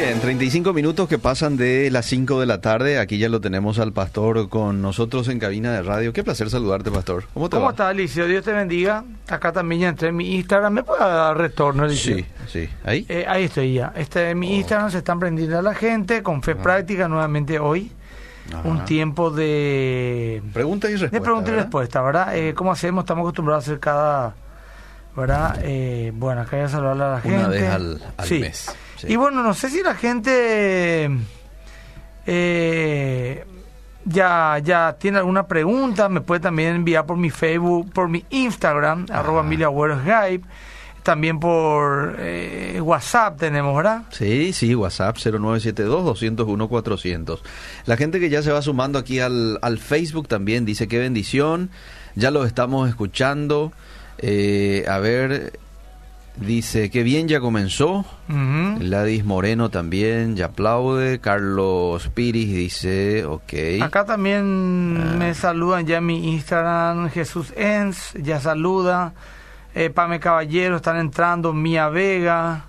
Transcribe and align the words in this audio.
Bien, 0.00 0.20
35 0.20 0.72
minutos 0.72 1.08
que 1.08 1.18
pasan 1.18 1.56
de 1.56 1.90
las 1.90 2.06
5 2.06 2.38
de 2.38 2.46
la 2.46 2.60
tarde. 2.60 3.00
Aquí 3.00 3.18
ya 3.18 3.28
lo 3.28 3.40
tenemos 3.40 3.80
al 3.80 3.92
pastor 3.92 4.48
con 4.48 4.80
nosotros 4.80 5.26
en 5.26 5.40
cabina 5.40 5.72
de 5.72 5.82
radio. 5.82 6.12
Qué 6.12 6.22
placer 6.22 6.48
saludarte, 6.50 6.90
pastor. 6.92 7.24
¿Cómo 7.34 7.48
te 7.48 7.56
¿Cómo 7.56 7.66
va? 7.66 7.72
estás, 7.72 7.88
Alicia? 7.88 8.24
Dios 8.26 8.44
te 8.44 8.52
bendiga. 8.52 9.02
Acá 9.28 9.50
también 9.52 9.80
ya 9.80 9.88
entré 9.88 10.08
en 10.10 10.16
mi 10.16 10.36
Instagram. 10.36 10.72
¿Me 10.72 10.82
puede 10.84 11.00
dar 11.00 11.36
retorno, 11.36 11.82
Alicia? 11.82 12.14
Sí, 12.14 12.24
sí. 12.46 12.68
¿Ahí? 12.84 13.06
Eh, 13.08 13.24
ahí 13.28 13.44
estoy 13.44 13.74
ya. 13.74 13.92
Este, 13.96 14.30
en 14.30 14.38
mi 14.38 14.52
Oh. 14.52 14.56
Instagram 14.58 14.90
se 14.92 14.98
están 14.98 15.18
prendiendo 15.18 15.58
a 15.58 15.62
la 15.62 15.74
gente 15.74 16.22
con 16.22 16.42
fe 16.44 16.54
práctica 16.54 17.08
nuevamente 17.08 17.58
hoy. 17.58 17.90
Ajá. 18.54 18.68
Un 18.68 18.84
tiempo 18.84 19.30
de, 19.30 20.40
Pregunta 20.54 20.88
y 20.88 20.92
respuesta. 20.92 21.16
de 21.16 21.20
pregunta 21.20 21.48
y 21.48 21.50
¿verdad? 21.50 21.64
respuesta, 21.64 22.02
¿verdad? 22.02 22.36
Eh, 22.36 22.54
¿Cómo 22.54 22.70
hacemos? 22.70 23.02
Estamos 23.02 23.22
acostumbrados 23.22 23.64
a 23.64 23.66
hacer 23.72 23.80
cada... 23.80 24.34
¿Verdad? 25.16 25.58
Eh, 25.64 26.12
bueno, 26.14 26.42
acá 26.42 26.56
ya 26.58 26.68
saludar 26.68 27.02
a 27.02 27.12
la 27.14 27.20
gente. 27.20 27.36
Una 27.38 27.48
vez 27.48 27.68
al, 27.68 28.00
al 28.16 28.26
Sí. 28.28 28.38
mes. 28.38 28.72
Sí. 28.98 29.06
Y 29.10 29.16
bueno, 29.16 29.42
no 29.42 29.54
sé 29.54 29.70
si 29.70 29.82
la 29.82 29.94
gente 29.94 31.10
eh, 32.30 33.42
ya, 34.04 34.60
ya 34.62 34.96
tiene 34.98 35.16
alguna 35.18 35.46
pregunta, 35.46 36.10
me 36.10 36.20
puede 36.20 36.40
también 36.40 36.76
enviar 36.76 37.06
por 37.06 37.16
mi 37.16 37.30
Facebook, 37.30 37.90
por 37.92 38.08
mi 38.08 38.22
Instagram, 38.28 39.06
arroba 39.10 39.40
Emilia 39.40 39.70
Skype, 39.70 40.46
también 41.02 41.40
por 41.40 42.16
eh, 42.18 42.82
WhatsApp 42.82 43.38
tenemos, 43.38 43.74
¿verdad? 43.74 44.02
Sí, 44.10 44.52
sí, 44.52 44.74
WhatsApp 44.74 45.16
0972-201-400. 45.16 47.38
La 47.86 47.96
gente 47.96 48.20
que 48.20 48.28
ya 48.28 48.42
se 48.42 48.52
va 48.52 48.60
sumando 48.60 48.98
aquí 48.98 49.20
al, 49.20 49.58
al 49.62 49.78
Facebook 49.78 50.28
también 50.28 50.66
dice 50.66 50.86
qué 50.86 50.98
bendición, 50.98 51.70
ya 52.14 52.30
los 52.30 52.46
estamos 52.46 52.90
escuchando. 52.90 53.72
Eh, 54.18 54.84
a 54.86 54.98
ver, 54.98 55.58
dice 56.40 56.90
que 56.90 57.02
bien 57.02 57.28
ya 57.28 57.40
comenzó. 57.40 58.04
Ujú. 58.28 58.78
Gladys 58.80 59.24
Moreno 59.24 59.70
también 59.70 60.36
ya 60.36 60.46
aplaude. 60.46 61.18
Carlos 61.20 62.08
Piris 62.14 62.48
dice, 62.54 63.24
ok. 63.24 63.82
Acá 63.82 64.04
también 64.04 64.96
Ah. 65.00 65.14
me 65.18 65.34
saludan 65.34 65.86
ya 65.86 65.98
en 65.98 66.06
mi 66.06 66.32
Instagram, 66.34 67.10
Jesús 67.10 67.52
Ens, 67.56 68.12
ya 68.14 68.40
saluda. 68.40 69.12
Eh, 69.74 69.90
Pame 69.90 70.18
Caballero 70.20 70.76
están 70.76 70.96
entrando, 70.98 71.52
Mía 71.52 71.88
Vega. 71.88 72.64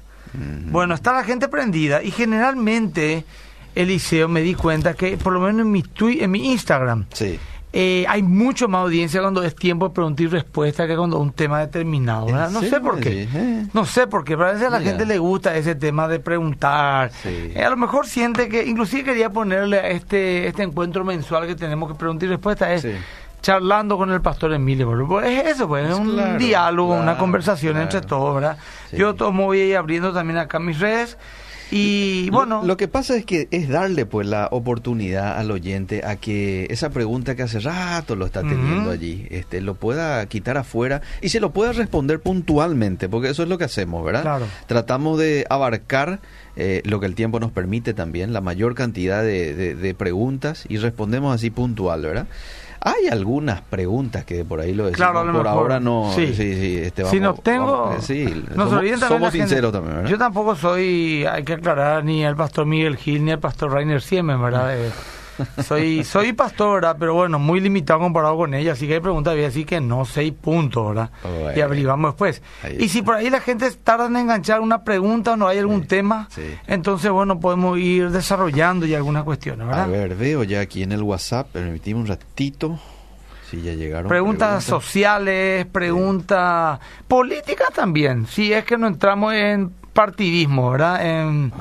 Bueno, 0.72 0.94
está 0.94 1.11
la 1.14 1.23
gente 1.23 1.48
prendida 1.48 2.04
y 2.04 2.11
generalmente, 2.11 3.26
Eliseo, 3.73 4.28
me 4.28 4.42
di 4.42 4.54
cuenta 4.54 4.94
que 4.94 5.17
por 5.17 5.33
lo 5.33 5.39
menos 5.39 5.61
en 5.61 5.72
mi, 5.72 5.81
tui- 5.81 6.22
en 6.22 6.30
mi 6.31 6.52
Instagram 6.52 7.06
Sí. 7.14 7.39
Eh, 7.72 8.06
hay 8.09 8.23
mucho 8.23 8.67
más 8.67 8.81
audiencia 8.81 9.22
cuando 9.22 9.44
es 9.44 9.56
tiempo 9.56 9.88
de 9.89 9.94
pregunta 9.94 10.23
y 10.23 10.28
respuesta 10.28 10.88
que 10.88 10.95
cuando 10.98 11.20
un 11.20 11.31
tema 11.31 11.59
determinado. 11.59 12.26
¿verdad? 12.26 12.48
¿En 12.48 12.53
No 12.53 12.61
sé 12.61 12.80
por 12.80 13.00
qué. 13.00 13.28
Eh. 13.34 13.67
No 13.73 13.86
sé 13.86 14.08
por 14.08 14.23
qué, 14.23 14.36
pero 14.36 14.50
a 14.50 14.53
veces 14.53 14.67
a 14.67 14.72
la 14.72 14.80
Mira. 14.80 14.92
gente 14.92 15.06
le 15.06 15.17
gusta 15.20 15.56
ese 15.56 15.76
tema 15.76 16.08
de 16.08 16.20
preguntar. 16.20 17.11
Sí. 17.22 17.52
Eh, 17.56 17.64
a 17.64 17.70
lo 17.70 17.78
mejor 17.78 18.08
siente 18.08 18.50
que, 18.50 18.66
inclusive 18.66 19.03
quería 19.03 19.30
ponerle 19.30 19.80
a 19.80 19.88
este, 19.89 20.48
este 20.48 20.64
encuentro 20.64 21.03
mensual 21.06 21.45
que 21.45 21.56
tenemos 21.56 21.92
que 21.92 21.95
preguntar 21.98 22.28
y 22.28 22.30
respuesta, 22.31 22.73
es 22.73 22.81
Sí. 22.81 22.92
charlando 23.42 23.98
con 23.98 24.11
el 24.11 24.22
pastor 24.22 24.52
Emilio. 24.54 25.22
es 25.22 25.45
eso, 25.56 25.67
pues, 25.67 25.89
es 25.89 25.95
un 25.95 26.14
Claro, 26.14 26.38
diálogo, 26.39 26.94
una 26.95 27.17
conversación 27.17 27.73
claro. 27.73 27.83
entre 27.83 28.02
todos, 28.02 28.33
¿verdad? 28.36 28.58
Sí. 28.89 28.98
Yo 28.98 29.14
tomo 29.14 29.45
voy 29.45 29.61
a 29.61 29.66
ir 29.66 29.78
abriendo 29.78 30.11
también 30.11 30.39
acá 30.39 30.58
mis 30.59 30.80
redes 30.80 31.17
y 31.72 32.30
bueno... 32.31 32.64
Lo, 32.64 32.78
que 32.78 32.88
pasa 32.88 33.16
es 33.16 33.25
que 33.25 33.48
es 33.52 33.70
darle 33.70 34.06
pues 34.06 34.28
la 34.28 34.48
oportunidad 34.52 35.38
al 35.38 35.52
oyente 35.52 36.02
a 36.06 36.16
que 36.16 36.67
esa 36.70 36.89
pregunta 36.89 37.36
que 37.36 37.44
hace 37.44 37.59
rato 37.59 38.16
lo 38.16 38.26
está 38.26 38.42
teniendo 38.42 38.92
allí, 38.92 39.28
este, 39.30 39.61
lo 39.61 39.76
pueda 39.76 40.26
quitar 40.28 40.58
afuera 40.58 41.02
y 41.22 41.30
se 41.30 41.39
lo 41.39 41.52
pueda 41.52 41.72
responder 41.73 42.20
puntualmente, 42.22 43.09
porque 43.09 43.30
eso 43.30 43.44
es 43.44 43.50
lo 43.50 43.58
que 43.58 43.66
hacemos, 43.66 44.03
¿verdad? 44.06 44.22
Claro. 44.23 44.45
Tratamos 44.67 45.20
de 45.20 45.45
abarcar 45.50 46.20
eh, 46.56 46.81
lo 46.86 47.00
que 47.00 47.06
el 47.06 47.16
tiempo 47.16 47.39
nos 47.39 47.52
permite 47.52 47.94
también, 47.94 48.33
la 48.33 48.42
mayor 48.42 48.76
cantidad 48.76 49.22
de, 49.23 49.54
de- 49.54 49.76
de 49.76 49.94
preguntas 49.94 50.66
y 50.67 50.78
respondemos 50.78 51.33
así 51.33 51.50
puntual, 51.50 52.02
¿verdad? 52.02 52.28
Hay 52.81 53.08
algunas 53.09 53.61
preguntas 53.61 54.23
que 54.23 54.45
por 54.45 54.61
ahí 54.61 54.73
lo 54.73 54.85
decimos, 54.85 54.97
Claro, 55.11 55.23
por 55.26 55.31
mejor. 55.33 55.48
ahora 55.48 55.80
no, 55.80 56.11
Sí. 56.15 56.27
sí, 56.27 56.54
sí, 56.55 56.77
este, 56.77 57.04
si 57.05 57.20
no 57.20 57.30
vamos- 57.30 57.43
tengo, 57.43 57.81
vamos- 57.87 58.05
sí, 58.05 58.26
somos, 58.55 58.81
gente- 59.31 59.31
sinceros 59.31 59.71
también, 59.73 59.95
¿verdad? 59.98 60.09
Yo 60.09 60.17
tampoco 60.17 60.55
soy, 60.55 61.26
hay 61.26 61.43
que 61.43 61.54
aclarar, 61.54 62.05
ni 62.05 62.23
el 62.23 62.36
pastor 62.37 62.65
Miguel 62.65 62.95
Gil 62.95 63.26
ni 63.26 63.31
el 63.31 63.39
pastor 63.39 63.73
Rainer 63.73 64.02
Siemen, 64.02 64.42
¿verdad? 64.42 64.77
Eh, 64.77 64.92
soy, 65.64 66.04
soy 66.04 66.33
pastor, 66.33 66.76
¿verdad? 66.76 66.95
Pero 67.00 67.14
bueno, 67.14 67.39
muy 67.39 67.60
limitado 67.60 68.00
comparado 68.00 68.38
con 68.38 68.54
ella, 68.54 68.73
así 68.73 68.88
que 68.88 68.95
hay 68.95 69.00
preguntas 69.00 69.33
voy 69.33 69.44
a 69.44 69.48
decir 69.48 69.66
que 69.66 69.80
no 69.82 70.05
sé 70.05 70.23
y 70.26 70.32
punto, 70.32 70.88
¿verdad? 70.89 71.10
Bueno. 71.23 71.52
Y 71.58 71.61
averiguamos 71.61 72.11
después. 72.11 72.42
Y 72.77 72.89
si 72.89 73.02
por 73.02 73.16
ahí 73.16 73.30
la 73.30 73.42
gente 73.42 73.70
tarda 73.72 74.08
en 74.08 74.16
enganchar 74.17 74.61
una 74.61 74.83
pregunta 74.83 75.33
o 75.33 75.38
no 75.38 75.48
hay 75.48 75.58
algún 75.60 75.82
Sí, 75.82 75.88
tema, 75.88 76.28
sí. 76.32 76.44
entonces 76.67 77.10
bueno, 77.11 77.39
podemos 77.39 77.78
ir 77.80 78.10
desarrollando 78.11 78.86
ya 78.86 78.98
algunas 78.98 79.23
cuestiones, 79.23 79.66
¿verdad? 79.67 79.83
A 79.83 79.88
ver, 79.88 80.16
veo 80.16 80.44
ya 80.44 80.60
aquí 80.61 80.83
en 80.83 80.92
el 80.92 81.04
WhatsApp, 81.04 81.48
permitimos 81.52 82.02
un 82.04 82.08
ratito. 82.08 82.80
Si 83.49 83.61
ya 83.64 83.73
llegaron. 83.73 84.08
Preguntas 84.10 84.64
sociales, 84.64 85.66
preguntas 85.66 86.80
políticas 87.08 87.70
también. 87.73 88.28
Si 88.28 88.54
es 88.54 88.64
que 88.64 88.78
no 88.78 88.86
entramos 88.86 89.33
en 89.33 89.72
partidismo, 89.94 90.72
¿verdad? 90.72 91.05
En, 91.05 91.52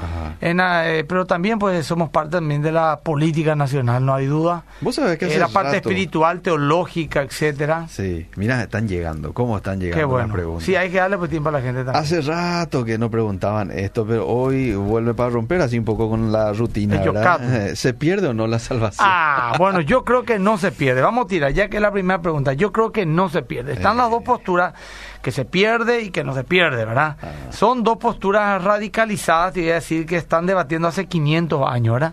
en, 0.41 0.61
eh, 0.63 1.05
pero 1.09 1.27
también 1.27 1.59
pues 1.59 1.87
somos 1.87 2.11
parte 2.11 2.33
también 2.33 2.63
de 2.63 2.73
la 2.73 3.01
política 3.03 3.55
nacional, 3.55 4.05
no 4.05 4.15
hay 4.15 4.27
duda. 4.27 4.65
Vos 4.81 4.95
sabés 4.95 5.19
que 5.19 5.27
Eh, 5.35 5.39
la 5.39 5.49
parte 5.49 5.75
rato- 5.77 5.89
espiritual, 5.89 6.41
teológica, 6.41 7.23
etcétera. 7.23 7.87
Sí, 7.89 8.27
mira, 8.37 8.63
están 8.63 8.87
llegando. 8.89 9.33
¿Cómo 9.33 9.57
están 9.57 9.81
llegando 9.81 9.97
Qué 9.97 10.03
las 10.03 10.11
bueno. 10.11 10.33
preguntas? 10.35 10.65
Sí, 10.65 10.77
hay 10.77 10.91
que 10.91 10.99
darle 10.99 11.19
pues 11.19 11.31
tiempo 11.31 11.49
a 11.49 11.53
la 11.53 11.61
gente 11.61 11.85
también. 11.85 12.03
Hace 12.03 12.21
rato 12.21 12.85
que 12.85 12.99
no 12.99 13.11
preguntaban 13.11 13.71
esto, 13.73 14.07
pero 14.07 14.27
hoy 14.27 14.75
vuelve 14.75 15.15
para 15.15 15.31
romper 15.31 15.61
así 15.63 15.79
un 15.79 15.85
poco 15.85 16.09
con 16.09 16.31
la 16.33 16.53
rutina. 16.53 17.03
¿Se 17.75 17.95
pierde 17.95 18.29
o 18.29 18.35
no 18.35 18.47
la 18.47 18.59
salvación? 18.59 19.07
Ah, 19.11 19.55
bueno, 19.59 19.81
yo 19.81 20.05
creo 20.05 20.23
que 20.25 20.39
no 20.39 20.59
se 20.59 20.71
pierde. 20.73 21.01
Vamos 21.03 21.25
a 21.25 21.29
tirar, 21.29 21.53
ya 21.53 21.69
que 21.69 21.77
es 21.77 21.83
la 21.83 21.91
primera 21.93 22.21
pregunta. 22.23 22.53
Yo 22.53 22.73
creo 22.73 22.93
que 22.93 23.07
no 23.07 23.29
se 23.29 23.43
pierde. 23.43 23.73
Están 23.73 23.97
las 23.97 24.11
dos 24.11 24.23
posturas, 24.23 24.75
que 25.23 25.31
se 25.31 25.45
pierde 25.45 26.03
y 26.03 26.11
que 26.11 26.25
no 26.25 26.35
se 26.35 26.45
pierde, 26.45 26.85
¿verdad? 26.85 27.17
Ah. 27.23 27.53
Son 27.53 27.83
dos 27.83 27.99
posturas 27.99 28.63
radicalizadas, 28.63 29.55
te 29.55 29.61
voy 29.61 29.71
a 29.71 29.75
decir, 29.75 30.07
que 30.07 30.17
están 30.17 30.47
debatiendo 30.47 30.89
hace 30.89 31.07
500 31.07 31.69
años, 31.69 31.95
¿verdad? 31.95 32.13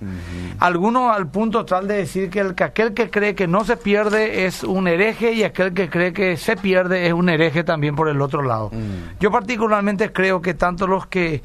Algunos 0.60 1.16
al 1.16 1.28
punto 1.28 1.66
tal 1.66 1.88
de 1.88 1.98
decir 1.98 2.30
que, 2.30 2.40
el, 2.40 2.56
que 2.56 2.64
aquel 2.64 2.94
que 2.94 3.10
cree 3.10 3.36
que 3.36 3.48
no 3.48 3.64
se 3.64 3.78
pierde 3.78 4.46
es 4.46 4.64
un 4.64 4.88
hereje 4.88 5.34
y 5.34 5.44
aquel 5.44 5.74
que 5.74 5.90
cree 5.90 6.14
que 6.14 6.38
se 6.38 6.56
pierde 6.56 7.08
es 7.08 7.14
un 7.14 7.30
hereje 7.30 7.64
también 7.64 7.96
por 7.96 8.10
el 8.10 8.22
otro 8.22 8.42
lado. 8.42 8.70
Mm. 8.72 9.20
Yo 9.20 9.32
particularmente 9.32 10.12
creo 10.12 10.42
que 10.42 10.54
tanto 10.54 10.88
los 10.88 11.08
que 11.08 11.42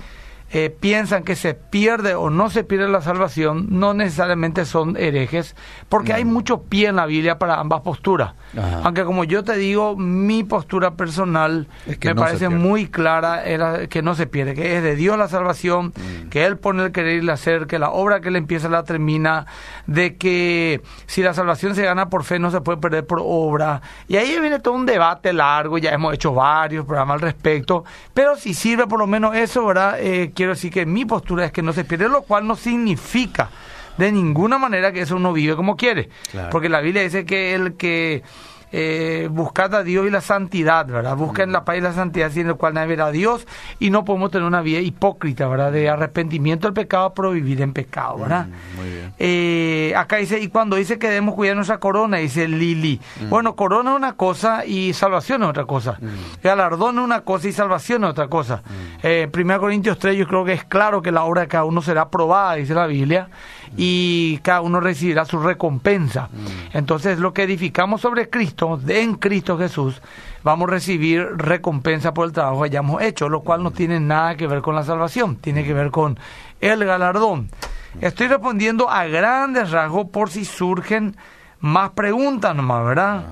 eh, 0.52 0.74
piensan 0.80 1.22
que 1.22 1.36
se 1.36 1.54
pierde 1.54 2.14
o 2.14 2.28
no 2.30 2.50
se 2.50 2.64
pierde 2.64 2.88
la 2.88 3.02
salvación, 3.02 3.66
no 3.70 3.94
necesariamente 3.94 4.64
son 4.64 4.96
herejes, 4.96 5.54
porque 5.88 6.12
hay 6.12 6.24
mucho 6.24 6.62
pie 6.62 6.88
en 6.88 6.96
la 6.96 7.06
Biblia 7.06 7.38
para 7.38 7.60
ambas 7.60 7.82
posturas. 7.82 8.34
Ajá. 8.58 8.80
Aunque 8.84 9.04
como 9.04 9.22
yo 9.24 9.44
te 9.44 9.56
digo, 9.56 9.96
mi 9.96 10.42
postura 10.42 10.92
personal 10.96 11.68
Es 11.86 11.98
que 11.98 12.08
me 12.08 12.14
no 12.14 12.22
parece 12.22 12.48
muy 12.48 12.88
clara, 12.88 13.44
era 13.44 13.86
que 13.86 14.02
no 14.02 14.14
se 14.16 14.26
pierde, 14.26 14.54
que 14.54 14.76
es 14.76 14.82
de 14.82 14.96
Dios 14.96 15.16
la 15.16 15.28
salvación, 15.28 15.92
Mm. 15.96 16.28
que 16.30 16.44
Él 16.44 16.56
pone 16.56 16.84
el 16.84 16.92
querer 16.92 17.16
y 17.16 17.18
el 17.18 17.30
hacer, 17.30 17.66
que 17.66 17.78
la 17.78 17.90
obra 17.90 18.20
que 18.20 18.28
Él 18.28 18.36
empieza 18.36 18.68
la 18.68 18.82
termina, 18.84 19.46
de 19.86 20.16
que 20.16 20.80
si 21.06 21.22
la 21.22 21.32
salvación 21.34 21.74
se 21.74 21.82
gana 21.84 22.08
por 22.08 22.24
fe 22.24 22.38
no 22.38 22.50
se 22.50 22.60
puede 22.60 22.78
perder 22.78 23.06
por 23.06 23.20
obra. 23.22 23.82
Y 24.08 24.16
ahí 24.16 24.38
viene 24.40 24.58
todo 24.58 24.74
un 24.74 24.86
debate 24.86 25.32
largo, 25.32 25.78
ya 25.78 25.90
hemos 25.90 26.14
hecho 26.14 26.32
varios 26.34 26.84
programas 26.86 27.14
al 27.14 27.20
respecto, 27.20 27.84
pero 28.14 28.36
si 28.36 28.54
sirve 28.54 28.86
por 28.86 28.98
lo 28.98 29.06
menos 29.06 29.36
eso, 29.36 29.64
¿verdad? 29.66 29.98
Eh, 30.00 30.32
quiero 30.40 30.54
decir 30.54 30.72
que 30.72 30.86
mi 30.86 31.04
postura 31.04 31.44
es 31.44 31.52
que 31.52 31.60
no 31.60 31.74
se 31.74 31.84
pierde, 31.84 32.08
lo 32.08 32.22
cual 32.22 32.46
no 32.46 32.56
significa 32.56 33.50
de 33.98 34.10
ninguna 34.10 34.56
manera 34.56 34.90
que 34.90 35.02
eso 35.02 35.16
uno 35.16 35.34
vive 35.34 35.54
como 35.54 35.76
quiere. 35.76 36.08
Claro. 36.30 36.48
Porque 36.48 36.70
la 36.70 36.80
Biblia 36.80 37.02
dice 37.02 37.26
que 37.26 37.52
el 37.52 37.74
que 37.74 38.22
eh, 38.72 39.28
buscad 39.31 39.75
a 39.75 39.82
Dios 39.82 40.06
y 40.06 40.10
la 40.10 40.20
santidad, 40.20 40.86
¿verdad? 40.86 41.16
Busquen 41.16 41.53
la 41.53 41.64
paz 41.64 41.76
y 41.76 41.81
la 41.81 41.92
santidad 41.92 42.31
sin 42.31 42.47
lo 42.47 42.56
cual 42.56 42.75
nadie 42.75 42.88
verá 42.88 43.06
a 43.06 43.10
Dios 43.10 43.47
y 43.78 43.91
no 43.91 44.04
podemos 44.04 44.31
tener 44.31 44.47
una 44.47 44.62
vida 44.62 44.81
hipócrita, 44.81 45.48
¿verdad? 45.48 45.72
De 45.72 45.88
arrepentimiento 45.88 46.66
del 46.66 46.75
pecado, 46.75 47.12
pero 47.14 47.32
vivir 47.32 47.60
en 47.62 47.72
pecado, 47.72 48.18
¿verdad? 48.18 48.47
Mm, 48.47 48.77
muy 48.77 48.91
bien. 48.91 49.12
Eh, 49.18 49.92
acá 49.97 50.16
dice, 50.16 50.39
y 50.41 50.48
cuando 50.48 50.77
dice 50.77 50.98
que 50.98 51.09
debemos 51.09 51.34
cuidar 51.34 51.56
nuestra 51.56 51.78
corona, 51.78 52.18
dice 52.18 52.47
Lili. 52.47 53.00
Mm. 53.21 53.28
Bueno, 53.28 53.56
corona 53.56 53.91
es 53.91 53.97
una 53.97 54.12
cosa 54.15 54.65
y 54.65 54.92
salvación 54.92 55.42
es 55.42 55.48
otra 55.48 55.65
cosa. 55.65 55.98
Galardón 56.42 56.98
es 56.98 57.04
una 57.04 57.22
cosa 57.22 57.48
y 57.48 57.53
salvación 57.53 58.04
es 58.04 58.10
otra 58.10 58.28
cosa. 58.28 58.56
Mm. 58.56 58.98
Eh, 59.03 59.30
1 59.33 59.60
Corintios 59.60 59.98
3 59.98 60.16
yo 60.16 60.27
creo 60.27 60.44
que 60.44 60.53
es 60.53 60.65
claro 60.65 61.03
que 61.03 61.12
la 61.12 61.24
obra 61.24 61.42
de 61.42 61.48
cada 61.48 61.65
uno 61.65 61.83
será 61.83 62.03
aprobada, 62.03 62.54
dice 62.54 62.74
la 62.74 62.86
Biblia, 62.86 63.28
y 63.76 64.38
cada 64.38 64.60
uno 64.60 64.80
recibirá 64.80 65.24
su 65.24 65.38
recompensa. 65.38 66.28
Mm. 66.32 66.76
Entonces 66.76 67.18
lo 67.18 67.32
que 67.32 67.44
edificamos 67.44 68.00
sobre 68.00 68.28
Cristo, 68.28 68.80
en 68.86 69.14
Cristo 69.14 69.58
Jesús, 69.58 70.00
vamos 70.42 70.68
a 70.68 70.72
recibir 70.72 71.26
recompensa 71.36 72.14
por 72.14 72.26
el 72.26 72.32
trabajo 72.32 72.62
que 72.62 72.66
hayamos 72.66 73.02
hecho, 73.02 73.28
lo 73.28 73.40
cual 73.40 73.62
no 73.62 73.70
tiene 73.70 74.00
nada 74.00 74.36
que 74.36 74.46
ver 74.46 74.62
con 74.62 74.74
la 74.74 74.84
salvación, 74.84 75.36
tiene 75.36 75.64
que 75.64 75.74
ver 75.74 75.90
con 75.90 76.18
el 76.60 76.84
galardón. 76.84 77.48
Estoy 78.00 78.28
respondiendo 78.28 78.88
a 78.88 79.06
grandes 79.06 79.70
rasgos 79.70 80.08
por 80.10 80.30
si 80.30 80.44
surgen 80.44 81.16
Más 81.60 81.91
preguntas 81.91 82.54
nomás, 82.57 82.84
¿verdad? 82.86 83.24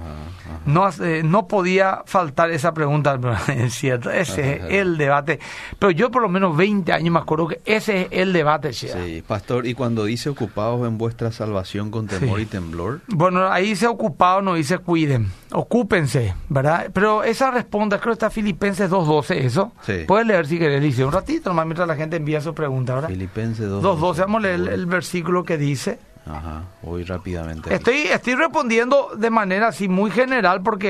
No, 0.65 0.85
hace- 0.85 1.23
no 1.23 1.47
podía 1.47 2.03
faltar 2.05 2.51
esa 2.51 2.75
pregunta, 2.75 3.19
es 3.49 3.75
cierto, 3.75 4.11
ese 4.11 4.57
es 4.57 4.63
el 4.75 4.99
debate. 4.99 5.39
Pero 5.79 5.91
yo 5.93 6.11
por 6.11 6.21
lo 6.21 6.29
menos 6.29 6.55
20 6.57 6.93
años 6.93 7.11
me 7.13 7.19
acuerdo 7.21 7.49
que 7.49 7.61
ese 7.65 8.03
es 8.03 8.09
el 8.11 8.35
debate, 8.35 8.71
Chea. 8.73 8.95
Sí, 9.03 9.23
pastor, 9.27 9.67
y 9.67 9.73
cuando 9.73 10.05
dice 10.05 10.29
ocupados 10.29 10.87
en 10.87 10.99
vuestra 10.99 11.33
salvación 11.33 11.91
con 11.91 12.07
temor 12.07 12.37
Sí. 12.39 12.43
y 12.43 12.47
temblor, 12.47 13.01
Bueno, 13.09 13.49
ahí 13.51 13.69
dice 13.69 13.87
ocupado, 13.87 14.43
no 14.43 14.55
dice 14.55 14.79
cuiden. 14.79 15.31
Ocúpense, 15.53 16.35
¿verdad? 16.51 16.91
Pero 16.93 17.25
esa 17.25 17.51
responde, 17.51 17.97
creo 17.99 18.13
que 18.13 18.19
está 18.19 18.31
Filipenses 18.31 18.91
2.12, 18.91 19.37
eso. 19.37 19.73
Sí. 19.83 20.05
Puedes 20.07 20.27
leer 20.27 20.47
si 20.47 20.59
querés, 20.59 20.83
dice 20.83 21.03
un 21.05 21.13
ratito 21.13 21.49
nomás 21.51 21.65
mientras 21.65 21.89
la 21.89 21.97
gente 21.97 22.17
envía 22.17 22.41
su 22.43 22.55
pregunta, 22.55 22.95
¿verdad? 22.95 23.09
Filipenses 23.09 23.69
2. 23.69 23.83
2.12, 23.83 24.19
vamos 24.21 24.39
a 24.41 24.43
leer 24.43 24.55
el, 24.57 24.69
el 24.69 24.87
versículo 24.87 25.45
que 25.45 25.57
dice. 25.57 25.99
Ajá, 26.29 26.63
voy 26.83 27.05
rápidamente. 27.05 27.73
Estoy, 27.75 28.03
estoy 28.13 28.35
respondiendo 28.35 29.11
de 29.17 29.31
manera 29.31 29.69
así 29.69 29.89
muy 29.89 30.11
general 30.11 30.63
porque 30.63 30.89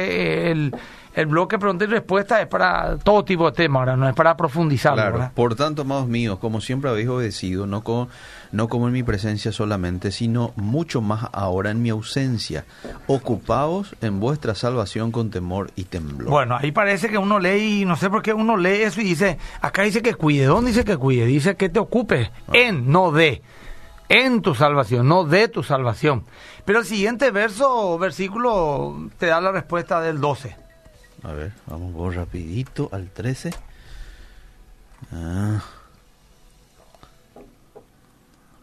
eh, 0.49 0.51
el, 0.51 0.75
el 1.15 1.27
bloque 1.27 1.59
pregunta 1.59 1.85
y 1.85 1.89
respuesta 1.89 2.41
es 2.41 2.49
para 2.49 2.97
todo 2.99 3.25
tipo 3.25 3.51
de 3.51 3.57
temas, 3.57 3.83
¿verdad? 3.83 3.97
No 3.97 4.09
es 4.09 4.15
para 4.15 4.37
profundizar, 4.37 4.95
Claro, 4.95 5.13
¿verdad? 5.13 5.33
por 5.35 5.55
tanto, 5.55 5.83
amados 5.83 6.09
míos, 6.09 6.39
como 6.41 6.61
siempre 6.61 6.91
habéis 6.91 7.09
obedecido, 7.09 7.67
no, 7.67 7.83
co- 7.85 8.09
no 8.53 8.69
como 8.69 8.87
en 8.89 8.93
mi 8.95 9.03
presencia 9.03 9.53
solamente, 9.53 10.11
sino 10.11 10.53
mucho 10.57 11.01
más 11.01 11.27
ahora 11.33 11.71
en 11.71 11.83
mi 11.83 11.91
ausencia, 11.91 12.65
ocupaos 13.07 13.95
en 14.01 14.21
vuestra 14.21 14.55
salvación 14.55 15.11
con 15.11 15.31
temor 15.31 15.71
y 15.77 15.85
temblor. 15.85 16.31
Bueno, 16.31 16.57
ahí 16.57 16.73
parece 16.73 17.09
que 17.09 17.19
uno 17.19 17.39
lee 17.39 17.83
y 17.83 17.85
no 17.85 17.97
sé 17.97 18.11
por 18.11 18.23
qué 18.23 18.33
uno 18.33 18.57
lee 18.57 18.83
eso 18.83 19.01
y 19.01 19.05
dice, 19.05 19.39
acá 19.61 19.83
dice 19.83 20.03
que 20.03 20.15
cuide. 20.15 20.45
¿Dónde 20.47 20.71
dice 20.71 20.85
que 20.85 20.97
cuide? 20.97 21.27
Dice 21.27 21.57
que 21.57 21.69
te 21.69 21.79
ocupes 21.79 22.31
en, 22.53 22.91
no 22.91 23.11
de. 23.13 23.43
En 24.09 24.41
tu 24.43 24.55
salvación, 24.55 25.07
no 25.07 25.25
de 25.25 25.49
tu 25.49 25.63
salvación. 25.63 26.25
Pero 26.65 26.81
el 26.81 26.87
siguiente 26.87 27.31
verso, 27.31 27.99
versículo, 27.99 29.09
te 29.19 29.27
da 29.27 29.41
la 29.41 29.53
respuesta 29.53 30.01
del 30.01 30.21
12. 30.21 30.57
A 31.25 31.33
ver, 31.33 31.53
vamos 31.67 32.15
rapidito 32.15 32.89
al 32.93 33.11
13. 33.11 33.51
Ah. 35.13 35.63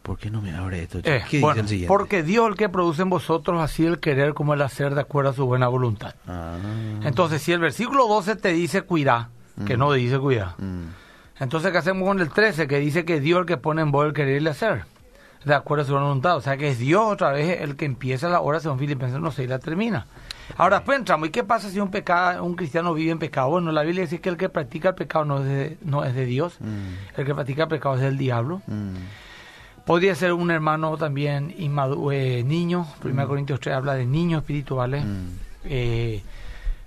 ¿Por 0.02 0.20
qué 0.20 0.30
no 0.30 0.40
me 0.42 0.52
abre 0.56 0.84
esto? 0.84 1.00
Eh, 1.04 1.24
¿Qué 1.28 1.40
bueno, 1.40 1.56
dice 1.56 1.62
el 1.62 1.68
siguiente? 1.68 1.88
porque 1.88 2.22
Dios 2.22 2.48
el 2.48 2.56
que 2.56 2.70
produce 2.70 3.02
en 3.02 3.10
vosotros 3.10 3.60
así 3.62 3.86
el 3.86 4.00
querer 4.00 4.36
como 4.36 4.54
el 4.54 4.62
hacer 4.62 4.94
de 4.94 5.02
acuerdo 5.02 5.32
a 5.32 5.34
su 5.34 5.46
buena 5.48 5.68
voluntad. 5.68 6.14
Ah, 6.28 6.58
Entonces, 7.04 7.42
si 7.42 7.52
el 7.54 7.60
versículo 7.60 8.08
12 8.08 8.36
te 8.36 8.54
dice 8.54 8.84
cuidar, 8.84 9.30
que 9.66 9.78
no 9.78 9.92
dice 9.94 10.20
cuidar, 10.20 10.54
mm, 10.60 10.90
entonces 11.40 11.72
¿qué 11.72 11.78
hacemos 11.80 12.08
con 12.08 12.20
el 12.20 12.30
13 12.30 12.68
que 12.68 12.78
dice 12.80 13.04
que 13.04 13.20
Dios 13.20 13.40
el 13.40 13.46
que 13.48 13.58
pone 13.58 13.82
en 13.82 13.92
vos 13.92 14.06
el 14.06 14.14
querer 14.14 14.36
y 14.36 14.38
el 14.38 14.48
hacer? 14.48 14.86
De 15.44 15.54
acuerdo 15.54 15.84
a 15.84 15.88
su 15.88 15.94
voluntad. 15.94 16.38
O 16.38 16.42
sea 16.42 16.58
que 16.58 16.70
es 16.70 16.80
Dios 16.80 17.04
otra 17.06 17.32
vez 17.32 17.62
el 17.62 17.76
que 17.76 17.86
empieza 17.86 18.30
la 18.30 18.42
obra 18.42 18.60
según 18.60 18.80
Filipenses 18.80 19.20
1.6 19.20 19.44
y 19.44 19.48
la 19.48 19.60
termina. 19.60 20.08
Ahora 20.58 20.78
después 20.78 20.98
entramos, 21.00 21.28
¿y 21.28 21.32
qué 21.32 21.44
pasa 21.44 21.70
si 21.70 21.80
un 21.80 21.90
pecado, 21.92 22.44
un 22.44 22.56
cristiano 22.56 22.94
vive 22.94 23.12
en 23.12 23.20
pecado? 23.20 23.50
Bueno, 23.50 23.72
la 23.72 23.82
Biblia 23.84 24.04
dice 24.04 24.22
que 24.22 24.30
el 24.30 24.38
que 24.38 24.50
practica 24.50 24.90
el 24.90 24.96
pecado 24.96 25.26
no 25.26 25.40
es 25.40 25.46
de, 25.46 25.78
no 25.84 26.04
es 26.04 26.14
de 26.16 26.26
Dios, 26.26 26.56
mm, 26.60 27.20
el 27.20 27.26
que 27.26 27.34
practica 27.36 27.64
el 27.64 27.70
pecado 27.70 27.96
es 27.96 28.02
del 28.02 28.18
diablo. 28.18 28.62
mm. 28.68 28.94
Podría 29.86 30.16
ser 30.16 30.34
un 30.34 30.50
hermano 30.50 30.98
también 30.98 31.54
inmadu- 31.60 32.12
eh, 32.12 32.44
niño, 32.44 32.88
1 33.04 33.26
Mm. 33.26 33.28
Corintios 33.28 33.60
3 33.60 33.76
habla 33.76 33.94
de 33.94 34.06
niños 34.08 34.42
espirituales. 34.42 35.04
Eh, 35.64 36.24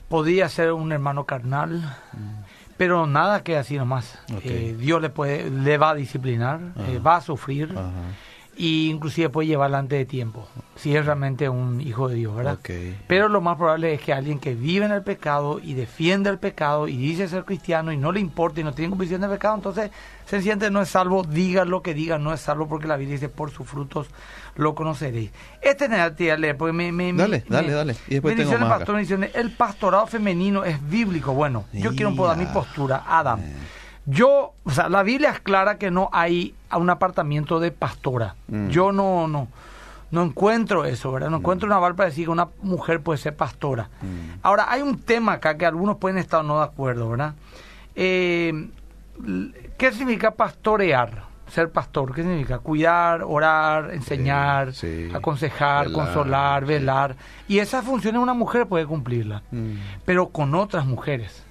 podría 0.08 0.48
ser 0.48 0.72
un 0.72 0.90
hermano 0.90 1.24
carnal, 1.24 1.96
pero 2.76 3.06
nada 3.06 3.42
que 3.44 3.56
así 3.56 3.76
nomás. 3.76 4.18
Eh, 4.42 4.76
Dios 4.78 5.00
le 5.02 5.10
puede, 5.10 5.48
le 5.50 5.78
va 5.78 5.90
a 5.90 5.94
disciplinar, 5.94 6.58
eh, 6.88 6.98
va 6.98 7.16
a 7.16 7.20
sufrir. 7.20 7.72
Y 8.60 8.90
inclusive 8.90 9.28
puede 9.31 9.46
llevarla 9.46 9.78
antes 9.78 9.99
de 10.00 10.05
tiempo, 10.05 10.49
si 10.75 10.94
es 10.96 11.06
realmente 11.06 11.49
un 11.49 11.81
hijo 11.81 12.08
de 12.08 12.16
Dios, 12.16 12.34
¿verdad? 12.34 12.55
Ok. 12.55 12.70
Pero 13.06 13.28
lo 13.28 13.40
más 13.40 13.56
probable 13.56 13.94
es 13.94 14.00
que 14.00 14.12
alguien 14.12 14.40
que 14.40 14.55
vive 14.55 14.84
en 14.84 14.90
el 14.93 15.02
pecado 15.02 15.60
y 15.62 15.75
defiende 15.75 16.28
el 16.28 16.38
pecado 16.38 16.88
y 16.88 16.96
dice 16.96 17.28
ser 17.28 17.44
cristiano 17.44 17.93
y 17.93 17.96
no 17.96 18.10
le 18.10 18.19
importa 18.19 18.60
y 18.60 18.64
no 18.64 18.72
tiene 18.75 18.90
convicción 18.90 19.20
de 19.20 19.28
pecado, 19.28 19.55
entonces 19.55 19.90
sencillamente 20.26 20.70
no 20.72 20.82
es 20.82 20.88
salvo, 20.88 21.22
diga 21.22 21.64
lo 21.64 21.82
que 21.82 21.94
diga, 21.94 22.19
no 22.19 22.34
es 22.34 22.40
salvo 22.40 22.69
porque 22.69 22.88
la 22.88 22.96
Biblia 22.96 23.14
dice 23.14 23.28
por 23.28 23.50
sus 23.52 23.66
frutos 23.66 24.08
lo 24.56 24.75
conoceréis. 24.75 25.31
Este 25.62 25.84
es 25.84 26.38
leer 26.40 26.56
porque 26.56 26.72
me... 26.72 26.90
me 26.90 27.12
Dale, 27.12 27.44
me- 27.49 27.56
dale, 27.56 27.69
me- 27.69 27.75
dale. 27.75 27.96
Y 28.08 28.14
después 28.14 28.34
tengo 28.34 28.50
más 28.58 28.78
pastor. 28.81 28.96
El 29.34 29.52
pastorado 29.52 30.06
femenino 30.08 30.64
es 30.64 30.90
bíblico. 30.90 31.32
Bueno, 31.32 31.64
yo 31.72 31.90
quiero 31.94 32.08
un 32.08 32.16
poco 32.16 32.28
dar 32.28 32.38
mi 32.38 32.46
postura, 32.46 33.05
Adam. 33.06 33.40
Yo, 34.10 34.55
o 34.64 34.70
sea, 34.70 34.88
la 34.88 35.02
Biblia 35.02 35.31
es 35.31 35.40
clara 35.40 35.76
que 35.76 35.90
no 35.90 36.08
hay 36.12 36.55
a 36.70 36.78
un 36.78 36.88
apartamiento 36.88 37.60
de 37.60 37.70
pastora. 37.72 38.37
Mm. 38.49 38.69
Yo 38.69 38.90
no, 38.90 39.28
no, 39.28 39.49
no 40.10 40.22
encuentro 40.22 40.87
eso, 40.87 41.12
¿verdad? 41.12 41.28
No 41.28 41.37
encuentro 41.38 41.66
una 41.66 41.78
val 41.78 41.94
para 41.94 42.08
decir 42.08 42.25
que 42.25 42.31
una 42.31 42.49
mujer 42.62 43.02
puede 43.02 43.19
ser 43.19 43.37
pastora. 43.37 43.90
Mm. 44.00 44.38
Ahora, 44.43 44.66
hay 44.70 44.81
un 44.81 44.99
tema 44.99 45.32
acá 45.34 45.58
que 45.58 45.66
algunos 45.66 45.99
pueden 45.99 46.16
estar 46.16 46.43
no 46.43 46.58
de 46.58 46.64
acuerdo, 46.64 47.10
¿verdad? 47.10 47.34
Eh, 47.94 48.69
¿Qué 49.76 49.93
significa 49.93 50.31
pastorear? 50.31 51.26
Ser 51.49 51.70
pastor, 51.70 52.14
¿qué 52.14 52.22
significa? 52.22 52.58
Cuidar, 52.58 53.22
orar, 53.26 53.93
enseñar, 53.94 54.75
sí. 54.75 55.10
aconsejar, 55.14 55.88
Velar, 55.88 56.05
consolar, 56.05 56.62
sí. 56.62 56.69
velar. 56.69 57.16
Y 57.49 57.58
esa 57.58 57.82
función 57.82 58.16
una 58.19 58.34
mujer 58.34 58.66
puede 58.66 58.84
cumplirla 58.87 59.43
Mm. 59.50 59.72
pero 60.05 60.28
con 60.28 60.55
otras 60.55 60.84
mujeres. 60.87 61.43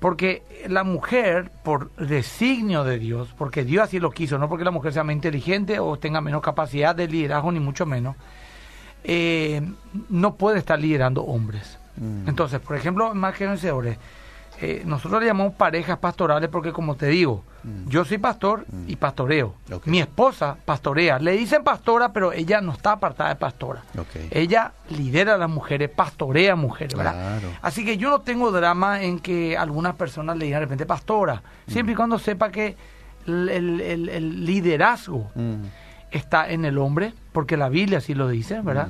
Porque 0.00 0.42
la 0.68 0.82
mujer, 0.82 1.50
por 1.62 1.94
designio 1.96 2.84
de 2.84 2.98
Dios, 2.98 3.34
porque 3.36 3.64
Dios 3.64 3.84
así 3.84 4.00
lo 4.00 4.10
quiso, 4.10 4.38
no 4.38 4.48
porque 4.48 4.64
la 4.64 4.70
mujer 4.70 4.94
sea 4.94 5.04
más 5.04 5.14
inteligente 5.14 5.78
o 5.78 5.98
tenga 5.98 6.22
menos 6.22 6.42
capacidad 6.42 6.96
de 6.96 7.06
liderazgo, 7.06 7.52
ni 7.52 7.60
mucho 7.60 7.84
menos, 7.84 8.16
eh, 9.04 9.62
no 10.08 10.36
puede 10.36 10.58
estar 10.58 10.80
liderando 10.80 11.22
hombres. 11.22 11.78
Mm. 11.96 12.28
Entonces, 12.28 12.60
por 12.60 12.76
ejemplo, 12.76 13.14
más 13.14 13.36
que 13.36 13.46
vencedores, 13.46 13.98
eh, 14.60 14.82
nosotros 14.86 15.20
le 15.20 15.28
llamamos 15.28 15.54
parejas 15.54 15.98
pastorales 15.98 16.48
porque, 16.50 16.72
como 16.72 16.96
te 16.96 17.06
digo, 17.06 17.44
yo 17.86 18.04
soy 18.04 18.18
pastor 18.18 18.64
y 18.86 18.96
pastoreo. 18.96 19.54
Mm. 19.68 19.72
Ok. 19.74 19.86
Mi 19.86 20.00
esposa 20.00 20.56
pastorea. 20.64 21.18
Le 21.18 21.32
dicen 21.32 21.62
pastora, 21.64 22.12
pero 22.12 22.32
ella 22.32 22.60
no 22.60 22.72
está 22.72 22.92
apartada 22.92 23.30
de 23.30 23.36
pastora. 23.36 23.82
Ella 24.30 24.72
lidera 24.88 25.34
a 25.34 25.38
las 25.38 25.50
mujeres, 25.50 25.90
pastorea 25.90 26.52
a 26.52 26.56
mujeres, 26.56 26.94
¿verdad? 26.96 27.40
Así 27.62 27.84
que 27.84 27.96
yo 27.96 28.10
no 28.10 28.20
tengo 28.22 28.50
drama 28.50 29.02
en 29.02 29.18
que 29.20 29.56
algunas 29.58 29.94
personas 29.96 30.36
le 30.36 30.46
digan 30.46 30.60
de 30.60 30.66
repente 30.66 30.86
pastora, 30.86 31.42
siempre 31.66 31.92
y 31.92 31.96
cuando 31.96 32.18
sepa 32.18 32.50
que 32.50 32.76
el, 33.26 33.48
el- 33.48 33.80
el- 33.80 34.08
el 34.08 34.44
liderazgo 34.46 35.30
Mm. 35.34 35.64
está 36.10 36.48
en 36.50 36.64
el 36.64 36.78
hombre, 36.78 37.12
porque 37.32 37.56
la 37.56 37.68
Biblia 37.68 37.98
así 37.98 38.14
lo 38.14 38.28
dice, 38.28 38.60
¿verdad? 38.62 38.88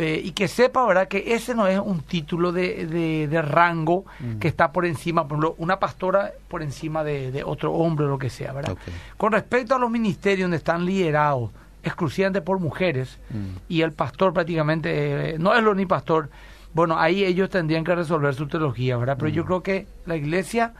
Mm, 0.00 0.02
Eh, 0.02 0.20
y 0.24 0.30
que 0.32 0.48
sepa, 0.48 0.86
¿verdad?, 0.86 1.08
que 1.08 1.34
ese 1.34 1.54
no 1.54 1.66
es 1.66 1.78
un 1.78 2.00
título 2.00 2.52
de, 2.52 2.86
de- 2.86 3.28
de 3.28 3.42
rango 3.42 4.04
Mm. 4.18 4.38
que 4.38 4.48
está 4.48 4.72
por 4.72 4.86
encima, 4.86 5.24
por 5.28 5.36
ejemplo, 5.38 5.54
una 5.58 5.78
pastora 5.78 6.32
por 6.48 6.62
encima 6.62 7.04
de, 7.04 7.30
de 7.30 7.44
otro 7.44 7.72
hombre 7.74 8.06
o 8.06 8.08
lo 8.08 8.18
que 8.18 8.30
sea, 8.30 8.52
¿verdad? 8.52 8.76
Con 9.16 9.32
respecto 9.32 9.74
a 9.74 9.78
los 9.78 9.90
ministerios 9.90 10.44
donde 10.44 10.56
están 10.56 10.84
liderados 10.86 11.50
exclusivamente 11.82 12.40
por 12.42 12.58
mujeres 12.60 13.18
Mm. 13.30 13.56
y 13.68 13.82
el 13.82 13.92
pastor 13.92 14.32
prácticamente 14.32 15.34
eh, 15.34 15.38
no 15.38 15.54
es 15.54 15.62
lo 15.62 15.74
ni 15.74 15.86
pastor, 15.86 16.30
bueno, 16.72 16.98
ahí 16.98 17.24
ellos 17.24 17.50
tendrían 17.50 17.84
que 17.84 17.94
resolver 17.94 18.34
su 18.34 18.46
teología, 18.46 18.96
¿verdad? 18.96 19.16
Pero 19.18 19.30
Mm. 19.30 19.34
yo 19.34 19.44
creo 19.44 19.62
que 19.62 19.86
la 20.06 20.16
iglesia 20.16 20.72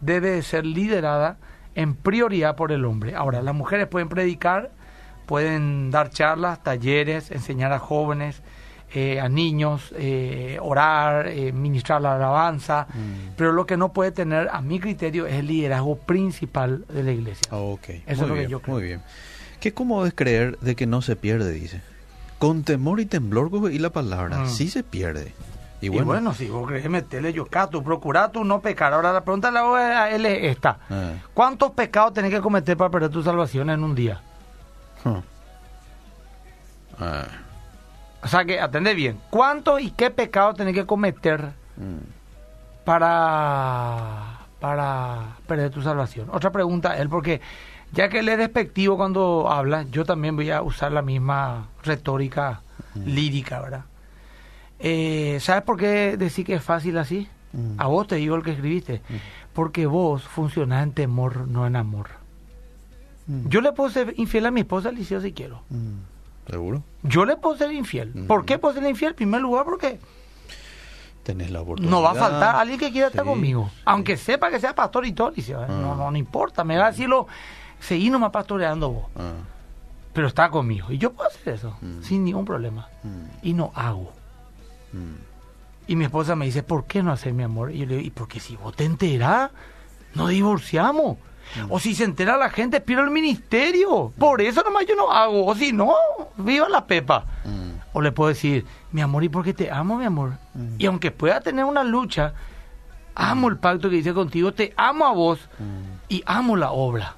debe 0.00 0.30
de 0.30 0.42
ser 0.42 0.64
liderada 0.66 1.36
en 1.74 1.94
prioridad 1.94 2.56
por 2.56 2.72
el 2.72 2.84
hombre. 2.84 3.14
Ahora, 3.14 3.42
las 3.42 3.54
mujeres 3.54 3.86
pueden 3.88 4.08
predicar, 4.08 4.70
pueden 5.26 5.90
dar 5.90 6.10
charlas, 6.10 6.62
talleres, 6.62 7.30
enseñar 7.30 7.72
a 7.72 7.78
jóvenes, 7.78 8.42
eh, 8.94 9.20
a 9.20 9.28
niños, 9.28 9.92
eh, 9.96 10.56
orar, 10.62 11.26
eh, 11.28 11.52
ministrar 11.52 12.00
la 12.00 12.14
alabanza, 12.14 12.86
Mm. 12.88 13.34
pero 13.36 13.52
lo 13.52 13.66
que 13.66 13.76
no 13.76 13.92
puede 13.92 14.12
tener, 14.12 14.48
a 14.52 14.60
mi 14.62 14.78
criterio, 14.80 15.26
es 15.26 15.34
el 15.34 15.48
liderazgo 15.48 15.96
principal 15.96 16.84
de 16.88 17.02
la 17.02 17.12
iglesia. 17.12 17.48
Ok, 17.50 17.88
Eso 17.88 18.02
muy 18.06 18.12
es 18.22 18.28
lo 18.28 18.34
que 18.34 18.48
yo 18.48 18.60
creo. 18.62 18.74
muy 18.74 18.82
bien. 18.84 19.02
Qué 19.60 19.72
cómodo 19.74 20.06
es 20.06 20.14
creer 20.14 20.58
de 20.60 20.76
que 20.76 20.86
no 20.86 21.02
se 21.02 21.16
pierde, 21.16 21.50
dice. 21.52 21.82
Con 22.38 22.62
temor 22.64 23.00
y 23.00 23.06
temblor 23.06 23.50
y 23.72 23.78
la 23.78 23.90
palabra, 23.90 24.40
Mm. 24.40 24.48
sí 24.48 24.68
se 24.68 24.82
pierde. 24.82 25.32
Y 25.80 25.86
Y 25.86 25.88
bueno, 25.90 26.32
si 26.32 26.48
vos 26.48 26.66
querés 26.68 26.88
meterle 26.88 27.32
yo 27.34 27.46
tú 27.70 27.82
procura 27.82 28.30
tú 28.30 28.42
no 28.44 28.60
pecar. 28.60 28.94
Ahora 28.94 29.12
la 29.12 29.22
pregunta 29.22 29.50
la 29.50 29.62
voy 29.64 29.80
a 29.82 30.08
él 30.14 30.24
es 30.24 30.44
esta. 30.44 30.78
Ah. 30.88 31.12
¿Cuántos 31.34 31.72
pecados 31.72 32.14
tenés 32.14 32.30
que 32.30 32.40
cometer 32.40 32.74
para 32.76 32.90
perder 32.90 33.10
tu 33.10 33.22
salvación 33.22 33.68
en 33.68 33.82
un 33.84 33.94
día? 33.94 34.20
Huh. 35.04 35.20
Ah, 36.98 37.26
O 38.24 38.28
sea 38.28 38.44
que, 38.44 38.58
atende 38.58 38.94
bien. 38.94 39.18
¿Cuántos 39.30 39.80
y 39.82 39.90
qué 39.90 40.10
pecados 40.10 40.56
tenés 40.56 40.74
que 40.74 40.86
cometer 40.86 41.52
mm. 41.76 42.84
para, 42.84 44.46
para 44.60 45.36
perder 45.46 45.70
tu 45.70 45.82
salvación? 45.82 46.28
Otra 46.32 46.50
pregunta, 46.50 46.96
él, 46.96 47.10
porque 47.10 47.42
ya 47.92 48.08
que 48.08 48.20
él 48.20 48.28
es 48.30 48.38
despectivo 48.38 48.96
cuando 48.96 49.50
habla, 49.50 49.84
yo 49.90 50.04
también 50.04 50.36
voy 50.36 50.50
a 50.50 50.62
usar 50.62 50.90
la 50.90 51.02
misma 51.02 51.68
retórica 51.82 52.62
lírica, 52.94 53.60
¿verdad? 53.60 53.84
Eh, 54.78 55.38
¿Sabes 55.40 55.62
por 55.62 55.76
qué 55.76 56.16
decir 56.16 56.46
que 56.46 56.54
es 56.54 56.62
fácil 56.62 56.98
así? 56.98 57.28
Mm. 57.52 57.74
A 57.78 57.86
vos 57.86 58.06
te 58.06 58.16
digo 58.16 58.36
el 58.36 58.42
que 58.42 58.52
escribiste. 58.52 59.02
Porque 59.52 59.86
vos 59.86 60.24
funcionás 60.24 60.82
en 60.82 60.92
temor, 60.92 61.46
no 61.46 61.66
en 61.66 61.76
amor. 61.76 62.08
Mm. 63.26 63.48
Yo 63.48 63.60
le 63.60 63.72
puedo 63.72 63.90
ser 63.90 64.14
infiel 64.16 64.46
a 64.46 64.50
mi 64.50 64.60
esposa, 64.60 64.90
Liceo, 64.90 65.20
si 65.20 65.32
quiero. 65.32 65.62
Seguro. 66.48 66.82
Yo 67.02 67.24
le 67.24 67.36
puedo 67.36 67.56
ser 67.56 67.72
infiel. 67.72 68.12
¿Por 68.26 68.44
qué 68.44 68.58
puedo 68.58 68.74
ser 68.74 68.84
infiel? 68.88 69.10
En 69.10 69.16
primer 69.16 69.40
lugar, 69.40 69.64
porque 69.64 69.98
Tenés 71.22 71.50
la 71.50 71.62
oportunidad. 71.62 71.90
no 71.90 72.02
va 72.02 72.10
a 72.10 72.14
faltar 72.14 72.56
alguien 72.56 72.78
que 72.78 72.90
quiera 72.92 73.06
estar 73.08 73.24
conmigo. 73.24 73.70
sí. 73.74 73.80
Aunque 73.86 74.16
sepa 74.16 74.50
que 74.50 74.60
sea 74.60 74.74
pastor 74.74 75.06
y 75.06 75.12
todo. 75.12 75.30
dice, 75.30 75.52
"Eh, 75.52 75.56
no, 75.68 75.94
no, 75.94 76.10
no 76.10 76.16
importa. 76.18 76.64
Me 76.64 76.76
va 76.76 76.86
a 76.86 76.90
decirlo, 76.90 77.26
seguí 77.80 78.10
nomás 78.10 78.30
pastoreando 78.30 78.90
vos. 78.90 79.04
Ah, 79.16 79.32
Pero 80.12 80.28
está 80.28 80.48
conmigo. 80.50 80.92
Y 80.92 80.98
yo 80.98 81.12
puedo 81.12 81.28
hacer 81.28 81.54
eso, 81.54 81.76
Mm. 81.80 82.02
sin 82.02 82.24
ningún 82.24 82.44
problema. 82.44 82.88
mm, 83.02 83.24
Y 83.46 83.52
no 83.54 83.72
hago. 83.74 84.12
mm. 84.92 85.14
Y 85.88 85.96
mi 85.96 86.04
esposa 86.04 86.36
me 86.36 86.44
dice, 86.46 86.62
¿por 86.62 86.84
qué 86.84 87.02
no 87.02 87.10
hacer 87.12 87.32
mi 87.32 87.42
amor? 87.42 87.72
Y 87.72 87.78
yo 87.78 87.86
le 87.86 87.96
digo, 87.96 88.06
¿y 88.06 88.10
porque 88.10 88.38
si 88.38 88.56
vos 88.56 88.74
te 88.76 88.84
enterás, 88.84 89.50
no 90.14 90.28
divorciamos? 90.28 91.16
O 91.68 91.78
si 91.78 91.94
se 91.94 92.04
entera 92.04 92.36
la 92.36 92.50
gente, 92.50 92.80
pierdo 92.80 93.04
el 93.04 93.10
ministerio. 93.10 94.12
Por 94.18 94.40
eso 94.42 94.62
nomás 94.62 94.86
yo 94.86 94.96
no 94.96 95.10
hago. 95.12 95.46
O 95.46 95.54
si 95.54 95.72
no, 95.72 95.94
viva 96.36 96.68
la 96.68 96.86
pepa. 96.86 97.24
Mm. 97.44 97.70
O 97.92 98.00
le 98.02 98.12
puedo 98.12 98.28
decir, 98.28 98.64
mi 98.90 99.00
amor, 99.00 99.22
¿y 99.24 99.28
porque 99.28 99.54
te 99.54 99.70
amo, 99.70 99.98
mi 99.98 100.04
amor? 100.04 100.32
Y 100.78 100.86
aunque 100.86 101.10
pueda 101.10 101.40
tener 101.40 101.64
una 101.64 101.84
lucha, 101.84 102.34
amo 103.14 103.48
el 103.48 103.56
pacto 103.58 103.88
que 103.88 103.96
hice 103.96 104.12
contigo, 104.12 104.52
te 104.52 104.74
amo 104.76 105.06
a 105.06 105.12
vos 105.12 105.38
y 106.08 106.22
amo 106.26 106.56
la 106.56 106.72
obra. 106.72 107.14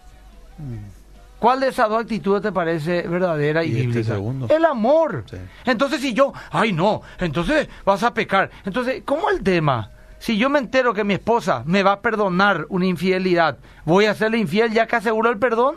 ¿Cuál 1.39 1.61
de 1.61 1.69
esas 1.69 1.89
dos 1.89 2.01
actitudes 2.01 2.43
te 2.43 2.51
parece 2.51 3.03
verdadera 3.09 3.63
y, 3.63 3.69
Y 3.69 3.71
este 3.73 3.87
bíblica? 3.87 4.15
segundo. 4.15 4.49
El 4.49 4.65
amor. 4.65 5.25
Sí. 5.31 5.37
Entonces 5.67 6.01
si 6.01 6.15
yo, 6.15 6.33
ay 6.51 6.73
no, 6.73 7.03
entonces 7.19 7.69
vas 7.85 8.03
a 8.03 8.15
pecar. 8.15 8.51
Entonces, 8.65 9.03
¿cómo 9.05 9.29
el 9.31 9.43
tema? 9.43 9.91
Si 10.19 10.39
yo 10.39 10.51
me 10.51 10.59
entero 10.59 10.95
que 10.95 11.05
mi 11.05 11.15
esposa 11.15 11.63
me 11.67 11.83
va 11.83 11.93
a 11.93 12.01
perdonar 12.01 12.67
una 12.69 12.87
infidelidad, 12.87 13.59
¿voy 13.85 14.07
a 14.07 14.15
serle 14.15 14.39
infiel 14.39 14.73
ya 14.73 14.87
que 14.87 14.97
aseguro 14.97 15.31
el 15.31 15.39
perdón? 15.39 15.77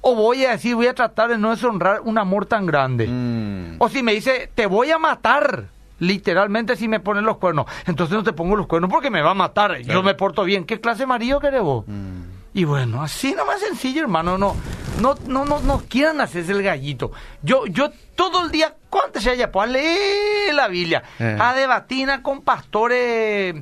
¿O 0.00 0.14
voy 0.14 0.44
a 0.44 0.52
decir, 0.52 0.76
voy 0.76 0.86
a 0.86 0.94
tratar 0.94 1.30
de 1.30 1.38
no 1.38 1.50
deshonrar 1.50 2.00
un 2.02 2.18
amor 2.18 2.46
tan 2.46 2.66
grande? 2.66 3.08
Mm. 3.08 3.76
O 3.78 3.88
si 3.88 4.02
me 4.02 4.14
dice, 4.14 4.50
te 4.54 4.66
voy 4.66 4.90
a 4.92 4.98
matar, 4.98 5.66
literalmente 5.98 6.76
si 6.76 6.86
me 6.86 7.00
ponen 7.00 7.24
los 7.24 7.38
cuernos. 7.38 7.66
Entonces 7.86 8.16
no 8.16 8.22
te 8.22 8.32
pongo 8.32 8.54
los 8.54 8.68
cuernos 8.68 8.90
porque 8.90 9.10
me 9.10 9.22
va 9.22 9.32
a 9.32 9.34
matar. 9.34 9.80
Yo 9.80 10.02
me 10.02 10.14
porto 10.14 10.44
bien. 10.44 10.64
¿Qué 10.64 10.80
clase 10.80 11.00
de 11.00 11.06
marido 11.06 11.40
querés 11.40 11.62
vos? 11.62 11.84
Mm. 11.86 12.37
Y 12.58 12.64
bueno, 12.64 13.00
así 13.04 13.34
nomás 13.36 13.60
sencillo, 13.60 14.02
hermano. 14.02 14.36
No, 14.36 14.56
no, 15.00 15.14
no, 15.28 15.44
no, 15.44 15.60
no 15.60 15.82
quieran 15.88 16.20
hacerse 16.20 16.50
el 16.50 16.62
gallito. 16.64 17.12
Yo, 17.40 17.66
yo 17.66 17.90
todo 18.16 18.44
el 18.44 18.50
día, 18.50 18.74
¿cuántas 18.90 19.22
ya 19.22 19.32
ya? 19.34 19.52
Pues 19.52 19.68
a 19.68 19.72
leer 19.72 20.54
la 20.54 20.66
Biblia, 20.66 21.04
Eh. 21.20 21.36
a 21.40 21.54
debatir 21.54 22.08
con 22.20 22.42
pastores 22.42 23.54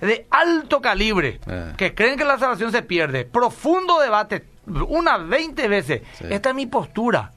de 0.00 0.26
alto 0.30 0.80
calibre 0.80 1.38
Eh. 1.46 1.74
que 1.76 1.94
creen 1.94 2.18
que 2.18 2.24
la 2.24 2.40
salvación 2.40 2.72
se 2.72 2.82
pierde. 2.82 3.24
Profundo 3.24 4.00
debate, 4.00 4.44
unas 4.66 5.28
20 5.28 5.68
veces. 5.68 6.02
Sí. 6.18 6.24
Esta 6.28 6.48
es 6.48 6.54
mi 6.56 6.66
postura. 6.66 7.30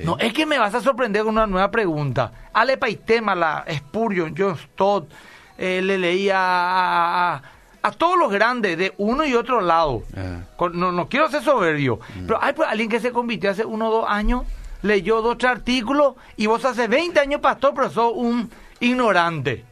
No, 0.00 0.16
es 0.18 0.32
que 0.32 0.46
me 0.46 0.58
vas 0.58 0.74
a 0.74 0.80
sorprender 0.80 1.22
con 1.24 1.34
una 1.34 1.46
nueva 1.46 1.70
pregunta. 1.70 2.32
Ale 2.54 2.78
Paitema, 2.78 3.34
la 3.34 3.64
Spurgeon, 3.70 4.34
John 4.36 4.56
Stott, 4.56 5.10
eh, 5.58 5.80
le 5.82 5.98
leía 5.98 6.36
a, 6.38 7.34
a- 7.34 7.42
a 7.84 7.90
todos 7.92 8.18
los 8.18 8.32
grandes 8.32 8.78
de 8.78 8.94
uno 8.96 9.26
y 9.26 9.34
otro 9.34 9.60
lado. 9.60 10.02
Ah. 10.16 10.40
No, 10.72 10.90
no 10.90 11.06
quiero 11.06 11.28
ser 11.30 11.42
soberbio, 11.42 12.00
pero 12.26 12.42
hay 12.42 12.54
pues, 12.54 12.66
alguien 12.66 12.88
que 12.88 12.98
se 12.98 13.12
convirtió 13.12 13.50
hace 13.50 13.62
uno 13.62 13.90
o 13.90 13.92
dos 14.00 14.06
años, 14.08 14.44
leyó 14.80 15.20
dos 15.20 15.36
tres 15.36 15.52
artículos 15.52 16.14
y 16.38 16.46
vos 16.46 16.64
hace 16.64 16.88
20 16.88 17.20
años 17.20 17.42
pastor, 17.42 17.74
pero 17.74 17.90
sos 17.90 18.12
un 18.14 18.50
ignorante. 18.80 19.66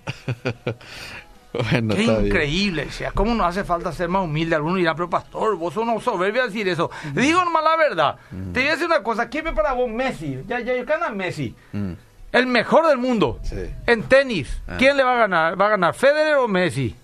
bueno, 1.54 1.94
Qué 1.94 2.02
increíble, 2.02 2.84
o 2.86 2.92
sea, 2.92 3.12
¿cómo 3.12 3.34
no 3.34 3.46
hace 3.46 3.64
falta 3.64 3.92
ser 3.92 4.10
más 4.10 4.24
humilde? 4.24 4.56
Algunos 4.56 4.76
dirán, 4.76 4.94
pero 4.94 5.08
pastor, 5.08 5.56
vos 5.56 5.72
sos 5.72 5.88
un 5.88 5.98
soberbio 6.02 6.42
a 6.42 6.46
decir 6.48 6.68
eso. 6.68 6.90
Digo 7.14 7.42
nomás 7.42 7.64
la 7.64 7.76
verdad. 7.78 8.16
Te 8.52 8.60
voy 8.60 8.68
a 8.68 8.72
decir 8.72 8.84
una 8.84 9.02
cosa, 9.02 9.30
¿quién 9.30 9.46
ve 9.46 9.52
para 9.54 9.72
vos 9.72 9.88
Messi? 9.88 10.38
Ya, 10.46 10.60
ya, 10.60 10.76
yo 10.76 10.84
gana 10.84 11.08
Messi. 11.08 11.54
Mm. 11.72 11.92
El 12.32 12.46
mejor 12.46 12.88
del 12.88 12.98
mundo. 12.98 13.40
Sí. 13.42 13.70
En 13.86 14.02
tenis. 14.02 14.60
Ah. 14.68 14.76
¿Quién 14.78 14.98
le 14.98 15.02
va 15.02 15.14
a 15.14 15.16
ganar? 15.16 15.58
¿Va 15.58 15.66
a 15.66 15.70
ganar 15.70 15.94
Federer 15.94 16.36
o 16.36 16.46
Messi? 16.46 16.96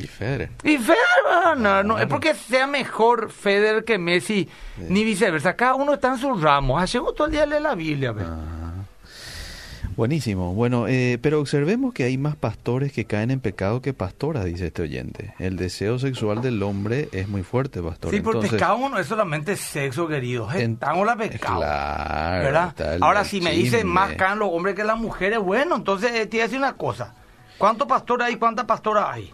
Y 0.00 0.06
Federer. 0.06 0.50
Y 0.64 0.78
Federer 0.78 1.24
va 1.26 1.38
a 1.38 1.54
ganar. 1.54 1.84
No 1.84 1.98
es 1.98 2.06
porque 2.06 2.34
sea 2.34 2.66
mejor 2.66 3.30
Federer 3.30 3.84
que 3.84 3.98
Messi, 3.98 4.48
ni 4.88 5.04
viceversa. 5.04 5.54
Cada 5.54 5.74
uno 5.74 5.94
está 5.94 6.08
en 6.08 6.18
sus 6.18 6.40
ramos. 6.40 6.82
Hacemos 6.82 7.14
todo 7.14 7.26
el 7.26 7.32
día 7.32 7.46
leer 7.46 7.62
la 7.62 7.74
Biblia. 7.74 8.14
Ah. 8.18 8.70
Buenísimo. 10.00 10.54
Bueno, 10.54 10.86
eh, 10.88 11.18
pero 11.20 11.40
observemos 11.40 11.92
que 11.92 12.04
hay 12.04 12.16
más 12.16 12.34
pastores 12.34 12.90
que 12.90 13.04
caen 13.04 13.30
en 13.30 13.40
pecado 13.40 13.82
que 13.82 13.92
pastoras, 13.92 14.46
dice 14.46 14.68
este 14.68 14.80
oyente. 14.80 15.34
El 15.38 15.56
deseo 15.56 15.98
sexual 15.98 16.40
del 16.40 16.62
hombre 16.62 17.10
es 17.12 17.28
muy 17.28 17.42
fuerte, 17.42 17.82
pastor. 17.82 18.10
Sí, 18.10 18.20
porque 18.20 18.38
Entonces, 18.38 18.58
pecado 18.58 18.88
no 18.88 18.98
es 18.98 19.06
solamente 19.06 19.56
sexo, 19.56 20.08
querido. 20.08 20.50
Estamos 20.50 21.04
la 21.04 21.16
pecado. 21.16 21.60
Claro. 21.60 22.72
Ahora, 23.02 23.24
si 23.24 23.42
me 23.42 23.52
dicen 23.52 23.86
más 23.86 24.14
caen 24.14 24.38
los 24.38 24.48
hombres 24.50 24.74
que 24.74 24.84
las 24.84 24.98
mujeres, 24.98 25.38
bueno, 25.38 25.76
entonces 25.76 26.12
eh, 26.12 26.26
te 26.26 26.38
voy 26.38 26.40
a 26.40 26.44
decir 26.44 26.58
una 26.58 26.72
cosa. 26.74 27.14
¿Cuántos 27.58 27.86
pastores 27.86 28.28
hay? 28.28 28.36
¿Cuántas 28.36 28.64
pastoras 28.64 29.04
hay? 29.06 29.30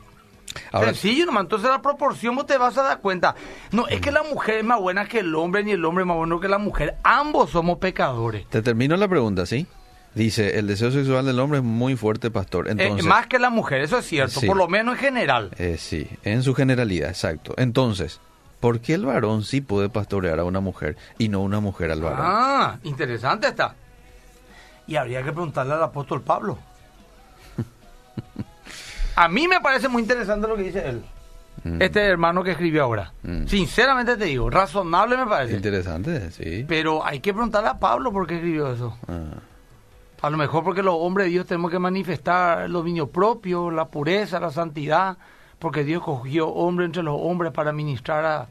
Ahora, 0.73 0.89
Sencillo, 0.95 1.27
nomás. 1.27 1.43
Entonces 1.45 1.69
la 1.71 1.83
proporción 1.83 2.37
vos 2.37 2.47
te 2.47 2.57
vas 2.59 2.77
a 2.79 2.83
dar 2.83 3.01
cuenta. 3.01 3.35
No, 3.73 3.87
es 3.89 4.01
que 4.01 4.11
la 4.13 4.23
mujer 4.23 4.57
es 4.59 4.65
más 4.65 4.81
buena 4.81 5.07
que 5.07 5.21
el 5.21 5.35
hombre, 5.35 5.65
ni 5.65 5.73
el 5.73 5.85
hombre 5.85 6.03
es 6.03 6.09
más 6.09 6.17
bueno 6.17 6.41
que 6.41 6.49
la 6.49 6.59
mujer. 6.59 6.97
Ambos 7.03 7.51
somos 7.51 7.79
pecadores. 7.79 8.47
te 8.49 8.63
termino 8.63 8.97
la 8.97 9.09
pregunta, 9.09 9.47
¿sí? 9.47 9.67
Dice, 10.15 10.59
el 10.59 10.67
deseo 10.67 10.91
sexual 10.91 11.27
del 11.27 11.39
hombre 11.41 11.59
es 11.59 11.65
muy 11.65 11.95
fuerte, 11.95 12.31
pastor. 12.31 12.69
Eh, 12.69 12.73
Entonces, 12.73 13.05
más 13.05 13.27
que 13.27 13.39
la 13.39 13.51
mujer, 13.51 13.83
eso 13.83 13.99
es 13.99 14.07
cierto, 14.07 14.41
Sí. 14.41 14.47
por 14.47 14.57
lo 14.57 14.67
menos 14.67 14.95
en 14.95 15.01
general. 15.01 15.51
eh, 15.59 15.77
sí, 15.79 16.09
en 16.25 16.43
su 16.43 16.55
generalidad, 16.55 17.11
exacto. 17.11 17.53
Entonces, 17.59 18.19
¿por 18.61 18.81
qué 18.81 18.95
el 18.95 19.05
varón 19.05 19.45
sí 19.45 19.61
puede 19.61 19.91
pastorear 19.91 20.39
a 20.41 20.45
una 20.45 20.61
mujer 20.61 20.97
y 21.19 21.29
no 21.29 21.41
una 21.43 21.61
mujer 21.61 21.91
al 21.91 22.01
varón? 22.01 22.19
Ah, 22.23 22.79
interesante 22.85 23.49
está. 23.49 23.75
Y 24.87 24.97
habría 24.97 25.19
que 25.23 25.33
preguntarle 25.33 25.75
al 25.75 25.83
apóstol 25.83 26.23
Pablo. 26.23 26.57
A 29.17 29.29
mí 29.29 29.49
me 29.49 29.61
parece 29.61 29.89
muy 29.89 30.03
interesante 30.03 30.47
lo 30.47 30.57
que 30.57 30.63
dice 30.65 30.89
él. 30.89 31.03
Mm. 31.65 31.81
Este 31.83 32.01
hermano 32.05 32.45
que 32.45 32.51
escribió 32.53 32.85
ahora. 32.85 33.13
Mm. 33.23 33.47
Sinceramente 33.47 34.17
te 34.17 34.27
digo, 34.27 34.51
razonable 34.51 35.17
me 35.17 35.27
parece. 35.27 35.57
Interesante, 35.57 36.31
sí. 36.31 36.65
Pero 36.69 37.05
hay 37.05 37.21
que 37.21 37.33
preguntarle 37.33 37.71
a 37.71 37.79
Pablo 37.79 38.13
por 38.13 38.27
qué 38.27 38.35
escribió 38.37 38.71
eso. 38.73 38.97
Ah, 39.09 39.25
A 40.23 40.31
lo 40.31 40.37
mejor 40.37 40.63
porque 40.65 40.83
los 40.83 40.95
hombres 40.99 41.27
de 41.27 41.31
Dios 41.31 41.47
tenemos 41.47 41.71
que 41.71 41.79
manifestar 41.79 42.63
el 42.63 42.73
dominio 42.73 43.09
propio, 43.11 43.71
la 43.71 43.87
pureza, 43.87 44.39
la 44.39 44.51
santidad, 44.51 45.17
porque 45.59 45.83
Dios 45.83 46.03
cogió 46.03 46.49
hombre 46.49 46.85
entre 46.85 47.03
los 47.03 47.17
hombres 47.19 47.53
para 47.53 47.73
ministrar 47.73 48.25
a, 48.27 48.47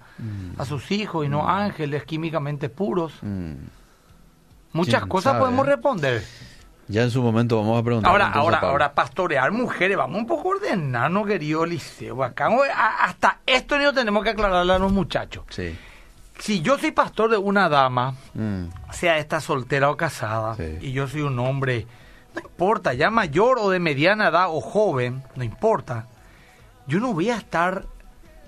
a 0.58 0.66
sus 0.66 0.90
hijos 0.92 1.26
y 1.26 1.30
no 1.30 1.48
ángeles 1.48 2.04
químicamente 2.06 2.70
puros. 2.70 3.14
mm. 3.22 3.54
Muchas 4.74 5.02
¿Quién 5.02 5.10
cosas 5.10 5.34
sabe, 5.34 5.40
podemos 5.46 5.66
eh? 5.68 5.70
responder. 5.70 6.24
Ya 6.88 7.02
en 7.04 7.10
su 7.12 7.22
momento 7.24 7.58
vamos 7.58 7.80
a 7.80 7.84
preguntar. 7.84 8.12
Ahora, 8.12 8.28
ahora, 8.30 8.60
ahora, 8.60 8.94
pastorear 8.94 9.52
mujeres, 9.52 9.98
vamos 9.98 10.20
un 10.20 10.28
poco 10.28 10.50
ordenarnos, 10.50 11.26
querido 11.26 11.64
Eliseo. 11.64 12.24
Acá, 12.24 12.50
hasta 13.02 13.40
esto 13.46 13.78
no 13.80 13.92
tenemos 13.94 14.24
que 14.24 14.30
aclararle 14.32 14.74
a 14.74 14.80
los 14.80 14.92
muchachos. 14.92 15.44
Sí. 15.50 15.76
Si 16.38 16.62
yo 16.62 16.78
soy 16.78 16.92
pastor 16.92 17.32
de 17.32 17.38
una 17.38 17.70
dama, 17.70 18.14
Mm. 18.34 18.66
sea 18.92 19.18
esta 19.18 19.40
soltera 19.42 19.90
o 19.90 19.98
casada, 19.98 20.56
Sí. 20.56 20.78
y 20.82 20.92
yo 20.92 21.08
soy 21.08 21.22
un 21.22 21.40
hombre, 21.40 21.88
no 22.36 22.42
importa, 22.42 22.94
ya 22.94 23.10
mayor 23.10 23.58
o 23.60 23.70
de 23.72 23.80
mediana 23.80 24.28
edad 24.28 24.48
o 24.50 24.62
joven, 24.62 25.24
no 25.36 25.44
importa, 25.44 26.08
yo 26.88 27.00
no 27.00 27.14
voy 27.14 27.30
a 27.32 27.38
estar, 27.38 27.86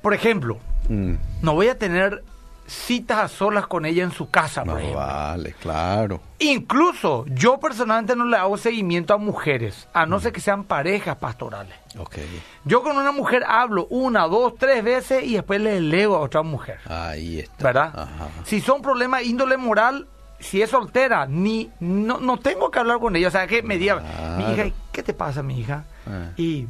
por 0.03 0.13
ejemplo, 0.13 0.59
Mm. 0.89 1.13
no 1.41 1.53
voy 1.55 1.69
a 1.69 1.77
tener 1.79 2.23
citas 2.67 3.17
a 3.19 3.27
solas 3.29 3.65
con 3.65 3.85
ella 3.85 4.03
en 4.03 4.11
su 4.11 4.29
casa, 4.29 4.63
por 4.63 4.77
ejemplo. 4.77 4.99
vale, 4.99 5.53
claro. 5.53 6.21
Incluso 6.39 7.25
yo 7.27 7.59
personalmente 7.59 8.15
no 8.15 8.25
le 8.25 8.37
hago 8.37 8.57
seguimiento 8.57 9.13
a 9.13 9.17
mujeres, 9.17 9.87
a 9.93 10.05
no 10.05 10.19
ser 10.19 10.33
que 10.33 10.41
sean 10.41 10.65
parejas 10.65 11.15
pastorales. 11.15 11.73
Ok. 11.97 12.17
Yo 12.65 12.83
con 12.83 12.97
una 12.97 13.11
mujer 13.11 13.43
hablo 13.47 13.87
una, 13.89 14.27
dos, 14.27 14.55
tres 14.59 14.83
veces 14.83 15.23
y 15.23 15.33
después 15.35 15.61
le 15.61 15.77
elego 15.77 16.17
a 16.17 16.19
otra 16.19 16.43
mujer. 16.43 16.79
Ahí 16.85 17.39
está. 17.39 17.63
¿verdad? 17.63 17.91
Ajá. 17.95 18.29
Si 18.43 18.61
son 18.61 18.81
problemas 18.81 19.23
índole 19.23 19.57
moral, 19.57 20.07
si 20.39 20.61
es 20.61 20.69
soltera, 20.69 21.25
ni 21.25 21.71
no, 21.79 22.19
no 22.19 22.37
tengo 22.37 22.69
que 22.69 22.79
hablar 22.79 22.99
con 22.99 23.15
ella. 23.15 23.29
O 23.29 23.31
sea, 23.31 23.47
que 23.47 23.63
me 23.63 23.77
diga, 23.77 24.03
mi 24.37 24.53
hija, 24.53 24.65
¿qué 24.91 25.01
te 25.01 25.13
pasa, 25.13 25.41
mi 25.41 25.59
hija? 25.59 25.85
Ah. 26.05 26.31
Y 26.35 26.67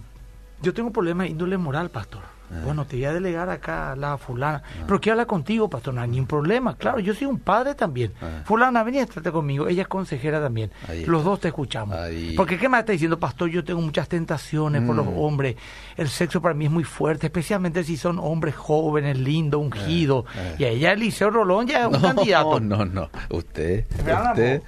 yo 0.62 0.74
tengo 0.74 0.92
problemas 0.92 1.28
índole 1.28 1.58
moral, 1.58 1.90
pastor. 1.90 2.22
Ah. 2.50 2.62
Bueno, 2.64 2.86
te 2.86 2.96
voy 2.96 3.06
a 3.06 3.14
delegar 3.14 3.50
acá 3.50 3.92
a 3.92 3.96
la 3.96 4.18
fulana. 4.18 4.64
Pero 4.86 5.02
quiero 5.02 5.14
hablar 5.16 5.28
contigo, 5.28 5.70
pastor. 5.70 5.94
No 5.94 6.02
hay 6.02 6.08
ningún 6.08 6.28
problema. 6.28 6.76
Claro, 6.78 7.00
yo 7.00 7.14
soy 7.14 7.28
un 7.28 7.40
padre 7.40 7.76
también. 7.76 8.14
Ah. 8.22 8.42
Fulana, 8.46 8.84
vení 8.84 9.00
a 9.00 9.04
estarte 9.04 9.32
conmigo. 9.32 9.68
Ella 9.68 9.82
es 9.82 9.88
consejera 9.88 10.40
también. 10.42 10.72
Los 11.06 11.24
dos 11.26 11.40
te 11.42 11.50
escuchamos. 11.50 11.98
Ahí. 11.98 12.34
Porque, 12.38 12.58
¿qué 12.58 12.70
me 12.70 12.80
está 12.80 12.92
diciendo, 12.94 13.20
pastor? 13.20 13.50
Yo 13.50 13.64
tengo 13.64 13.82
muchas 13.82 14.08
tentaciones 14.08 14.82
por 14.84 14.96
los 14.96 15.06
Mm. 15.06 15.18
hombres. 15.20 15.56
El 15.98 16.08
sexo 16.10 16.42
para 16.42 16.54
mí 16.54 16.66
es 16.66 16.72
muy 16.72 16.84
fuerte, 16.84 17.28
especialmente 17.28 17.84
si 17.84 17.98
son 17.98 18.18
hombres 18.20 18.56
jóvenes, 18.56 19.18
lindos, 19.18 19.60
ungidos. 19.62 20.26
eh. 20.36 20.56
Y 20.60 20.64
a 20.64 20.70
ella, 20.70 20.92
Eliseo 20.94 21.30
Rolón, 21.30 21.68
ya 21.68 21.82
es 21.82 21.88
un 21.88 22.02
candidato. 22.02 22.60
No, 22.60 22.86
no, 22.86 23.10
usted, 23.30 23.86
usted. 23.92 24.62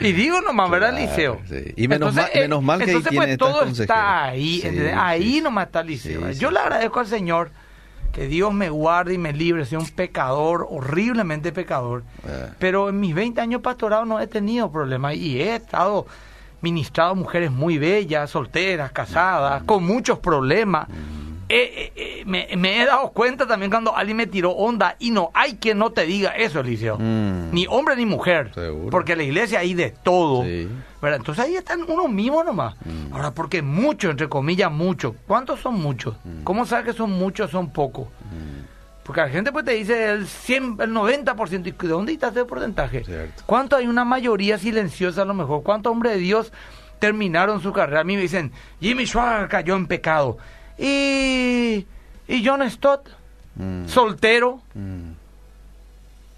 Y 0.00 0.12
digo 0.12 0.40
nomás, 0.40 0.70
¿verdad, 0.70 0.90
Claro, 0.90 1.04
Eliseo? 1.04 1.40
sí. 1.48 1.72
Y 1.76 1.88
menos 1.88 2.14
mal- 2.14 2.28
eh, 2.32 2.40
menos 2.42 2.62
mal 2.62 2.78
que 2.78 2.84
ahí 2.84 2.90
entonces, 2.90 3.10
tiene 3.10 3.26
pues, 3.26 3.38
todo 3.38 3.64
está 3.64 4.24
ahí, 4.24 4.62
ahí 4.96 5.34
sí. 5.34 5.40
nomás 5.40 5.66
está 5.66 5.80
Eliseo. 5.80 6.32
Sí, 6.32 6.38
Yo 6.38 6.50
le 6.50 6.58
agradezco 6.60 7.00
al 7.00 7.06
Señor 7.06 7.50
que 8.12 8.26
Dios 8.28 8.52
me 8.54 8.70
guarde 8.70 9.14
y 9.14 9.18
me 9.18 9.32
libre, 9.32 9.64
soy 9.66 9.78
un 9.78 9.88
pecador, 9.88 10.66
horriblemente 10.70 11.52
pecador. 11.52 12.02
Eh. 12.26 12.48
Pero 12.58 12.88
en 12.88 12.98
mis 13.00 13.14
20 13.14 13.40
años 13.40 13.60
pastorado 13.60 14.04
no 14.06 14.18
he 14.20 14.26
tenido 14.26 14.70
problemas 14.72 15.14
y 15.16 15.40
he 15.40 15.56
estado 15.56 16.06
ministrado 16.62 17.10
a 17.10 17.14
mujeres 17.14 17.50
muy 17.52 17.76
bellas, 17.76 18.30
solteras, 18.30 18.90
casadas, 18.92 19.62
con 19.64 19.84
muchos 19.84 20.18
problemas. 20.18 20.88
Eh, 20.88 20.92
eh, 21.48 21.92
eh, 21.94 22.22
me, 22.26 22.48
me 22.56 22.82
he 22.82 22.86
dado 22.86 23.10
cuenta 23.10 23.46
también 23.46 23.70
cuando 23.70 23.96
alguien 23.96 24.16
me 24.16 24.26
tiró 24.26 24.50
onda 24.50 24.96
y 24.98 25.10
no 25.10 25.30
hay 25.34 25.56
quien 25.56 25.78
no 25.78 25.90
te 25.90 26.04
diga 26.06 26.30
eso, 26.30 26.60
Eliseo. 26.60 26.98
Mm. 26.98 27.52
Ni 27.52 27.66
hombre 27.68 27.96
ni 27.96 28.06
mujer. 28.06 28.52
Seguro. 28.54 28.90
Porque 28.90 29.12
en 29.12 29.18
la 29.18 29.24
iglesia 29.24 29.60
hay 29.60 29.74
de 29.74 29.90
todo. 29.90 30.42
Sí. 30.42 30.68
¿verdad? 31.00 31.18
Entonces 31.18 31.44
ahí 31.44 31.54
están 31.54 31.84
uno 31.86 32.08
mismo 32.08 32.42
nomás. 32.42 32.74
Ahora, 33.12 33.30
porque 33.30 33.62
muchos, 33.62 34.10
entre 34.10 34.28
comillas, 34.28 34.72
muchos. 34.72 35.14
¿Cuántos 35.26 35.60
son 35.60 35.74
muchos? 35.74 36.16
¿Cómo 36.44 36.66
sabes 36.66 36.86
que 36.86 36.92
son 36.92 37.12
muchos 37.12 37.50
son 37.50 37.70
pocos? 37.70 38.08
Porque 39.04 39.20
la 39.20 39.28
gente 39.28 39.52
pues 39.52 39.64
te 39.64 39.72
dice 39.72 40.10
el 40.10 40.26
100, 40.26 40.78
el 40.80 40.90
90%. 40.90 41.66
¿Y 41.68 41.70
de 41.70 41.88
dónde 41.88 42.12
está 42.12 42.28
ese 42.28 42.44
porcentaje? 42.44 43.04
Cierto. 43.04 43.44
¿Cuánto 43.46 43.76
hay 43.76 43.86
una 43.86 44.04
mayoría 44.04 44.58
silenciosa 44.58 45.22
a 45.22 45.24
lo 45.24 45.32
mejor? 45.34 45.62
¿Cuántos 45.62 45.92
hombres 45.92 46.14
de 46.14 46.18
Dios 46.18 46.52
terminaron 46.98 47.62
su 47.62 47.72
carrera? 47.72 48.00
A 48.00 48.04
mí 48.04 48.16
me 48.16 48.22
dicen, 48.22 48.50
Jimmy 48.80 49.06
Schwager 49.06 49.46
cayó 49.46 49.76
en 49.76 49.86
pecado. 49.86 50.38
Y, 50.78 51.86
y 52.28 52.46
John 52.46 52.68
Stott, 52.70 53.08
Mm. 53.58 53.86
soltero. 53.88 54.60
Mm. 54.74 55.12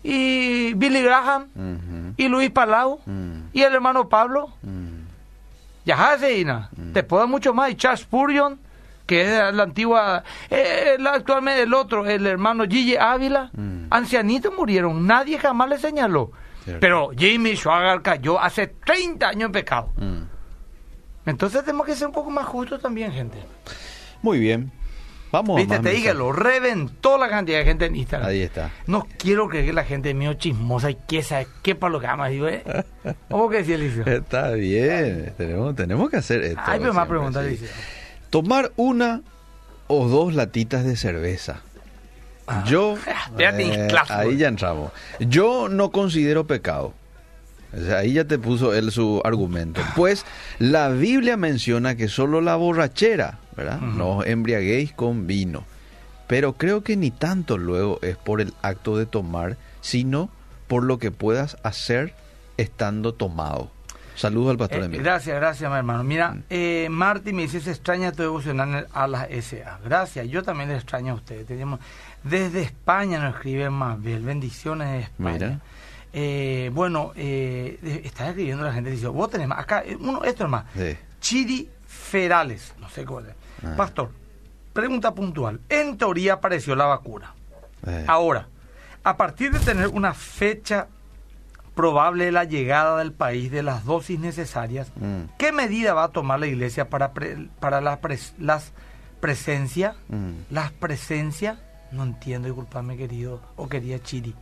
Y 0.04 0.74
Billy 0.74 1.02
Graham. 1.02 1.46
Mhm. 1.54 2.14
Y 2.16 2.28
Luis 2.28 2.50
Palau. 2.50 3.00
Mm. 3.04 3.40
Y 3.52 3.62
el 3.62 3.74
hermano 3.74 4.08
Pablo. 4.08 4.52
Mm. 4.62 4.98
Yahaseina, 5.84 6.70
te 6.92 7.02
puedo 7.02 7.26
mucho 7.26 7.54
más. 7.54 7.70
Y 7.70 7.74
Charles 7.74 8.00
Spurgeon, 8.00 8.58
que 9.06 9.22
es 9.22 9.54
la 9.54 9.62
antigua, 9.62 10.22
eh, 10.50 10.96
el 10.98 11.06
actualmente 11.06 11.62
el 11.62 11.72
otro, 11.72 12.06
el 12.06 12.26
hermano 12.26 12.64
Gigi 12.64 12.94
Ávila, 12.96 13.50
ancianitos 13.90 14.52
murieron, 14.54 15.06
nadie 15.06 15.38
jamás 15.38 15.68
le 15.70 15.78
señaló. 15.78 16.30
Cierto. 16.62 16.80
Pero 16.80 17.10
Jimmy 17.16 17.56
Schwager 17.56 18.02
cayó 18.02 18.38
hace 18.38 18.66
30 18.66 19.28
años 19.30 19.46
en 19.46 19.52
pecado. 19.52 19.88
Entonces 21.24 21.64
tenemos 21.64 21.86
que 21.86 21.94
ser 21.94 22.06
un 22.08 22.12
poco 22.14 22.30
más 22.30 22.44
justos 22.46 22.80
también, 22.82 23.10
gente. 23.10 23.38
Muy 24.22 24.38
bien. 24.38 24.70
Vamos. 25.30 25.56
a 25.56 25.58
Viste, 25.58 25.74
más 25.74 25.82
te 25.82 25.90
dije, 25.90 26.14
lo 26.14 26.32
reventó 26.32 27.18
la 27.18 27.28
cantidad 27.28 27.58
de 27.58 27.64
gente 27.64 27.86
en 27.86 27.96
Instagram. 27.96 28.30
Ahí 28.30 28.40
está. 28.40 28.70
No 28.86 29.06
quiero 29.18 29.48
creer 29.48 29.66
que 29.66 29.72
la 29.72 29.84
gente 29.84 30.14
mío 30.14 30.34
chismosa 30.34 30.90
y 30.90 30.96
que 31.06 31.22
sabe 31.22 31.46
qué 31.62 31.74
para 31.74 31.92
lo 31.92 32.00
que 32.00 32.06
ama. 32.06 32.28
Digo, 32.28 32.48
¿eh? 32.48 32.62
¿Cómo 33.30 33.48
que 33.50 33.58
decía 33.58 33.74
Eliseo? 33.74 34.06
Está 34.06 34.52
bien. 34.52 35.32
Tenemos, 35.36 35.76
tenemos 35.76 36.10
que 36.10 36.16
hacer 36.16 36.42
esto. 36.42 36.62
Ay, 36.64 36.80
pero 36.80 36.94
más 36.94 37.06
preguntas, 37.08 37.42
sí. 37.42 37.48
Eliseo. 37.48 37.68
Tomar 38.30 38.72
una 38.76 39.22
o 39.86 40.08
dos 40.08 40.34
latitas 40.34 40.84
de 40.84 40.96
cerveza. 40.96 41.62
Ah. 42.46 42.64
Yo, 42.66 42.96
eh, 43.38 43.88
ahí 44.08 44.36
ya 44.36 44.48
entramos. 44.48 44.92
Yo 45.20 45.68
no 45.68 45.90
considero 45.90 46.46
pecado. 46.46 46.94
O 47.76 47.80
sea, 47.80 47.98
ahí 47.98 48.14
ya 48.14 48.24
te 48.24 48.38
puso 48.38 48.72
él 48.72 48.90
su 48.90 49.20
argumento. 49.24 49.82
Pues 49.94 50.24
la 50.58 50.88
Biblia 50.88 51.36
menciona 51.36 51.96
que 51.96 52.08
solo 52.08 52.40
la 52.40 52.56
borrachera, 52.56 53.38
¿verdad? 53.58 53.80
No 53.80 54.18
os 54.18 54.26
embriaguéis 54.26 54.92
con 54.92 55.26
vino. 55.26 55.64
Pero 56.26 56.54
creo 56.54 56.82
que 56.82 56.96
ni 56.96 57.10
tanto 57.10 57.56
luego 57.58 57.98
es 58.02 58.16
por 58.16 58.40
el 58.40 58.52
acto 58.62 58.96
de 58.96 59.06
tomar, 59.06 59.56
sino 59.80 60.30
por 60.66 60.82
lo 60.84 60.98
que 60.98 61.10
puedas 61.10 61.56
hacer 61.62 62.14
estando 62.56 63.14
tomado. 63.14 63.70
Saludos 64.14 64.50
al 64.50 64.58
pastor 64.58 64.82
Eh, 64.82 64.84
Emilio. 64.86 65.04
gracias, 65.04 65.36
gracias, 65.36 65.70
mi 65.70 65.76
hermano. 65.76 66.02
Mira, 66.04 66.32
Mm. 66.32 66.42
eh, 66.50 66.88
Marty 66.90 67.32
me 67.32 67.42
dice, 67.42 67.60
se 67.60 67.70
extraña 67.70 68.10
tu 68.12 68.22
devocional 68.22 68.88
a 68.92 69.06
las 69.06 69.28
SA. 69.30 69.78
Gracias, 69.84 70.26
yo 70.28 70.42
también 70.42 70.68
le 70.70 70.74
extraño 70.76 71.12
a 71.12 71.16
ustedes. 71.16 71.46
Tenemos, 71.46 71.78
desde 72.24 72.62
España 72.62 73.20
nos 73.20 73.36
escriben 73.36 73.72
más 73.72 74.00
bien. 74.02 74.26
Bendiciones 74.26 74.88
de 74.90 74.98
España. 75.00 75.32
Mira. 75.32 75.60
Eh, 76.12 76.70
bueno, 76.74 77.12
eh, 77.14 77.78
está 78.04 78.28
escribiendo 78.30 78.64
la 78.64 78.72
gente, 78.72 78.90
dice, 78.90 79.06
vos 79.06 79.30
tenés 79.30 79.46
más, 79.46 79.60
acá, 79.60 79.82
eh, 79.86 79.96
uno, 80.00 80.24
esto 80.24 80.44
es 80.44 80.50
más. 80.50 80.64
Sí. 80.76 80.96
Chiri 81.20 81.68
Ferales, 81.86 82.74
no 82.80 82.88
sé 82.90 83.04
cuál 83.04 83.26
es. 83.28 83.34
Ah. 83.64 83.74
Pastor, 83.76 84.10
pregunta 84.72 85.14
puntual. 85.14 85.60
En 85.68 85.96
teoría 85.98 86.34
apareció 86.34 86.74
la 86.76 86.86
vacuna. 86.86 87.34
Eh, 87.86 88.04
Ahora, 88.08 88.48
a 89.04 89.16
partir 89.16 89.52
de 89.52 89.58
tener 89.60 89.88
una 89.88 90.14
fecha 90.14 90.88
probable 91.74 92.24
de 92.26 92.32
la 92.32 92.44
llegada 92.44 92.98
del 92.98 93.12
país 93.12 93.50
de 93.52 93.62
las 93.62 93.84
dosis 93.84 94.18
necesarias, 94.18 94.90
Mm. 94.96 95.30
¿qué 95.38 95.52
medida 95.52 95.94
va 95.94 96.04
a 96.04 96.08
tomar 96.08 96.40
la 96.40 96.46
iglesia 96.48 96.88
para, 96.88 97.12
pre- 97.12 97.48
para 97.60 97.80
la 97.80 98.00
pres- 98.00 98.32
las 98.38 98.72
presencia? 99.20 99.94
Mm. 100.08 100.32
Las 100.50 100.72
presencias, 100.72 101.58
no 101.92 102.02
entiendo, 102.02 102.46
disculpame 102.48 102.96
querido 102.96 103.40
o 103.56 103.68
querida 103.68 103.98
Chiri. 104.00 104.34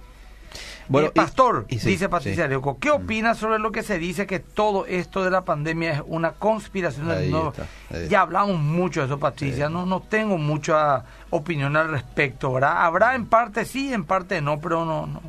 Bueno, 0.89 1.09
Eh, 1.09 1.13
pastor, 1.15 1.67
y- 1.69 1.77
y 1.77 1.79
sí, 1.79 1.89
dice 1.91 2.09
Patricia 2.09 2.37
sí. 2.37 2.47
Areuco, 2.47 2.79
¿qué 2.79 2.91
opina 2.91 3.35
sobre 3.35 3.59
lo 3.59 3.73
que 3.73 3.83
se 3.83 3.99
dice 3.99 4.27
que 4.27 4.39
todo 4.41 4.87
esto 4.87 5.25
de 5.25 5.31
la 5.31 5.45
pandemia 5.45 5.93
es 5.95 6.03
una 6.07 6.33
conspiración? 6.33 7.11
Ahí 7.11 7.33
está, 7.35 7.67
ahí. 7.93 8.09
Ya 8.09 8.21
hablamos 8.23 8.59
mucho 8.59 9.01
de 9.01 9.07
eso, 9.07 9.19
Patricia, 9.19 9.67
Sí. 9.69 9.73
no, 9.73 9.85
no 9.87 10.01
tengo 10.01 10.39
mucha 10.39 11.05
opinión 11.31 11.77
al 11.77 11.91
respecto, 11.91 12.53
¿verdad? 12.53 12.85
Habrá 12.85 13.15
en 13.15 13.27
parte 13.27 13.65
sí, 13.65 13.93
en 13.93 14.05
parte 14.05 14.41
no, 14.41 14.61
pero 14.61 14.85
no, 14.85 15.07
no. 15.07 15.23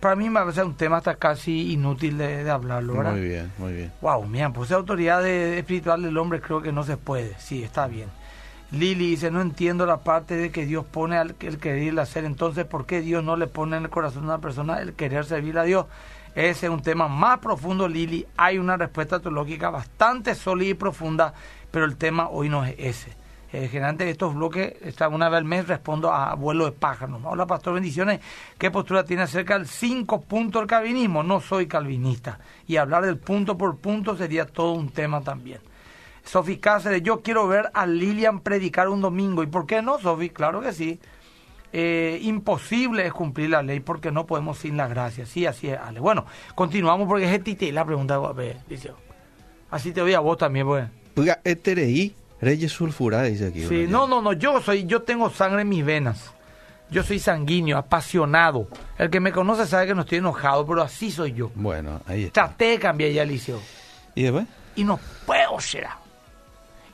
Para 0.00 0.16
mí 0.16 0.28
me 0.28 0.40
parece 0.40 0.64
un 0.64 0.74
tema 0.74 0.96
hasta 0.96 1.14
casi 1.14 1.72
inútil 1.72 2.18
de, 2.18 2.42
de 2.42 2.50
hablarlo, 2.50 2.94
¿verdad? 2.94 3.12
Muy 3.12 3.20
bien, 3.20 3.52
muy 3.58 3.72
bien. 3.72 3.92
Wow, 4.00 4.24
mira, 4.26 4.52
pues 4.52 4.68
esa 4.70 4.76
autoridad 4.76 5.22
de- 5.22 5.58
espiritual 5.60 6.02
del 6.02 6.18
hombre 6.18 6.40
creo 6.40 6.60
que 6.60 6.72
no 6.72 6.82
se 6.82 6.96
puede. 6.96 7.36
Sí, 7.38 7.62
está 7.62 7.86
bien. 7.86 8.08
Lili 8.72 9.10
dice, 9.10 9.30
no 9.30 9.42
entiendo 9.42 9.84
la 9.84 9.98
parte 9.98 10.34
de 10.34 10.50
que 10.50 10.64
Dios 10.64 10.86
pone 10.86 11.18
al, 11.18 11.36
el 11.40 11.58
querer 11.58 11.82
y 11.82 11.88
el 11.88 11.98
hacer. 11.98 12.24
Entonces, 12.24 12.64
¿por 12.64 12.86
qué 12.86 13.02
Dios 13.02 13.22
no 13.22 13.36
le 13.36 13.46
pone 13.46 13.76
en 13.76 13.84
el 13.84 13.90
corazón 13.90 14.22
a 14.24 14.26
una 14.26 14.38
persona 14.38 14.80
el 14.80 14.94
querer 14.94 15.26
servir 15.26 15.58
a 15.58 15.64
Dios? 15.64 15.86
Ese 16.34 16.66
es 16.66 16.72
un 16.72 16.80
tema 16.80 17.06
más 17.06 17.38
profundo, 17.40 17.86
Lili. 17.86 18.26
Hay 18.38 18.56
una 18.56 18.78
respuesta 18.78 19.20
teológica 19.20 19.68
bastante 19.68 20.34
sólida 20.34 20.70
y 20.70 20.74
profunda, 20.74 21.34
pero 21.70 21.84
el 21.84 21.96
tema 21.96 22.28
hoy 22.30 22.48
no 22.48 22.64
es 22.64 22.74
ese. 22.78 23.14
Eh, 23.52 23.68
generalmente 23.68 24.08
estos 24.08 24.34
bloques, 24.34 24.72
esta, 24.80 25.08
una 25.08 25.28
vez 25.28 25.36
al 25.36 25.44
mes 25.44 25.68
respondo 25.68 26.10
a 26.10 26.34
vuelo 26.34 26.64
de 26.64 26.72
pájaros. 26.72 27.20
Hola, 27.22 27.46
Pastor, 27.46 27.74
bendiciones. 27.74 28.20
¿Qué 28.56 28.70
postura 28.70 29.04
tiene 29.04 29.24
acerca 29.24 29.58
del 29.58 29.66
cinco 29.66 30.22
puntos 30.22 30.62
del 30.62 30.66
calvinismo? 30.66 31.22
No 31.22 31.42
soy 31.42 31.66
calvinista. 31.66 32.38
Y 32.66 32.78
hablar 32.78 33.04
del 33.04 33.18
punto 33.18 33.58
por 33.58 33.76
punto 33.76 34.16
sería 34.16 34.46
todo 34.46 34.72
un 34.72 34.88
tema 34.88 35.20
también. 35.20 35.60
Sofi 36.24 36.58
Cáceres, 36.58 37.02
yo 37.02 37.20
quiero 37.20 37.46
ver 37.48 37.70
a 37.74 37.86
Lilian 37.86 38.40
predicar 38.40 38.88
un 38.88 39.00
domingo. 39.00 39.42
¿Y 39.42 39.46
por 39.46 39.66
qué 39.66 39.82
no, 39.82 39.98
Sofi? 39.98 40.30
Claro 40.30 40.60
que 40.60 40.72
sí. 40.72 41.00
Eh, 41.74 42.18
imposible 42.22 43.06
es 43.06 43.12
cumplir 43.14 43.50
la 43.50 43.62
ley 43.62 43.80
porque 43.80 44.10
no 44.10 44.26
podemos 44.26 44.58
sin 44.58 44.76
la 44.76 44.88
gracia. 44.88 45.24
Sí, 45.24 45.46
así 45.46 45.68
es, 45.68 45.78
Ale. 45.78 46.00
Bueno, 46.00 46.26
continuamos 46.54 47.08
porque 47.08 47.32
es 47.32 47.42
Titi 47.42 47.72
la 47.72 47.84
pregunta. 47.84 48.20
dice. 48.68 48.92
Así 49.70 49.92
te 49.92 50.02
voy 50.02 50.12
a 50.12 50.20
vos 50.20 50.36
también, 50.36 50.66
pues. 50.66 50.86
Oiga, 51.16 51.40
Etereí, 51.44 52.14
Reyes 52.42 52.72
Sulfurada, 52.72 53.24
dice 53.24 53.46
aquí. 53.46 53.64
Sí, 53.64 53.86
no, 53.88 54.06
no, 54.06 54.20
no, 54.20 54.34
yo 54.34 54.60
soy, 54.60 54.84
yo 54.84 55.02
tengo 55.02 55.30
sangre 55.30 55.62
en 55.62 55.68
mis 55.70 55.84
venas. 55.84 56.30
Yo 56.90 57.02
soy 57.02 57.18
sanguíneo, 57.18 57.78
apasionado. 57.78 58.68
El 58.98 59.08
que 59.08 59.18
me 59.18 59.32
conoce 59.32 59.66
sabe 59.66 59.86
que 59.86 59.94
no 59.94 60.02
estoy 60.02 60.18
enojado, 60.18 60.66
pero 60.66 60.82
así 60.82 61.10
soy 61.10 61.32
yo. 61.32 61.50
Bueno, 61.54 62.02
ahí 62.06 62.24
está. 62.24 62.48
Traté 62.48 62.66
de 62.66 62.78
cambiar 62.78 63.12
ya, 63.12 63.24
Liceo. 63.24 63.60
¿Y 64.14 64.24
después? 64.24 64.46
Y 64.76 64.84
no 64.84 65.00
puedo 65.24 65.58
ser. 65.58 65.86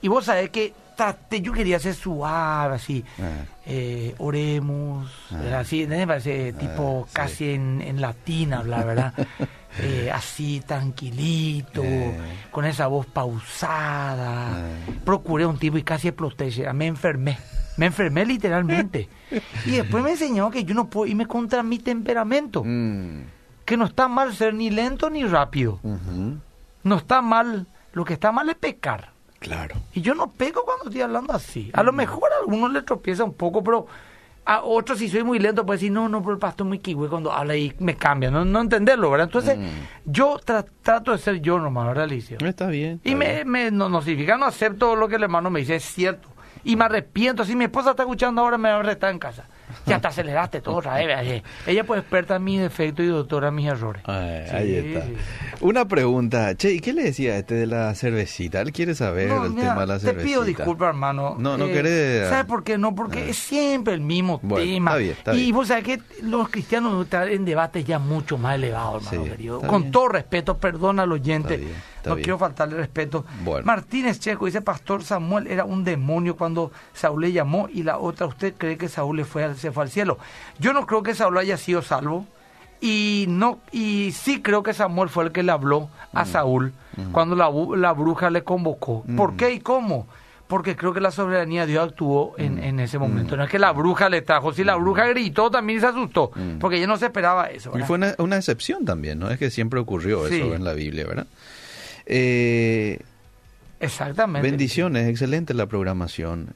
Y 0.03 0.09
vos 0.09 0.25
sabés 0.27 0.51
que 0.51 0.73
traté, 0.97 1.41
yo 1.41 1.53
quería 1.53 1.79
ser 1.79 1.95
suave, 1.95 2.75
así. 2.77 3.05
Ah. 3.21 3.45
eh, 3.67 4.15
oremos, 4.19 5.11
Ah. 5.33 5.61
así, 5.61 5.83
¿entendés? 5.85 6.07
Parece 6.07 6.53
tipo 6.55 7.05
sí. 7.07 7.15
casi 7.15 7.51
en, 7.51 7.81
en 7.83 8.01
latín 8.01 8.53
hablar, 8.55 8.87
¿verdad? 8.87 9.13
Eh, 9.81 10.11
así, 10.13 10.61
tranquilito, 10.67 11.83
Eh. 11.85 12.19
con 12.51 12.65
esa 12.65 12.87
voz 12.89 13.07
pausada. 13.07 14.49
Ah. 14.51 14.65
Procuré 15.05 15.47
un 15.47 15.59
tipo 15.59 15.79
y 15.79 15.83
casi 15.85 16.09
exploté, 16.09 16.51
me 16.73 16.87
enfermé. 16.87 17.39
Me 17.77 17.87
enfermé 17.87 18.25
literalmente. 18.27 19.09
y 19.67 19.71
después 19.73 20.03
me 20.03 20.11
enseñó 20.13 20.51
que 20.51 20.65
yo 20.65 20.75
no 20.75 20.89
puedo 20.89 21.07
irme 21.07 21.27
contra 21.27 21.63
mi 21.63 21.79
temperamento. 21.79 22.65
Mm. 22.65 23.23
Que 23.65 23.77
no 23.77 23.85
está 23.85 24.09
mal 24.09 24.35
ser 24.35 24.55
ni 24.55 24.71
lento 24.71 25.11
ni 25.11 25.23
rápido. 25.25 25.79
No 26.83 26.97
está 26.97 27.21
mal. 27.23 27.67
Lo 27.93 28.05
que 28.05 28.15
está 28.15 28.33
mal 28.33 28.49
es 28.49 28.57
pecar. 28.57 29.11
Claro. 29.39 29.77
Y 29.95 30.01
yo 30.01 30.15
no 30.15 30.31
pego 30.31 30.65
cuando 30.65 30.87
estoy 30.87 31.01
hablando 31.03 31.33
así. 31.33 31.71
A 31.73 31.83
lo 31.83 31.93
mejor 31.93 32.31
a 32.33 32.41
algunos 32.41 32.73
le 32.73 32.83
tropieza 32.83 33.23
un 33.25 33.35
poco, 33.35 33.63
pero 33.63 33.87
a 34.45 34.63
otros 34.63 34.99
si 34.99 35.09
soy 35.09 35.23
muy 35.23 35.39
lento 35.39 35.65
puede 35.67 35.77
decir, 35.79 35.93
no, 35.93 36.09
no, 36.09 36.21
pero 36.23 36.33
el 36.33 36.39
pastor 36.39 36.67
es 36.67 36.69
muy 36.69 36.79
kiwi 36.79 37.09
cuando 37.09 37.31
habla 37.33 37.55
y 37.57 37.75
me 37.79 37.95
cambia. 37.97 38.31
No, 38.31 38.45
no 38.45 38.61
entenderlo, 38.63 39.11
¿verdad? 39.11 39.27
Entonces, 39.27 39.59
Mm. 39.59 39.67
yo 40.07 40.39
tra- 40.45 40.67
trato 40.83 41.13
de 41.13 41.19
ser 41.19 41.41
yo 41.41 41.59
nomás, 41.59 41.87
¿verdad, 41.87 42.05
Alicia? 42.05 42.39
Está 42.41 42.67
bien. 42.67 43.01
Y 43.05 43.15
me, 43.15 43.35
bien. 43.45 43.49
me 43.49 43.71
no, 43.71 43.89
no 43.89 44.01
significa, 44.03 44.37
no 44.39 44.47
acepto 44.47 44.97
lo 44.97 45.07
que 45.07 45.17
el 45.17 45.23
hermano 45.23 45.51
me 45.51 45.61
dice, 45.61 45.77
es 45.77 45.85
cierto. 45.85 46.29
Y 46.65 46.77
me 46.77 46.85
arrepiento. 46.87 47.45
Si 47.45 47.55
mi 47.55 47.65
esposa 47.65 47.91
está 47.91 48.03
escuchando 48.03 48.41
ahora, 48.41 48.59
me 48.59 48.71
va 48.71 48.77
a 48.77 48.81
arrestar 48.81 49.11
en 49.13 49.19
casa. 49.19 49.45
Ya 49.87 50.01
te 50.01 50.09
aceleraste 50.09 50.61
todo 50.61 50.77
otra 50.77 50.95
vez. 50.95 51.43
Ella 51.67 51.85
pues 51.85 52.01
experta 52.01 52.37
en 52.37 52.45
mis 52.45 52.61
defectos 52.61 53.05
y 53.05 53.09
doctora 53.09 53.49
en 53.49 53.55
mis 53.55 53.69
errores. 53.69 54.03
Ay, 54.07 54.45
Sí. 54.49 54.55
Ahí 54.57 54.75
está. 54.75 55.07
Una 55.61 55.87
pregunta. 55.87 56.55
Che, 56.57 56.73
¿y 56.73 56.81
qué 56.81 56.93
le 56.93 57.03
decía 57.05 57.33
a 57.35 57.39
este 57.39 57.55
de 57.55 57.67
la 57.67 57.95
cervecita? 57.95 58.61
Él 58.61 58.73
quiere 58.73 58.95
saber 58.95 59.29
No, 59.29 59.45
el 59.47 59.51
mira, 59.53 59.69
tema 59.71 59.81
de 59.83 59.87
la 59.87 59.95
te 59.99 60.07
cervecita. 60.07 60.25
pido 60.29 60.45
disculpas, 60.45 60.89
hermano. 60.89 61.37
No, 61.39 61.57
no 61.59 61.67
Eh, 61.67 61.73
querés- 61.73 62.29
¿Sabes 62.29 62.45
por 62.47 62.63
qué 62.65 62.79
no? 62.79 62.95
Porque 62.95 63.31
es 63.31 63.39
siempre 63.39 63.95
el 63.95 64.01
mismo 64.01 64.41
Bueno, 64.43 64.65
tema. 64.65 64.91
está 64.93 64.99
bien, 64.99 65.13
está 65.13 65.35
y 65.35 65.53
vos 65.53 65.69
sabés 65.69 65.85
que 65.85 66.01
los 66.23 66.49
cristianos 66.49 67.03
están 67.05 67.29
en 67.29 67.45
debates 67.45 67.85
ya 67.85 67.99
mucho 67.99 68.39
más 68.39 68.55
elevados, 68.57 69.07
hermano 69.07 69.25
Sí, 69.25 69.31
querido. 69.31 69.61
Con 69.63 69.83
bien. 69.83 69.93
todo 69.93 70.09
respeto, 70.09 70.57
perdona 70.59 71.03
al 71.03 71.13
oyente. 71.13 71.55
Está 71.55 71.67
bien, 71.67 71.83
no 72.07 72.15
bien. 72.15 72.25
quiero 72.25 72.39
faltarle 72.39 72.77
respeto. 72.77 73.25
Bueno. 73.45 73.67
Martínez 73.67 74.21
Checo 74.21 74.47
dice, 74.47 74.61
Pastor 74.63 75.03
Samuel 75.05 75.47
era 75.49 75.65
un 75.65 75.85
demonio 75.85 76.37
cuando 76.37 76.71
Saúl 76.95 77.23
le 77.23 77.33
llamó 77.33 77.69
y 77.73 77.83
la 77.83 77.99
otra, 77.99 78.27
¿usted 78.27 78.55
cree 78.57 78.77
que 78.79 78.89
Saúl 78.89 79.17
le 79.19 79.25
fue, 79.25 79.45
al- 79.45 79.57
se 79.59 79.73
fue 79.73 79.83
al 79.85 79.91
cielo? 79.91 80.19
Yo 80.59 80.73
no 80.73 80.87
creo 80.87 81.03
que 81.03 81.15
Saúl 81.15 81.37
haya 81.39 81.57
sido 81.57 81.83
salvo. 81.83 82.27
Y 82.81 83.25
no 83.29 83.59
y 83.73 84.13
sí 84.13 84.41
creo 84.41 84.63
que 84.63 84.73
Samuel 84.73 85.09
fue 85.09 85.25
el 85.25 85.33
que 85.33 85.43
le 85.43 85.51
habló 85.51 85.91
a 86.13 86.25
Saúl 86.25 86.73
cuando 87.11 87.35
la, 87.35 87.51
la 87.77 87.93
bruja 87.93 88.31
le 88.31 88.45
convocó. 88.45 89.03
¿Por 89.17 89.35
qué 89.37 89.53
y 89.53 89.59
cómo? 89.59 90.07
Porque 90.47 90.77
creo 90.77 90.95
que 90.95 91.01
la 91.01 91.11
soberanía 91.11 91.63
de 91.67 91.73
Dios 91.73 91.89
actuó 91.89 92.35
en, 92.39 92.59
en 92.63 92.79
ese 92.79 92.99
momento. 93.01 93.37
No 93.37 93.43
es 93.43 93.51
que 93.51 93.59
la 93.59 93.73
bruja 93.73 94.09
le 94.09 94.23
trajo. 94.23 94.53
Si 94.53 94.63
la 94.63 94.77
bruja 94.77 95.07
gritó, 95.09 95.51
también 95.51 95.81
se 95.81 95.87
asustó. 95.87 96.31
Porque 96.61 96.77
ella 96.77 96.87
no 96.87 96.97
se 96.97 97.07
esperaba 97.07 97.47
eso. 97.51 97.77
Y 97.77 97.83
fue 97.83 97.97
una, 97.97 98.15
una 98.19 98.37
excepción 98.37 98.85
también, 98.85 99.19
¿no? 99.19 99.29
Es 99.29 99.39
que 99.41 99.51
siempre 99.51 99.81
ocurrió 99.81 100.29
Sí. 100.29 100.37
eso 100.37 100.55
en 100.55 100.63
la 100.63 100.73
Biblia, 100.73 101.05
¿verdad? 101.05 101.27
Eh, 102.07 103.01
Exactamente. 103.81 104.49
bendiciones, 104.49 105.09
excelente 105.09 105.53
la 105.53 105.67
programación. 105.67 106.55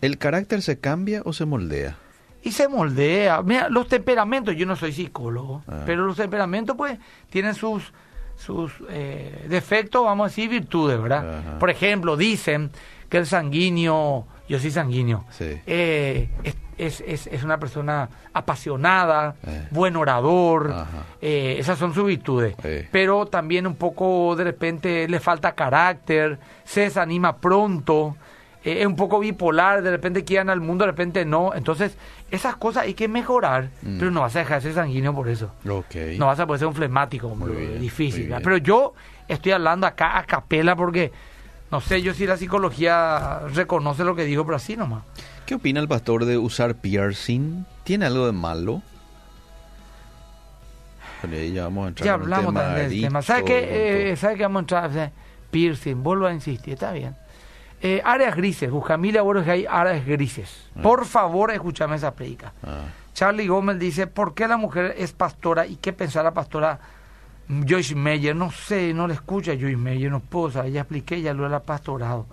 ¿El 0.00 0.18
carácter 0.18 0.62
se 0.62 0.78
cambia 0.78 1.22
o 1.24 1.32
se 1.32 1.44
moldea? 1.44 1.96
Y 2.42 2.52
se 2.52 2.68
moldea. 2.68 3.42
Mira, 3.42 3.68
los 3.68 3.88
temperamentos, 3.88 4.54
yo 4.56 4.64
no 4.66 4.76
soy 4.76 4.92
psicólogo, 4.92 5.62
Ah. 5.66 5.82
pero 5.84 6.06
los 6.06 6.16
temperamentos 6.16 6.76
pues 6.76 6.98
tienen 7.30 7.54
sus 7.54 7.92
sus 8.36 8.72
eh, 8.88 9.46
defectos, 9.48 10.04
vamos 10.04 10.26
a 10.26 10.28
decir, 10.28 10.48
virtudes, 10.48 11.02
¿verdad? 11.02 11.38
Ajá. 11.40 11.58
Por 11.58 11.70
ejemplo, 11.70 12.16
dicen 12.16 12.70
que 13.08 13.16
el 13.18 13.26
sanguíneo, 13.26 14.28
yo 14.48 14.58
soy 14.60 14.70
sanguíneo, 14.70 15.24
Sí. 15.30 15.60
eh, 15.66 16.28
es, 16.78 17.00
es, 17.04 17.26
es- 17.26 17.42
una 17.42 17.58
persona 17.58 18.08
apasionada, 18.32 19.34
Eh. 19.44 19.66
buen 19.72 19.96
orador, 19.96 20.72
eh, 21.20 21.56
esas 21.58 21.80
son 21.80 21.92
sus 21.94 22.06
virtudes. 22.06 22.54
Pero 22.92 23.26
también 23.26 23.66
un 23.66 23.74
poco 23.74 24.36
de 24.36 24.44
repente 24.44 25.08
le 25.08 25.18
falta 25.18 25.52
carácter, 25.56 26.38
se 26.64 26.82
desanima 26.82 27.38
pronto, 27.38 28.16
eh, 28.64 28.80
es 28.80 28.86
un 28.86 28.96
poco 28.96 29.18
bipolar, 29.20 29.82
de 29.82 29.90
repente 29.90 30.24
quieren 30.24 30.50
al 30.50 30.60
mundo, 30.60 30.84
de 30.84 30.90
repente 30.90 31.24
no. 31.24 31.54
Entonces, 31.54 31.96
esas 32.30 32.56
cosas 32.56 32.84
hay 32.84 32.94
que 32.94 33.08
mejorar, 33.08 33.68
Mm. 33.82 33.98
pero 33.98 34.10
no 34.10 34.20
vas 34.22 34.34
a 34.36 34.40
dejar 34.40 34.58
de 34.58 34.62
ser 34.68 34.74
sanguíneo 34.74 35.14
por 35.14 35.28
eso. 35.28 35.50
No 36.18 36.26
vas 36.26 36.38
a 36.40 36.46
poder 36.46 36.58
ser 36.58 36.68
un 36.68 36.74
flemático, 36.74 37.28
Muy 37.34 37.52
bien, 37.52 37.80
difícil. 37.80 38.32
Pero 38.42 38.56
yo 38.58 38.94
estoy 39.28 39.52
hablando 39.52 39.86
acá 39.86 40.18
a 40.18 40.24
capela 40.24 40.74
porque 40.76 41.12
no 41.70 41.80
sé 41.80 42.00
yo 42.02 42.14
si 42.14 42.26
la 42.26 42.36
psicología 42.36 43.40
reconoce 43.54 44.02
lo 44.04 44.14
que 44.16 44.24
digo, 44.24 44.44
pero 44.44 44.56
así 44.56 44.76
nomás. 44.76 45.02
¿Qué 45.46 45.54
opina 45.54 45.80
el 45.80 45.88
pastor 45.88 46.24
de 46.26 46.36
usar 46.36 46.74
piercing? 46.74 47.64
¿Tiene 47.84 48.06
algo 48.06 48.26
de 48.26 48.32
malo? 48.32 48.82
Ya 51.52 51.64
vamos 51.64 51.86
a 51.86 51.88
entrar 51.88 52.06
Ya 52.06 52.14
en 52.14 52.20
hablamos 52.22 52.54
tema 52.54 52.68
del 52.74 53.00
tema. 53.00 53.22
¿Sabe 53.22 53.44
qué? 53.44 53.58
Eh, 53.70 54.04
todo. 54.08 54.16
¿Sabe 54.16 54.36
que 54.36 54.42
vamos 54.44 54.56
a 54.56 54.60
entrar? 54.60 54.90
O 54.90 54.92
sea, 54.92 55.12
piercing, 55.50 56.02
vuelvo 56.02 56.26
a 56.26 56.32
insistir, 56.32 56.74
está 56.74 56.92
bien. 56.92 57.16
Eh, 57.80 58.02
áreas 58.04 58.34
grises, 58.34 58.70
Buscamilia, 58.70 59.22
bueno, 59.22 59.44
que 59.44 59.50
hay 59.52 59.66
áreas 59.68 60.04
grises. 60.04 60.68
Por 60.82 61.04
favor, 61.04 61.50
escúchame 61.52 61.96
esa 61.96 62.12
predica. 62.12 62.52
Ah, 62.64 62.80
Charlie 63.14 63.46
Gómez 63.46 63.78
dice, 63.78 64.06
¿por 64.06 64.34
qué 64.34 64.48
la 64.48 64.56
mujer 64.56 64.94
es 64.98 65.12
pastora 65.12 65.66
y 65.66 65.76
qué 65.76 65.92
pensar 65.92 66.24
la 66.24 66.32
pastora 66.34 66.78
Joyce 67.48 67.94
Meyer? 67.94 68.34
No 68.34 68.50
sé, 68.50 68.92
no 68.94 69.06
le 69.06 69.14
escucha 69.14 69.52
Joyce 69.52 69.76
Meyer, 69.76 70.10
no 70.10 70.20
puedo 70.20 70.50
saber, 70.50 70.72
ya 70.72 70.80
expliqué, 70.80 71.20
ya 71.20 71.34
lo 71.34 71.46
era 71.46 71.60
pastorado. 71.60 72.26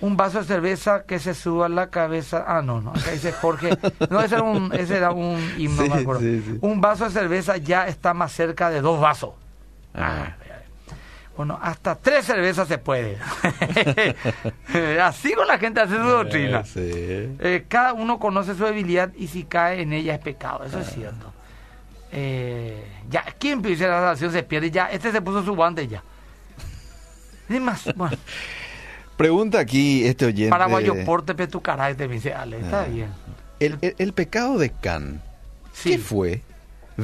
Un 0.00 0.16
vaso 0.16 0.38
de 0.40 0.44
cerveza 0.44 1.04
que 1.04 1.18
se 1.20 1.32
suba 1.32 1.66
a 1.66 1.68
la 1.68 1.88
cabeza. 1.90 2.44
Ah, 2.48 2.60
no, 2.60 2.80
no, 2.80 2.90
acá 2.90 3.12
dice 3.12 3.30
Jorge. 3.32 3.78
No, 4.10 4.20
ese 4.20 4.34
era 4.34 4.42
un, 4.42 4.72
ese 4.74 4.96
era 4.96 5.12
un 5.12 5.38
himno, 5.58 5.82
Sí, 5.84 5.88
me 5.90 6.00
acuerdo. 6.00 6.20
sí, 6.20 6.42
sí. 6.44 6.58
Un 6.60 6.80
vaso 6.80 7.04
de 7.04 7.10
cerveza 7.10 7.56
ya 7.58 7.86
está 7.86 8.12
más 8.12 8.32
cerca 8.32 8.68
de 8.70 8.80
dos 8.80 9.00
vasos. 9.00 9.30
ah. 9.94 10.34
Bueno, 11.42 11.58
hasta 11.60 11.96
tres 11.96 12.24
cervezas 12.24 12.68
se 12.68 12.78
puede. 12.78 13.18
Así 15.02 15.32
con 15.32 15.48
la 15.48 15.58
gente 15.58 15.80
hace 15.80 15.96
su 15.96 16.02
doctrina. 16.04 16.60
Eh, 16.60 16.64
sí. 16.64 17.36
Eh, 17.40 17.64
cada 17.66 17.94
uno 17.94 18.20
conoce 18.20 18.54
su 18.54 18.62
debilidad 18.64 19.10
y 19.16 19.26
si 19.26 19.42
cae 19.42 19.82
en 19.82 19.92
ella 19.92 20.14
es 20.14 20.20
pecado, 20.20 20.62
eso 20.64 20.78
es 20.78 20.86
cierto. 20.92 21.32
Eh, 22.12 22.80
ya, 23.10 23.24
¿quién 23.40 23.60
dice 23.60 23.88
la 23.88 23.94
salvación 23.94 24.30
se 24.30 24.44
pierde? 24.44 24.70
Ya, 24.70 24.86
este 24.86 25.10
se 25.10 25.20
puso 25.20 25.44
su 25.44 25.56
guante 25.56 25.88
ya. 25.88 26.04
Ni 27.48 27.58
más, 27.58 27.92
bueno, 27.96 28.16
Pregunta 29.16 29.58
aquí 29.58 30.06
este 30.06 30.26
oyente. 30.26 30.50
paraguayo, 30.50 30.94
pórteme 31.04 31.48
tu 31.48 31.60
carácter, 31.60 32.08
me 32.08 32.14
dice 32.14 32.32
Ale, 32.32 32.60
está 32.60 32.82
Ah. 32.82 32.86
bien. 32.86 33.08
El, 33.58 33.78
el- 33.80 33.96
el 33.98 34.12
pecado 34.12 34.58
de 34.58 34.70
Can, 34.70 35.20
Sí. 35.72 35.90
¿qué 35.90 35.98
fue? 35.98 36.42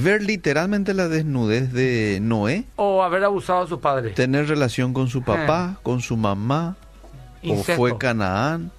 ¿Ver 0.02 0.22
literalmente 0.22 0.94
la 0.94 1.08
desnudez 1.08 1.72
de 1.72 2.18
Noé? 2.20 2.64
O 2.76 3.02
haber 3.02 3.24
abusado 3.24 3.62
de 3.62 3.68
su 3.68 3.80
padre. 3.80 4.10
¿Tener 4.10 4.48
relación 4.48 4.92
con 4.92 5.08
su 5.08 5.22
papá, 5.22 5.78
con 5.82 6.00
su 6.00 6.16
mamá? 6.16 6.76
Incesto. 7.42 7.72
¿O 7.72 7.76
fue 7.76 7.98
Canaán? 7.98 8.70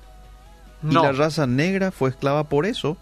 Y 0.84 0.94
la 0.94 1.12
raza 1.12 1.46
negra 1.46 1.92
fue 1.92 2.10
esclava 2.10 2.46
por 2.46 2.66
eso. 2.66 2.98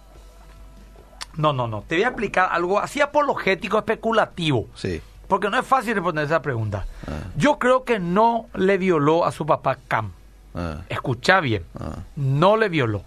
No, 1.35 1.53
no, 1.53 1.67
no. 1.67 1.83
Te 1.87 1.95
voy 1.95 2.03
a 2.03 2.07
explicar 2.07 2.49
algo 2.51 2.79
así 2.79 3.01
apologético, 3.01 3.77
especulativo. 3.77 4.67
Sí. 4.75 5.01
Porque 5.27 5.49
no 5.49 5.59
es 5.59 5.65
fácil 5.65 5.93
responder 5.93 6.25
esa 6.25 6.41
pregunta. 6.41 6.85
Ah. 7.05 7.19
Yo 7.35 7.59
creo 7.59 7.83
que 7.83 7.99
no 7.99 8.47
le 8.55 8.77
violó 8.77 9.25
a 9.25 9.31
su 9.31 9.45
papá 9.45 9.77
Cam. 9.87 10.11
Ah, 10.55 10.77
Escucha 10.89 11.39
bien. 11.39 11.63
ah. 11.79 11.97
No 12.15 12.57
le 12.57 12.69
violó. 12.69 13.03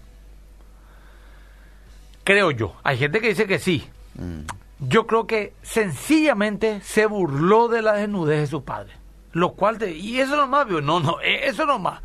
Creo 2.23 2.51
yo. 2.51 2.75
Hay 2.83 2.97
gente 2.97 3.19
que 3.19 3.29
dice 3.29 3.47
que 3.47 3.59
sí. 3.59 3.85
Mm. 4.15 4.41
Yo 4.81 5.05
creo 5.07 5.27
que 5.27 5.53
sencillamente 5.61 6.81
se 6.81 7.05
burló 7.05 7.67
de 7.67 7.81
la 7.81 7.93
desnudez 7.93 8.39
de 8.41 8.47
su 8.47 8.63
padre. 8.63 8.93
Lo 9.31 9.53
cual, 9.53 9.77
te- 9.77 9.91
y 9.95 10.19
eso 10.19 10.35
nomás, 10.35 10.67
vio. 10.67 10.81
no, 10.81 10.99
no, 10.99 11.21
eh, 11.21 11.41
eso 11.47 11.65
nomás. 11.65 12.01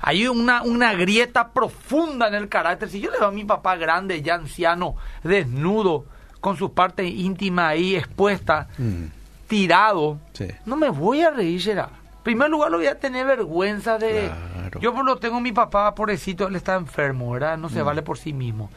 Hay 0.00 0.26
una, 0.26 0.62
una 0.62 0.94
grieta 0.94 1.48
profunda 1.52 2.28
en 2.28 2.34
el 2.34 2.48
carácter. 2.48 2.88
Si 2.88 3.00
yo 3.00 3.10
le 3.10 3.18
veo 3.18 3.28
a 3.28 3.32
mi 3.32 3.44
papá 3.44 3.76
grande, 3.76 4.22
ya 4.22 4.34
anciano, 4.34 4.96
desnudo, 5.22 6.06
con 6.40 6.56
su 6.56 6.72
parte 6.72 7.04
íntima 7.04 7.68
ahí 7.68 7.94
expuesta, 7.96 8.68
Mm. 8.78 9.04
tirado, 9.48 10.18
Sí. 10.32 10.46
no 10.66 10.76
me 10.76 10.88
voy 10.88 11.22
a 11.22 11.30
reír, 11.30 11.60
Gerard. 11.60 11.90
En 12.18 12.22
primer 12.24 12.50
lugar, 12.50 12.70
lo 12.70 12.76
voy 12.78 12.86
a 12.86 12.98
tener 12.98 13.26
vergüenza 13.26 13.98
de... 13.98 14.30
Claro. 14.60 14.80
Yo 14.80 14.92
por 14.94 15.04
lo 15.04 15.16
tengo 15.16 15.40
mi 15.40 15.52
papá, 15.52 15.94
pobrecito, 15.94 16.46
él 16.46 16.56
está 16.56 16.74
enfermo, 16.76 17.30
¿verdad? 17.32 17.56
No 17.56 17.68
se 17.70 17.80
vale 17.82 18.02
por 18.02 18.18
sí 18.18 18.32
mismo. 18.34 18.70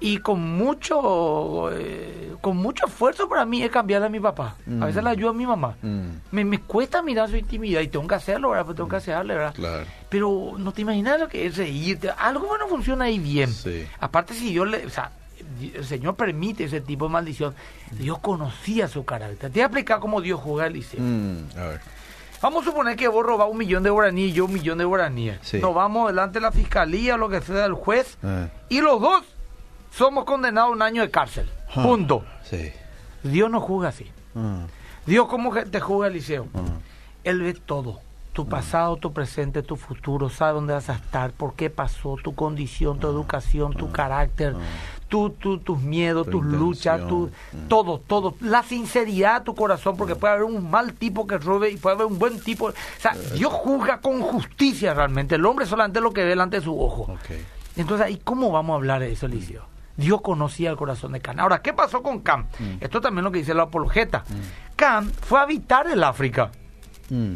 Mm. 0.00 0.04
Y 0.06 0.18
con 0.18 0.40
mucho 0.56 1.70
eh, 1.72 2.34
con 2.40 2.56
mucho 2.56 2.86
esfuerzo 2.86 3.28
para 3.28 3.44
mí 3.44 3.62
es 3.62 3.70
cambiarle 3.70 4.06
a 4.06 4.10
mi 4.10 4.20
papá. 4.20 4.56
A 4.80 4.86
veces 4.86 5.02
Mm. 5.02 5.04
le 5.04 5.10
ayudo 5.10 5.30
a 5.30 5.34
mi 5.34 5.46
mamá. 5.46 5.76
Mm. 5.82 6.06
Me, 6.30 6.44
me 6.44 6.58
cuesta 6.60 7.02
mirar 7.02 7.30
su 7.30 7.36
intimidad 7.36 7.80
y 7.80 7.88
tengo 7.88 8.06
que 8.06 8.14
hacerlo, 8.14 8.50
¿verdad? 8.50 8.66
Pues 8.66 8.76
tengo 8.76 8.88
que 8.88 8.96
hacerle, 8.96 9.34
¿verdad? 9.34 9.54
Claro. 9.54 9.86
Pero 10.08 10.52
no 10.58 10.72
te 10.72 10.82
imaginas 10.82 11.18
lo 11.20 11.28
que 11.28 11.46
es 11.46 11.56
reírte. 11.56 12.10
Algo 12.10 12.46
bueno 12.46 12.68
funciona 12.68 13.06
ahí 13.06 13.18
bien. 13.18 13.50
Sí. 13.50 13.86
Aparte, 14.00 14.34
si 14.34 14.50
Dios 14.50 14.68
le. 14.68 14.84
O 14.86 14.90
sea, 14.90 15.10
el 15.74 15.84
Señor 15.84 16.16
permite 16.16 16.64
ese 16.64 16.80
tipo 16.80 17.06
de 17.06 17.12
maldición. 17.12 17.54
Dios 17.92 18.18
conocía 18.18 18.88
su 18.88 19.04
carácter. 19.04 19.50
Te 19.50 19.58
voy 19.58 19.62
a 19.62 19.66
explicar 19.66 20.00
cómo 20.00 20.20
Dios 20.20 20.40
juega 20.40 20.66
el 20.66 20.74
liceo. 20.74 21.00
Mm, 21.00 21.58
A 21.58 21.62
ver. 21.68 21.80
Vamos 22.42 22.66
a 22.66 22.70
suponer 22.70 22.94
que 22.96 23.08
vos 23.08 23.24
robás 23.24 23.48
un 23.50 23.56
millón 23.56 23.82
de 23.82 23.88
guaraníes 23.88 24.30
y 24.30 24.32
yo 24.34 24.44
un 24.44 24.52
millón 24.52 24.76
de 24.76 24.84
guaraníes. 24.84 25.38
Sí. 25.40 25.60
Nos 25.60 25.74
vamos 25.74 26.08
delante 26.08 26.34
de 26.34 26.40
la 26.42 26.52
fiscalía 26.52 27.16
lo 27.16 27.30
que 27.30 27.40
sea 27.40 27.62
del 27.62 27.72
juez 27.72 28.18
Ah. 28.22 28.48
y 28.68 28.82
los 28.82 29.00
dos 29.00 29.24
somos 29.96 30.24
condenados 30.24 30.70
a 30.70 30.72
un 30.72 30.82
año 30.82 31.02
de 31.02 31.10
cárcel. 31.10 31.48
Ah. 31.74 31.82
Punto. 31.82 32.24
Sí. 32.42 32.72
Dios 33.22 33.50
no 33.50 33.60
juzga 33.60 33.88
así. 33.88 34.10
Ah, 34.34 34.66
Dios 35.06 35.26
como 35.28 35.52
que 35.52 35.64
te 35.64 35.80
juzga 35.80 36.08
el 36.08 36.14
liceo. 36.14 36.46
ah. 36.54 36.60
Él 37.24 37.40
ve 37.42 37.54
todo. 37.54 38.00
Tu 38.32 38.48
pasado, 38.48 38.96
tu 38.96 39.12
presente, 39.12 39.62
tu 39.62 39.76
futuro, 39.76 40.28
sabe 40.28 40.54
dónde 40.54 40.72
vas 40.74 40.90
a 40.90 40.94
estar, 40.94 41.30
por 41.30 41.54
qué 41.54 41.70
pasó, 41.70 42.16
tu 42.20 42.34
condición, 42.34 42.98
tu 42.98 43.06
educación, 43.06 43.72
tu 43.74 43.92
carácter, 43.92 44.56
tu, 45.06 45.30
tu- 45.30 45.58
tus 45.58 45.78
miedos, 45.80 46.26
Tu 46.26 46.32
tus 46.32 46.44
luchas, 46.44 47.06
tu, 47.06 47.30
todo, 47.68 48.00
todo. 48.00 48.34
La 48.40 48.64
sinceridad 48.64 49.38
de 49.38 49.44
tu 49.44 49.54
corazón, 49.54 49.96
porque 49.96 50.16
puede 50.16 50.32
haber 50.34 50.44
un 50.46 50.68
mal 50.68 50.94
tipo 50.94 51.28
que 51.28 51.38
robe 51.38 51.70
y 51.70 51.76
puede 51.76 51.94
haber 51.94 52.06
un 52.08 52.18
buen 52.18 52.40
tipo. 52.40 52.66
O 52.70 52.72
sea, 52.98 53.14
Dios 53.34 53.52
juzga 53.52 54.00
con 54.00 54.20
justicia 54.20 54.94
realmente. 54.94 55.36
El 55.36 55.46
hombre 55.46 55.64
solamente 55.64 56.00
lo 56.00 56.12
que 56.12 56.22
ve 56.24 56.30
delante 56.30 56.56
de 56.58 56.62
su 56.64 56.76
ojo. 56.82 57.16
Entonces, 57.76 58.10
¿y 58.10 58.16
cómo 58.16 58.50
vamos 58.50 58.74
a 58.74 58.76
hablar 58.78 58.98
de 59.00 59.12
eso, 59.12 59.26
Eliseo? 59.26 59.62
Dios 59.96 60.20
conocía 60.22 60.70
el 60.70 60.76
corazón 60.76 61.12
de 61.12 61.20
Can. 61.20 61.38
Ahora, 61.40 61.62
¿qué 61.62 61.72
pasó 61.72 62.02
con 62.02 62.20
Cam? 62.20 62.46
Esto 62.80 63.00
también 63.00 63.18
es 63.20 63.24
lo 63.24 63.32
que 63.32 63.38
dice 63.38 63.54
la 63.54 63.64
apologeta. 63.64 64.24
Cam 64.76 65.10
fue 65.10 65.38
a 65.38 65.42
habitar 65.42 65.86
el 65.88 66.02
África 66.02 66.50
Mm. 67.10 67.34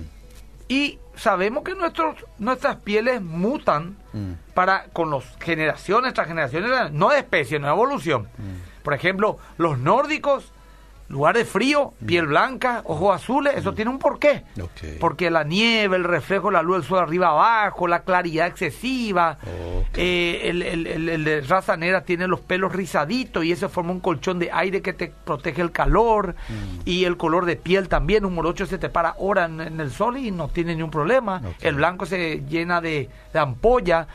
y 0.69 0.99
sabemos 1.15 1.63
que 1.63 1.75
nuestros, 1.75 2.17
nuestras 2.39 2.77
pieles 2.77 3.21
mutan 3.23 3.97
Mm. 4.13 4.33
para 4.55 4.85
con 4.93 5.11
los 5.11 5.25
generaciones 5.41 6.15
tras 6.15 6.27
generaciones, 6.27 6.91
no 6.93 7.11
de 7.11 7.19
especie, 7.19 7.59
no 7.59 7.67
de 7.67 7.73
evolución. 7.75 8.23
Mm. 8.39 8.83
Por 8.83 8.95
ejemplo, 8.95 9.39
los 9.59 9.79
nórdicos, 9.79 10.53
lugar 11.09 11.37
de 11.37 11.45
frío, 11.47 11.95
piel 12.05 12.27
blanca, 12.27 12.83
ojos 12.85 13.17
azules, 13.17 13.55
eso 13.57 13.73
tiene 13.73 13.91
un 13.91 13.99
porqué. 13.99 14.45
Mm. 14.57 14.63
Porque 15.01 15.31
la 15.31 15.43
nieve, 15.43 15.97
el 15.97 16.05
reflejo 16.05 16.51
la 16.51 16.63
luz 16.63 16.77
del 16.77 16.85
sol 16.85 16.99
arriba 16.99 17.29
abajo, 17.29 17.89
la 17.89 18.01
claridad 18.03 18.47
excesiva, 18.47 19.39
eh, 19.95 20.41
el, 20.45 20.63
el- 20.63 20.87
el- 20.87 21.09
el 21.09 21.25
de 21.25 21.41
raza 21.41 21.77
negra 21.79 22.03
tiene 22.03 22.27
los 22.29 22.41
pelos 22.41 22.73
rizaditos 22.73 23.43
y 23.45 23.53
eso 23.53 23.69
forma 23.71 23.93
un 23.93 24.01
colchón 24.01 24.39
de 24.39 24.51
aire 24.53 24.83
que 24.83 24.93
te 24.93 25.11
protege 25.25 25.63
el 25.63 25.73
calor 25.73 26.35
Mm. 26.49 26.81
y 26.85 27.05
el 27.05 27.17
color 27.17 27.47
de 27.47 27.57
piel 27.57 27.89
también, 27.89 28.25
un 28.27 28.35
morocho 28.35 28.67
se 28.67 28.77
te 28.77 28.91
para 28.91 29.15
hora 29.19 29.47
en, 29.47 29.61
en 29.63 29.81
el 29.81 29.91
sol 29.91 30.19
y 30.19 30.31
no 30.31 30.49
tiene 30.49 30.75
ningún 30.75 30.91
problema, 30.91 31.41
el 31.61 31.77
blanco 31.77 32.05
se 32.05 32.43
llena 32.49 32.81
de, 32.83 33.09
de 33.33 33.39
ampolla, 33.39 34.09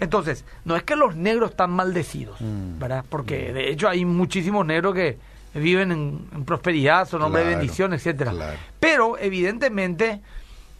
entonces 0.00 0.44
no 0.64 0.74
es 0.76 0.82
que 0.82 0.96
los 0.96 1.14
negros 1.14 1.50
están 1.50 1.70
maldecidos, 1.70 2.40
Mm. 2.40 2.78
¿verdad? 2.80 3.04
Porque 3.08 3.52
de 3.52 3.70
hecho 3.70 3.88
hay 3.88 4.04
muchísimos 4.04 4.66
negros 4.66 4.94
que 4.94 5.18
viven 5.54 5.90
en, 5.92 6.28
en 6.32 6.44
prosperidad, 6.44 7.08
son 7.08 7.22
hombres 7.22 7.44
de 7.46 7.50
bendición, 7.56 7.92
etcétera. 7.92 8.30
claro. 8.32 8.56
Pero 8.78 9.18
evidentemente, 9.18 10.20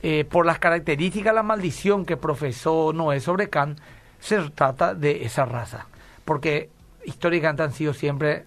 eh, 0.03 0.25
por 0.25 0.47
las 0.47 0.59
características, 0.59 1.35
la 1.35 1.43
maldición 1.43 2.05
que 2.07 2.17
profesó 2.17 2.93
Noé 2.93 3.21
sobre 3.21 3.49
Can, 3.51 3.77
se 4.21 4.39
trata 4.51 4.95
de 4.95 5.25
esa 5.25 5.45
raza. 5.45 5.87
Porque 6.25 6.71
históricamente 7.05 7.63
han 7.63 7.73
sido 7.73 7.93
siempre 7.95 8.45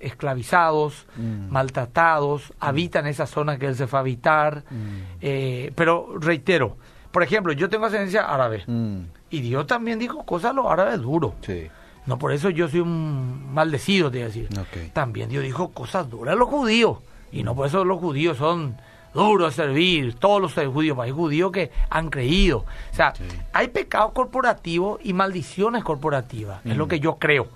esclavizados, 0.00 1.06
Mm. 1.16 1.50
maltratados, 1.50 2.52
habitan 2.58 3.06
esa 3.06 3.26
zona 3.26 3.58
que 3.58 3.66
él 3.66 3.76
se 3.76 3.86
fue 3.86 3.98
a 3.98 4.00
habitar. 4.00 4.64
Mm. 4.70 4.86
eh, 5.20 5.72
pero 5.74 6.14
reitero, 6.18 6.76
por 7.12 7.22
ejemplo, 7.22 7.52
yo 7.52 7.68
tengo 7.68 7.86
ascendencia 7.86 8.22
árabe. 8.32 8.64
Mm. 8.66 9.00
Y 9.30 9.40
Dios 9.40 9.66
también 9.66 9.98
dijo 9.98 10.24
cosas 10.24 10.50
a 10.50 10.54
los 10.54 10.66
árabes 10.66 11.00
duros. 11.00 11.34
Sí. 11.42 11.68
No 12.10 12.18
por 12.18 12.32
eso 12.32 12.50
yo 12.50 12.68
soy 12.68 12.80
un 12.80 13.54
maldecido, 13.54 14.10
te 14.10 14.18
voy 14.18 14.22
a 14.24 14.26
decir. 14.26 14.48
También 14.92 15.28
Dios 15.30 15.44
dijo 15.44 15.68
cosas 15.70 16.10
duras 16.10 16.34
a 16.34 16.36
los 16.36 16.48
judíos. 16.48 16.98
Y 17.30 17.44
no 17.44 17.54
por 17.54 17.68
eso 17.68 17.84
los 17.84 18.00
judíos 18.00 18.36
son 18.36 18.76
duros 19.14 19.54
de 19.56 19.62
servir. 19.62 20.14
Todos 20.16 20.42
los 20.42 20.52
judíos, 20.74 20.98
hay 20.98 21.12
judíos 21.12 21.52
que 21.52 21.70
han 21.88 22.10
creído. 22.10 22.64
O 22.92 22.94
sea, 22.96 23.12
hay 23.52 23.68
pecados 23.68 24.10
corporativos 24.10 24.98
y 25.04 25.12
maldiciones 25.12 25.84
corporativas. 25.84 26.66
Es 26.66 26.76
lo 26.76 26.86
Mm. 26.86 26.88
que 26.88 26.98
yo 26.98 27.14
creo. 27.14 27.46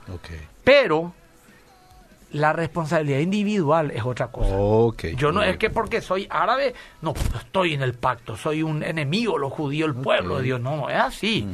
Pero 0.62 1.12
la 2.34 2.52
responsabilidad 2.52 3.20
individual 3.20 3.92
es 3.92 4.04
otra 4.04 4.26
cosa. 4.26 4.50
Yo 5.16 5.30
no 5.30 5.42
es 5.42 5.56
que 5.56 5.70
porque 5.70 6.00
soy 6.00 6.26
árabe, 6.28 6.74
no, 7.00 7.14
estoy 7.36 7.74
en 7.74 7.82
el 7.82 7.94
pacto, 7.94 8.36
soy 8.36 8.64
un 8.64 8.82
enemigo, 8.82 9.38
los 9.38 9.52
judíos, 9.52 9.88
el 9.88 9.94
pueblo 9.94 10.38
de 10.38 10.42
Dios, 10.42 10.60
no, 10.60 10.76
no 10.76 10.90
es 10.90 10.96
así. 10.96 11.46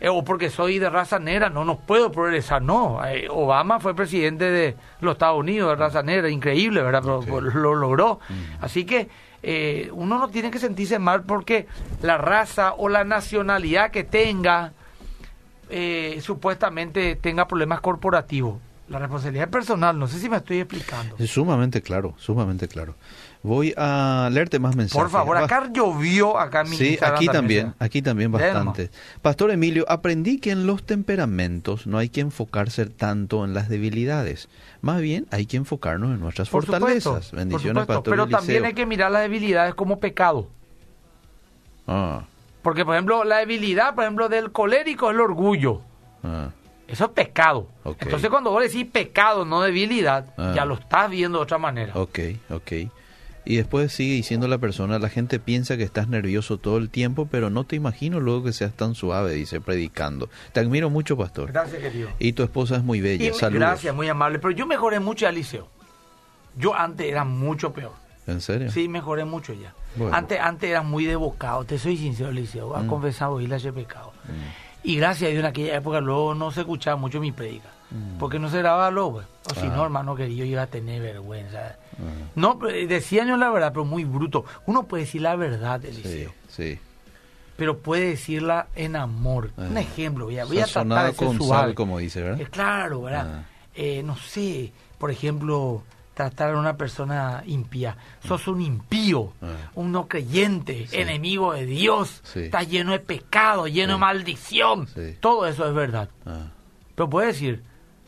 Eh, 0.00 0.08
o 0.08 0.24
porque 0.24 0.48
soy 0.48 0.78
de 0.78 0.88
raza 0.88 1.18
negra, 1.18 1.50
no, 1.50 1.66
no 1.66 1.78
puedo 1.78 2.10
progresar, 2.10 2.62
no. 2.62 3.04
Eh, 3.04 3.28
Obama 3.30 3.80
fue 3.80 3.94
presidente 3.94 4.50
de 4.50 4.76
los 5.00 5.12
Estados 5.12 5.38
Unidos 5.38 5.68
de 5.68 5.76
raza 5.76 6.02
negra, 6.02 6.30
increíble, 6.30 6.82
¿verdad? 6.82 7.02
Pero 7.04 7.40
lo 7.42 7.74
logró. 7.74 8.18
Así 8.62 8.86
que 8.86 9.10
eh, 9.42 9.90
uno 9.92 10.18
no 10.18 10.28
tiene 10.28 10.50
que 10.50 10.58
sentirse 10.58 10.98
mal 10.98 11.24
porque 11.24 11.66
la 12.00 12.16
raza 12.16 12.72
o 12.78 12.88
la 12.88 13.04
nacionalidad 13.04 13.90
que 13.90 14.04
tenga 14.04 14.72
eh, 15.68 16.18
supuestamente 16.22 17.14
tenga 17.16 17.46
problemas 17.46 17.82
corporativos. 17.82 18.54
La 18.86 18.98
responsabilidad 18.98 19.46
es 19.46 19.50
personal, 19.50 19.98
no 19.98 20.06
sé 20.06 20.18
si 20.18 20.28
me 20.28 20.36
estoy 20.36 20.58
explicando. 20.60 21.16
Es 21.18 21.30
sumamente 21.30 21.80
claro, 21.80 22.14
sumamente 22.18 22.68
claro. 22.68 22.94
Voy 23.42 23.72
a 23.78 24.28
leerte 24.30 24.58
más 24.58 24.76
mensajes. 24.76 25.00
Por 25.02 25.10
favor, 25.10 25.38
acá 25.38 25.70
llovió 25.72 26.38
acá 26.38 26.60
en 26.62 26.70
mi 26.70 26.76
Sí, 26.76 26.98
aquí 27.00 27.26
también, 27.26 27.74
aquí 27.78 28.02
también 28.02 28.30
bastante. 28.30 28.90
Pastor 29.22 29.50
Emilio, 29.52 29.86
aprendí 29.88 30.38
que 30.38 30.50
en 30.50 30.66
los 30.66 30.84
temperamentos 30.84 31.86
no 31.86 31.96
hay 31.96 32.10
que 32.10 32.20
enfocarse 32.20 32.84
tanto 32.86 33.44
en 33.46 33.54
las 33.54 33.70
debilidades. 33.70 34.48
Más 34.82 35.00
bien 35.00 35.26
hay 35.30 35.46
que 35.46 35.56
enfocarnos 35.56 36.10
en 36.14 36.20
nuestras 36.20 36.50
Por 36.50 36.66
fortalezas. 36.66 37.02
supuesto, 37.04 37.30
por 37.30 37.38
Bendiciones, 37.38 37.82
supuesto, 37.82 37.94
Pastor 38.02 38.12
pero 38.12 38.22
Eliseo. 38.24 38.38
también 38.38 38.64
hay 38.66 38.74
que 38.74 38.84
mirar 38.86 39.10
las 39.10 39.22
debilidades 39.22 39.74
como 39.74 39.98
pecado. 39.98 40.48
Ah, 41.86 42.24
Porque, 42.62 42.84
por 42.84 42.94
ejemplo, 42.94 43.24
la 43.24 43.38
debilidad, 43.38 43.94
por 43.94 44.04
ejemplo, 44.04 44.28
del 44.28 44.52
colérico 44.52 45.08
es 45.10 45.14
el 45.14 45.20
orgullo. 45.20 45.80
ah, 46.22 46.48
Eso 46.88 47.04
es 47.06 47.10
pecado. 47.12 47.68
Entonces, 47.84 48.28
cuando 48.30 48.50
vos 48.50 48.62
decís 48.62 48.86
pecado, 48.90 49.44
no 49.44 49.62
debilidad, 49.62 50.32
Ah. 50.36 50.52
ya 50.54 50.64
lo 50.64 50.74
estás 50.74 51.10
viendo 51.10 51.38
de 51.38 51.42
otra 51.44 51.58
manera. 51.58 51.92
ok, 51.94 52.18
ok. 52.50 52.72
Y 53.46 53.56
después 53.56 53.92
sigue 53.92 54.14
diciendo 54.14 54.48
la 54.48 54.56
persona, 54.56 54.98
la 54.98 55.10
gente 55.10 55.38
piensa 55.38 55.76
que 55.76 55.82
estás 55.82 56.08
nervioso 56.08 56.56
todo 56.56 56.78
el 56.78 56.88
tiempo, 56.88 57.26
pero 57.30 57.50
no 57.50 57.64
te 57.64 57.76
imagino 57.76 58.18
luego 58.18 58.44
que 58.44 58.52
seas 58.54 58.72
tan 58.72 58.94
suave, 58.94 59.32
dice, 59.34 59.60
predicando. 59.60 60.30
Te 60.52 60.60
admiro 60.60 60.88
mucho, 60.88 61.14
pastor. 61.16 61.52
Gracias, 61.52 61.82
querido. 61.82 62.08
Y 62.18 62.32
tu 62.32 62.42
esposa 62.42 62.76
es 62.76 62.82
muy 62.84 63.02
bella. 63.02 63.22
Y- 63.26 63.34
Saludos. 63.34 63.60
gracias, 63.60 63.94
muy 63.94 64.08
amable. 64.08 64.38
Pero 64.38 64.52
yo 64.52 64.66
mejoré 64.66 64.98
mucho 64.98 65.26
ya, 65.26 65.32
Liceo. 65.32 65.68
Yo 66.56 66.74
antes 66.74 67.06
era 67.06 67.24
mucho 67.24 67.72
peor. 67.74 67.92
¿En 68.26 68.40
serio? 68.40 68.70
Sí, 68.70 68.88
mejoré 68.88 69.26
mucho 69.26 69.52
ya. 69.52 69.74
Bueno. 69.96 70.16
Antes, 70.16 70.40
antes 70.40 70.70
era 70.70 70.80
muy 70.82 71.04
devocado, 71.04 71.64
te 71.64 71.78
soy 71.78 71.98
sincero, 71.98 72.32
Liceo. 72.32 72.74
Ha 72.74 72.82
Mm. 72.84 72.86
confesado 72.86 73.40
y 73.42 73.52
ese 73.52 73.72
pecado. 73.74 74.12
Y 74.84 74.96
gracias 74.96 75.28
a 75.28 75.30
Dios 75.30 75.40
en 75.40 75.46
aquella 75.46 75.76
época 75.76 76.00
luego 76.00 76.34
no 76.34 76.50
se 76.52 76.60
escuchaba 76.60 76.96
mucho 76.96 77.18
mi 77.20 77.32
predica. 77.32 77.68
Mm. 77.90 78.18
Porque 78.18 78.38
no 78.38 78.48
se 78.50 78.58
grababa 78.58 78.90
luego. 78.90 79.12
pues. 79.14 79.26
O 79.50 79.60
si 79.60 79.66
Ah. 79.66 79.72
no, 79.74 79.84
hermano 79.84 80.14
querido, 80.14 80.38
yo 80.38 80.44
iba 80.44 80.62
a 80.62 80.66
tener 80.66 81.00
vergüenza. 81.02 81.76
Ah, 81.98 82.28
No, 82.34 82.58
eh, 82.68 82.86
decía 82.86 83.24
yo 83.24 83.36
la 83.36 83.50
verdad, 83.50 83.72
pero 83.72 83.84
muy 83.84 84.04
bruto. 84.04 84.44
Uno 84.66 84.84
puede 84.84 85.04
decir 85.04 85.22
la 85.22 85.36
verdad, 85.36 85.80
sí, 85.82 85.88
Eliseo. 85.88 86.32
sí. 86.48 86.78
Pero 87.56 87.78
puede 87.78 88.08
decirla 88.08 88.66
en 88.74 88.96
amor. 88.96 89.52
Un 89.56 89.76
Ah. 89.76 89.80
ejemplo, 89.80 90.24
voy 90.26 90.38
a, 90.38 90.44
voy 90.44 90.58
a 90.58 90.66
tratar 90.66 91.06
de 91.06 91.12
ser 91.14 91.26
con 91.28 91.36
suave. 91.38 91.62
sal, 91.66 91.74
como 91.74 91.98
dice, 91.98 92.20
¿verdad? 92.22 92.40
Eh, 92.40 92.46
claro, 92.50 93.02
¿verdad? 93.02 93.26
Ah. 93.32 93.44
Eh, 93.76 94.02
no 94.04 94.16
sé, 94.16 94.72
por 94.98 95.10
ejemplo, 95.10 95.82
tratar 96.14 96.54
a 96.54 96.58
una 96.58 96.76
persona 96.76 97.42
impía. 97.46 97.96
Sos 98.26 98.46
un 98.48 98.60
impío, 98.62 99.32
Ah. 99.42 99.70
un 99.74 99.92
no 99.92 100.06
creyente, 100.08 100.86
Sí. 100.88 100.96
enemigo 100.96 101.52
de 101.52 101.66
Dios, 101.66 102.20
Sí. 102.24 102.40
estás 102.44 102.68
lleno 102.68 102.92
de 102.92 103.00
pecado, 103.00 103.66
lleno 103.66 103.94
Sí. 103.94 103.94
de 103.94 103.98
maldición. 103.98 104.88
Todo 105.20 105.46
eso 105.46 105.66
es 105.68 105.74
verdad. 105.74 106.08
Ah, 106.24 106.46
Pero 106.94 107.10
puede 107.10 107.26
decir, 107.28 107.62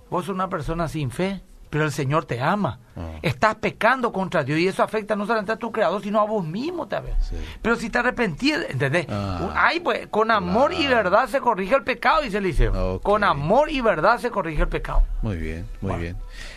vos 0.09 0.25
sos 0.27 0.35
una 0.35 0.49
persona 0.49 0.87
sin 0.87 1.11
fe, 1.11 1.41
pero 1.69 1.85
el 1.85 1.91
Señor 1.91 2.25
te 2.25 2.41
ama. 2.41 2.79
Ah. 2.97 3.19
Estás 3.21 3.57
pecando 3.57 4.13
contra 4.13 4.45
Dios 4.45 4.61
y 4.61 4.69
eso 4.69 4.83
afecta 4.85 5.17
no 5.17 5.27
solamente 5.27 5.51
a 5.53 5.57
tu 5.57 5.73
creador, 5.73 6.01
sino 6.01 6.21
a 6.21 6.25
vos 6.25 6.47
mismo 6.47 6.87
también. 6.87 7.17
Pero 7.61 7.75
si 7.77 7.91
te 7.91 7.99
arrepentís, 7.99 8.55
¿entendés? 8.71 9.07
Ay, 9.55 9.81
pues, 9.81 10.07
con 10.07 10.31
amor 10.31 10.73
y 10.73 10.87
verdad 10.87 11.27
se 11.29 11.41
corrige 11.41 11.75
el 11.75 11.83
pecado, 11.83 12.23
dice 12.23 12.39
Eliseo. 12.39 12.95
Ok. 12.95 13.03
Con 13.03 13.25
amor 13.25 13.69
y 13.71 13.81
verdad 13.81 14.19
se 14.19 14.31
corrige 14.31 14.63
el 14.63 14.69
pecado. 14.69 15.03
muy 15.23 15.37
bien, 15.39 15.67
muy 15.81 15.91
Bueno. 15.91 15.99
bien. 16.03 16.17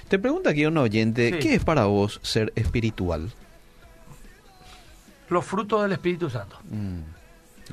Te 0.09 0.19
pregunta 0.19 0.49
aquí 0.49 0.65
un 0.65 0.77
oyente, 0.77 1.29
Sí. 1.33 1.39
¿qué 1.39 1.55
es 1.55 1.63
para 1.63 1.85
vos 1.85 2.19
ser 2.23 2.51
espiritual? 2.55 3.31
Los 5.29 5.45
frutos 5.45 5.83
del 5.83 5.91
Espíritu 5.93 6.29
Santo. 6.29 6.57
Mm. 6.69 7.01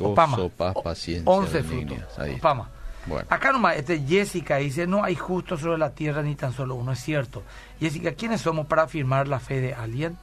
Opama. 0.00 0.36
Gozo, 0.36 0.50
paz, 0.50 0.74
paciencia, 0.84 1.30
11 1.30 1.62
frutos. 1.62 1.98
Opama. 2.36 2.70
Bueno. 3.06 3.26
Acá 3.30 3.52
nomás, 3.52 3.76
este 3.76 4.00
Jessica 4.00 4.56
dice, 4.56 4.86
no 4.86 5.02
hay 5.04 5.14
justo 5.14 5.56
sobre 5.56 5.78
la 5.78 5.90
tierra 5.90 6.22
ni 6.22 6.34
tan 6.34 6.52
solo 6.52 6.74
uno, 6.74 6.92
es 6.92 6.98
cierto. 7.00 7.42
Jessica, 7.80 8.12
¿quiénes 8.12 8.40
somos 8.42 8.66
para 8.66 8.82
afirmar 8.82 9.28
la 9.28 9.38
fe 9.40 9.60
de 9.60 9.74
alguien? 9.74 10.18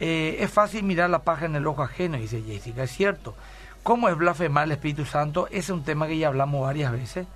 Eh, 0.00 0.36
es 0.40 0.50
fácil 0.50 0.82
mirar 0.82 1.08
la 1.08 1.20
paja 1.22 1.46
en 1.46 1.56
el 1.56 1.66
ojo 1.66 1.82
ajeno, 1.82 2.18
dice 2.18 2.42
Jessica, 2.42 2.82
es 2.82 2.90
cierto. 2.90 3.34
¿Cómo 3.82 4.08
es 4.08 4.16
blasfemar 4.16 4.64
el 4.64 4.72
Espíritu 4.72 5.04
Santo? 5.06 5.46
Ese 5.46 5.58
es 5.58 5.70
un 5.70 5.84
tema 5.84 6.08
que 6.08 6.18
ya 6.18 6.26
hablamos 6.28 6.60
varias 6.62 6.90
veces. 6.92 7.26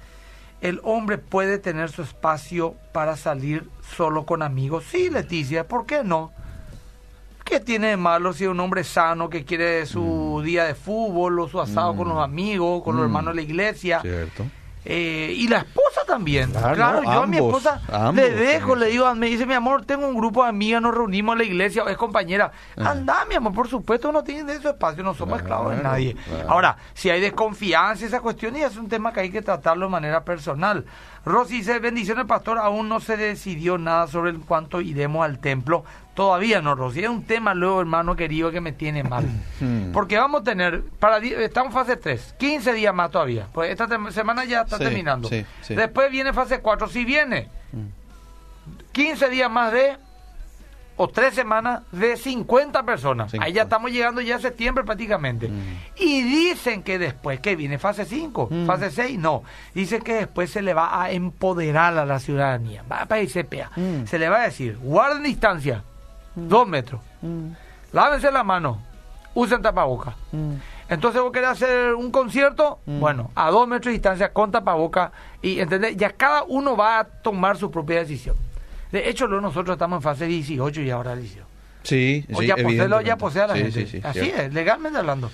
El 0.60 0.80
hombre 0.84 1.16
puede 1.18 1.58
tener 1.58 1.90
su 1.90 2.02
espacio 2.02 2.74
para 2.92 3.16
salir 3.16 3.68
solo 3.96 4.26
con 4.26 4.42
amigos. 4.42 4.84
Sí, 4.90 5.08
Leticia, 5.10 5.66
¿por 5.66 5.86
qué 5.86 6.04
no? 6.04 6.32
¿Qué 7.44 7.58
tiene 7.60 7.88
de 7.88 7.96
malo 7.96 8.32
si 8.32 8.44
es 8.44 8.50
un 8.50 8.60
hombre 8.60 8.84
sano 8.84 9.28
que 9.30 9.44
quiere 9.44 9.84
su 9.86 10.40
día 10.44 10.64
de 10.64 10.74
fútbol 10.74 11.40
o 11.40 11.48
su 11.48 11.60
asado 11.60 11.94
Mm. 11.94 11.96
con 11.96 12.08
los 12.10 12.18
amigos, 12.18 12.82
con 12.84 12.94
los 12.96 13.02
Mm. 13.02 13.06
hermanos 13.06 13.34
de 13.34 13.36
la 13.36 13.42
iglesia? 13.42 14.00
Cierto. 14.02 14.44
Eh, 14.84 15.34
y 15.36 15.46
la 15.48 15.58
esposa 15.58 16.00
también. 16.06 16.50
Claro, 16.52 16.74
Claro, 16.74 17.02
yo 17.04 17.22
a 17.22 17.26
mi 17.26 17.36
esposa 17.36 17.82
ambos 17.92 18.14
le 18.16 18.30
dejo, 18.30 18.74
le 18.76 18.86
digo, 18.86 19.14
me 19.14 19.26
dice 19.26 19.44
mi 19.44 19.52
amor, 19.54 19.84
tengo 19.84 20.06
un 20.06 20.16
grupo 20.16 20.42
de 20.42 20.48
amigas, 20.48 20.80
nos 20.80 20.94
reunimos 20.94 21.34
en 21.34 21.38
la 21.38 21.44
iglesia, 21.44 21.84
es 21.88 21.96
compañera. 21.98 22.50
Ah. 22.78 22.90
Anda, 22.92 23.26
mi 23.28 23.34
amor, 23.34 23.52
por 23.52 23.68
supuesto, 23.68 24.08
uno 24.08 24.24
tiene 24.24 24.44
de 24.54 24.60
su 24.60 24.68
espacio, 24.68 25.02
no 25.02 25.12
somos 25.14 25.42
Claro, 25.42 25.70
esclavos 25.70 25.76
de 25.76 25.82
nadie. 25.82 26.16
Ahora, 26.48 26.76
si 26.94 27.10
hay 27.10 27.20
desconfianza, 27.20 28.06
esa 28.06 28.20
cuestión, 28.20 28.56
y 28.56 28.62
es 28.62 28.76
un 28.76 28.88
tema 28.88 29.12
que 29.12 29.20
hay 29.20 29.30
que 29.30 29.42
tratarlo 29.42 29.86
de 29.86 29.92
manera 29.92 30.24
personal. 30.24 30.84
Rosy 31.26 31.58
dice, 31.58 31.78
bendiciones, 31.78 32.24
pastor, 32.24 32.58
aún 32.58 32.88
no 32.88 33.00
se 33.00 33.18
decidió 33.18 33.76
nada 33.76 34.06
sobre 34.06 34.30
el 34.30 34.40
cuánto 34.40 34.80
iremos 34.80 35.24
al 35.24 35.38
templo. 35.38 35.84
Todavía 36.20 36.60
no, 36.60 36.74
Rosy. 36.74 37.02
Es 37.02 37.08
un 37.08 37.24
tema 37.24 37.54
luego, 37.54 37.80
hermano 37.80 38.14
querido, 38.14 38.50
que 38.50 38.60
me 38.60 38.72
tiene 38.72 39.02
mal. 39.02 39.24
Hmm. 39.60 39.92
Porque 39.92 40.16
vamos 40.18 40.40
a 40.40 40.44
tener, 40.44 40.82
para 40.98 41.18
estamos 41.18 41.68
en 41.68 41.72
fase 41.74 41.96
3, 41.96 42.34
15 42.38 42.72
días 42.72 42.94
más 42.94 43.10
todavía. 43.10 43.46
Pues 43.52 43.70
esta 43.70 43.86
semana 44.10 44.44
ya 44.46 44.62
está 44.62 44.78
Sí, 44.78 44.84
terminando. 44.84 45.28
sí, 45.28 45.44
sí. 45.60 45.74
Después 45.74 46.10
viene 46.10 46.32
fase 46.32 46.60
4, 46.60 46.88
si 46.88 47.04
viene 47.04 47.48
Mm. 47.72 47.86
15 48.92 49.28
días 49.28 49.50
más 49.50 49.72
de 49.72 49.96
o 50.96 51.08
tres 51.08 51.34
semanas 51.34 51.82
de 51.92 52.16
50 52.18 52.82
personas. 52.84 53.32
Ahí 53.34 53.38
ya 53.52 53.62
50. 53.62 53.62
estamos 53.62 53.90
llegando 53.90 54.20
ya 54.20 54.36
a 54.36 54.38
septiembre 54.40 54.84
prácticamente. 54.84 55.48
Mm. 55.48 55.76
Y 55.96 56.22
dicen 56.22 56.82
que 56.82 56.98
después, 56.98 57.40
que 57.40 57.56
viene 57.56 57.78
fase 57.78 58.04
5, 58.04 58.48
Mm. 58.50 58.66
fase 58.66 58.90
6, 58.90 59.18
no. 59.18 59.42
Dicen 59.74 60.02
que 60.02 60.12
después 60.14 60.50
se 60.50 60.60
le 60.62 60.74
va 60.74 61.02
a 61.02 61.10
empoderar 61.10 61.96
a 61.96 62.04
la 62.04 62.18
ciudadanía. 62.18 62.82
Va 62.90 63.06
para 63.06 63.22
pea. 63.48 63.70
Mm. 63.76 64.04
Se 64.06 64.18
le 64.18 64.28
va 64.28 64.42
a 64.42 64.44
decir, 64.44 64.76
guarden 64.78 65.22
distancia, 65.22 65.84
dos 66.34 66.66
metros, 66.68 67.00
lávense 67.92 68.30
la 68.30 68.42
mano, 68.44 68.78
usen 69.34 69.62
tapaboca. 69.62 70.14
Entonces 70.88 71.22
vos 71.22 71.30
querés 71.32 71.50
hacer 71.50 71.94
un 71.94 72.10
concierto, 72.10 72.80
Mm. 72.86 72.98
bueno, 73.00 73.30
a 73.36 73.50
dos 73.50 73.68
metros 73.68 73.86
de 73.86 73.92
distancia 73.92 74.32
con 74.32 74.50
tapaboca 74.50 75.12
y 75.40 75.60
entendés, 75.60 75.96
ya 75.96 76.10
cada 76.10 76.42
uno 76.42 76.76
va 76.76 76.98
a 76.98 77.04
tomar 77.04 77.56
su 77.56 77.70
propia 77.70 78.00
decisión. 78.00 78.36
De 78.90 79.08
hecho, 79.08 79.28
lo 79.28 79.40
nosotros 79.40 79.74
estamos 79.76 79.98
en 79.98 80.02
fase 80.02 80.26
18 80.26 80.80
y 80.80 80.90
ahora 80.90 81.14
18. 81.14 81.46
Sí, 81.84 82.26
O 82.34 82.40
sí, 82.40 82.46
ya 82.48 82.56
posee, 82.56 83.04
ya 83.04 83.16
posee 83.16 83.42
a 83.42 83.46
la 83.46 83.54
Sí, 83.54 83.60
gente. 83.60 83.80
sí, 83.80 83.86
sí, 83.86 84.00
Así 84.04 84.20
cierto. 84.20 84.42
es, 84.42 84.52
legalmente 84.52 84.98
hablando. 84.98 85.30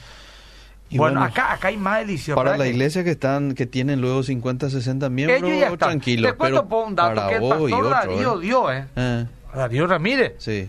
Y 0.91 0.99
bueno, 0.99 1.19
bueno, 1.21 1.33
acá, 1.33 1.53
acá 1.53 1.69
hay 1.69 1.77
más 1.79 2.03
edición. 2.05 2.37
Para 2.37 2.51
¿verdad 2.51 2.59
la 2.67 2.71
que- 2.71 2.77
iglesia 2.77 3.03
que 3.03 3.11
están 3.11 3.55
que 3.55 3.67
tienen 3.67 4.01
luego 4.03 4.23
50, 4.23 4.69
60 4.71 5.09
miembros, 5.09 5.39
Ellos 5.43 5.59
ya 5.59 5.65
están. 5.69 5.79
tranquilos, 5.79 6.31
Te 6.33 6.37
cuento 6.37 6.69
pero 6.69 6.85
un 6.85 6.95
dato 6.95 7.15
para 7.17 7.29
que 7.29 7.35
el 7.37 7.41
vos 7.41 7.57
y 7.59 7.61
pastor 7.63 7.79
otro, 7.87 7.89
Darío 7.91 8.35
¿eh? 8.39 8.41
dio, 8.43 8.73
¿eh? 8.73 8.87
Eh, 8.95 9.27
Darío 9.55 9.87
Ramírez. 9.87 10.35
sí. 10.39 10.69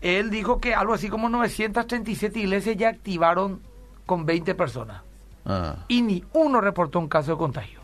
Él 0.00 0.30
dijo 0.30 0.60
que 0.60 0.74
algo 0.74 0.94
así 0.94 1.08
como 1.08 1.28
937 1.28 2.38
iglesias 2.38 2.76
ya 2.76 2.88
activaron 2.88 3.60
con 4.06 4.24
20 4.26 4.54
personas. 4.54 5.02
Ah, 5.44 5.76
Y 5.88 6.02
ni 6.02 6.24
uno 6.32 6.60
reportó 6.60 6.98
un 6.98 7.08
caso 7.08 7.32
de 7.32 7.38
contagio. 7.38 7.80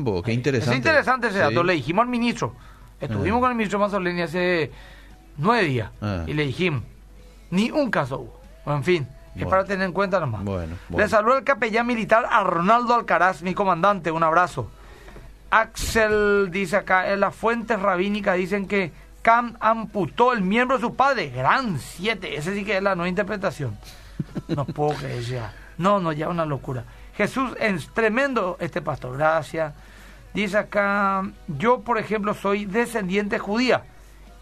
vos, 0.00 0.22
qué 0.22 0.32
interesante. 0.32 0.72
Es 0.72 0.76
interesante 0.78 1.26
ese 1.28 1.36
Sí. 1.36 1.42
dato. 1.42 1.62
Le 1.64 1.72
dijimos 1.74 2.02
al 2.04 2.08
ministro. 2.08 2.54
Estuvimos 3.00 3.38
Ah. 3.38 3.40
con 3.40 3.50
el 3.50 3.56
ministro 3.56 3.78
Mazzoleni 3.78 4.22
hace 4.22 4.70
nueve 5.36 5.64
días. 5.64 5.90
Ah. 6.00 6.22
Y 6.26 6.32
le 6.34 6.46
dijimos, 6.46 6.82
ni 7.50 7.70
un 7.70 7.90
caso 7.90 8.20
hubo. 8.20 8.40
En 8.72 8.84
fin, 8.84 9.06
es 9.34 9.44
para 9.46 9.64
tener 9.64 9.84
en 9.86 9.92
cuenta 9.92 10.20
nomás. 10.20 10.44
Bueno, 10.44 10.76
Le 10.88 11.08
saludó 11.08 11.36
el 11.36 11.44
capellán 11.44 11.86
militar 11.86 12.24
a 12.30 12.42
Ronaldo 12.44 12.94
Alcaraz, 12.94 13.42
mi 13.42 13.52
comandante. 13.52 14.10
Un 14.12 14.22
abrazo. 14.22 14.70
Axel 15.50 16.48
dice 16.50 16.76
acá, 16.76 17.12
en 17.12 17.20
las 17.20 17.34
fuentes 17.34 17.80
rabínicas 17.80 18.36
dicen 18.36 18.66
que 18.66 18.92
Cam 19.24 19.56
amputó 19.58 20.34
el 20.34 20.42
miembro 20.42 20.76
de 20.76 20.82
su 20.82 20.94
padre. 20.94 21.30
Gran 21.30 21.78
7. 21.78 22.36
Ese 22.36 22.54
sí 22.54 22.62
que 22.62 22.76
es 22.76 22.82
la 22.82 22.94
nueva 22.94 23.08
interpretación. 23.08 23.74
No 24.48 24.66
puedo 24.66 24.94
creer 24.98 25.22
ya. 25.22 25.54
No, 25.78 25.98
no, 25.98 26.12
ya 26.12 26.28
una 26.28 26.44
locura. 26.44 26.84
Jesús 27.16 27.52
es 27.58 27.88
tremendo 27.94 28.58
este 28.60 28.82
pastor. 28.82 29.16
Gracias. 29.16 29.72
Dice 30.34 30.58
acá, 30.58 31.26
yo 31.48 31.80
por 31.80 31.96
ejemplo 31.96 32.34
soy 32.34 32.66
descendiente 32.66 33.38
judía 33.38 33.84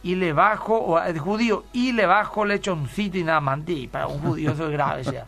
y 0.02 0.16
le 0.16 0.32
bajo, 0.32 0.76
o 0.78 1.00
eh, 1.00 1.16
judío, 1.16 1.64
y 1.72 1.92
le 1.92 2.06
bajo 2.06 2.44
lechoncito 2.44 3.18
y 3.18 3.22
nada 3.22 3.40
más. 3.40 3.60
Para 3.92 4.08
un 4.08 4.18
judío 4.18 4.50
eso 4.50 4.66
es 4.66 4.72
grave 4.72 5.04
ya. 5.04 5.24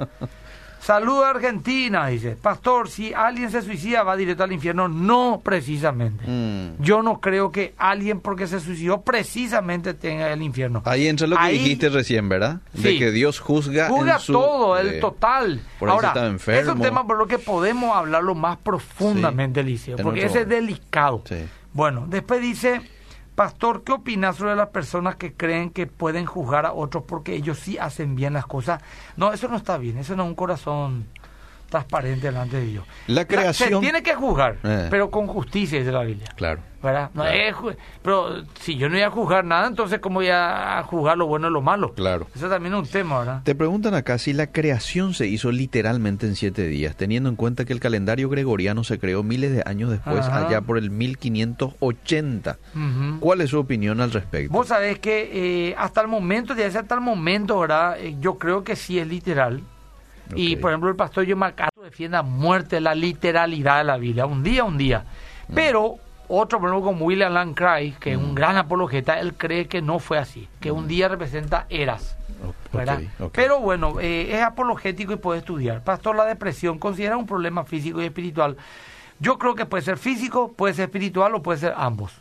Saludo 0.84 1.24
a 1.24 1.30
Argentina, 1.30 2.08
dice. 2.08 2.36
Pastor, 2.36 2.90
si 2.90 3.14
alguien 3.14 3.50
se 3.50 3.62
suicida 3.62 4.02
va 4.02 4.16
directo 4.16 4.44
al 4.44 4.52
infierno. 4.52 4.86
No 4.86 5.40
precisamente. 5.42 6.24
Mm. 6.26 6.82
Yo 6.82 7.02
no 7.02 7.20
creo 7.22 7.50
que 7.50 7.74
alguien 7.78 8.20
porque 8.20 8.46
se 8.46 8.60
suicidó 8.60 9.00
precisamente 9.00 9.94
tenga 9.94 10.30
el 10.30 10.42
infierno. 10.42 10.82
Ahí 10.84 11.06
entra 11.08 11.26
lo 11.26 11.36
que 11.36 11.42
Ahí- 11.42 11.56
dijiste 11.58 11.88
recién, 11.88 12.28
¿verdad? 12.28 12.60
De 12.74 12.90
Sí. 12.90 12.98
que 12.98 13.10
Dios 13.12 13.40
juzga, 13.40 13.88
Juzga 13.88 14.14
en 14.16 14.20
su, 14.20 14.32
todo, 14.34 14.76
el 14.78 14.88
eh, 14.88 15.00
total. 15.00 15.62
por 15.78 15.88
Ahora, 15.88 16.12
se 16.12 16.18
está 16.18 16.26
enfermo. 16.30 16.70
es 16.72 16.76
un 16.76 16.82
tema 16.82 17.06
por 17.06 17.16
lo 17.16 17.26
que 17.26 17.38
podemos 17.38 17.96
hablarlo 17.96 18.34
más 18.34 18.58
profundamente, 18.58 19.62
Sí, 19.62 19.66
Liceo, 19.66 19.96
porque 19.96 20.26
ese 20.26 20.42
es 20.42 20.48
delicado. 20.48 21.22
Sí. 21.26 21.36
Bueno, 21.72 22.04
después 22.08 22.42
dice, 22.42 22.82
Pastor, 23.34 23.82
¿qué 23.82 23.90
opinas 23.90 24.36
sobre 24.36 24.54
las 24.54 24.68
personas 24.68 25.16
que 25.16 25.32
creen 25.32 25.70
que 25.70 25.88
pueden 25.88 26.24
juzgar 26.24 26.66
a 26.66 26.72
otros 26.72 27.02
porque 27.04 27.34
ellos 27.34 27.58
sí 27.58 27.76
hacen 27.78 28.14
bien 28.14 28.32
las 28.32 28.46
cosas? 28.46 28.80
No, 29.16 29.32
eso 29.32 29.48
no 29.48 29.56
está 29.56 29.76
bien, 29.76 29.98
eso 29.98 30.14
no 30.14 30.22
es 30.22 30.28
un 30.28 30.34
corazón 30.36 31.08
transparente 31.68 32.26
delante 32.28 32.56
de 32.58 32.66
Dios. 32.66 32.84
La 33.06 33.24
creación- 33.26 33.68
se 33.70 33.76
tiene 33.80 34.02
que 34.02 34.14
juzgar, 34.14 34.58
Eh. 34.62 34.86
pero 34.90 35.10
con 35.10 35.26
justicia, 35.26 35.78
dice 35.78 35.92
la 35.92 36.02
Biblia. 36.02 36.26
Claro. 36.36 36.60
¿verdad? 36.84 37.08
No 37.14 37.22
Claro. 37.22 37.38
es 37.38 37.54
ju- 37.54 37.76
pero 38.02 38.42
si 38.60 38.76
yo 38.76 38.90
no 38.90 38.94
voy 38.96 39.02
a 39.04 39.08
juzgar 39.10 39.42
nada, 39.42 39.66
entonces 39.68 40.00
¿cómo 40.00 40.16
voy 40.16 40.28
a 40.28 40.82
juzgar 40.86 41.16
lo 41.16 41.26
bueno 41.26 41.48
y 41.48 41.50
lo 41.50 41.62
malo? 41.62 41.94
Claro. 41.94 42.26
Eso 42.36 42.50
también 42.50 42.74
es 42.74 42.80
un 42.80 42.86
tema, 42.86 43.20
¿verdad? 43.20 43.40
Te 43.42 43.54
preguntan 43.54 43.94
acá 43.94 44.18
si 44.18 44.34
la 44.34 44.48
creación 44.52 45.14
se 45.14 45.26
hizo 45.26 45.50
literalmente 45.50 46.26
en 46.26 46.36
siete 46.36 46.66
días, 46.66 46.94
teniendo 46.94 47.30
en 47.30 47.36
cuenta 47.36 47.64
que 47.64 47.72
el 47.72 47.80
calendario 47.80 48.28
gregoriano 48.28 48.84
se 48.84 48.98
creó 48.98 49.22
miles 49.22 49.52
de 49.52 49.62
años 49.64 49.88
después, 49.92 50.26
Ajá. 50.26 50.46
allá 50.46 50.60
por 50.60 50.76
el 50.76 50.90
1580. 50.90 52.58
Ujú. 52.74 53.20
¿Cuál 53.20 53.40
es 53.40 53.48
su 53.50 53.58
opinión 53.58 54.02
al 54.02 54.10
respecto? 54.12 54.52
Vos 54.52 54.68
sabés 54.68 54.98
que 54.98 55.68
eh, 55.70 55.74
hasta 55.78 56.02
el 56.02 56.08
momento, 56.08 56.54
ya 56.54 56.66
hasta 56.66 56.94
el 56.94 57.00
momento, 57.00 57.58
¿verdad? 57.60 57.96
Eh, 57.98 58.16
yo 58.20 58.38
creo 58.38 58.62
que 58.62 58.76
sí 58.76 58.98
es 58.98 59.06
literal. 59.06 59.62
Y 60.34 60.56
por 60.56 60.70
ejemplo, 60.70 60.90
el 60.90 60.96
pastor 60.96 61.26
John 61.28 61.38
MacArthur 61.38 61.84
defiende 61.84 62.16
a 62.16 62.22
muerte 62.22 62.80
la 62.80 62.94
literalidad 62.94 63.78
de 63.78 63.84
la 63.84 63.96
Biblia, 63.96 64.26
un 64.26 64.42
día, 64.42 64.64
un 64.64 64.78
día. 64.78 65.04
Mm. 65.48 65.54
Pero 65.54 65.96
otro, 66.28 66.58
por 66.58 66.70
ejemplo, 66.70 66.90
como 66.90 67.04
William 67.06 67.32
Lane 67.32 67.54
Craig, 67.54 67.94
que 68.00 68.12
es 68.12 68.16
un 68.16 68.34
gran 68.34 68.56
apologeta, 68.56 69.20
él 69.20 69.34
cree 69.34 69.66
que 69.66 69.82
no 69.82 69.98
fue 69.98 70.18
así, 70.18 70.48
que 70.60 70.70
un 70.70 70.88
día 70.88 71.08
representa 71.08 71.66
eras. 71.68 72.16
Mm. 72.72 73.24
Pero 73.32 73.60
bueno, 73.60 74.00
eh, 74.00 74.34
es 74.34 74.42
apologético 74.42 75.12
y 75.12 75.16
puede 75.16 75.40
estudiar. 75.40 75.82
Pastor, 75.82 76.16
la 76.16 76.24
depresión 76.24 76.78
considera 76.78 77.16
un 77.16 77.26
problema 77.26 77.64
físico 77.64 78.02
y 78.02 78.06
espiritual. 78.06 78.56
Yo 79.20 79.38
creo 79.38 79.54
que 79.54 79.66
puede 79.66 79.82
ser 79.82 79.96
físico, 79.96 80.52
puede 80.52 80.74
ser 80.74 80.86
espiritual 80.86 81.34
o 81.34 81.42
puede 81.42 81.60
ser 81.60 81.74
ambos. 81.76 82.12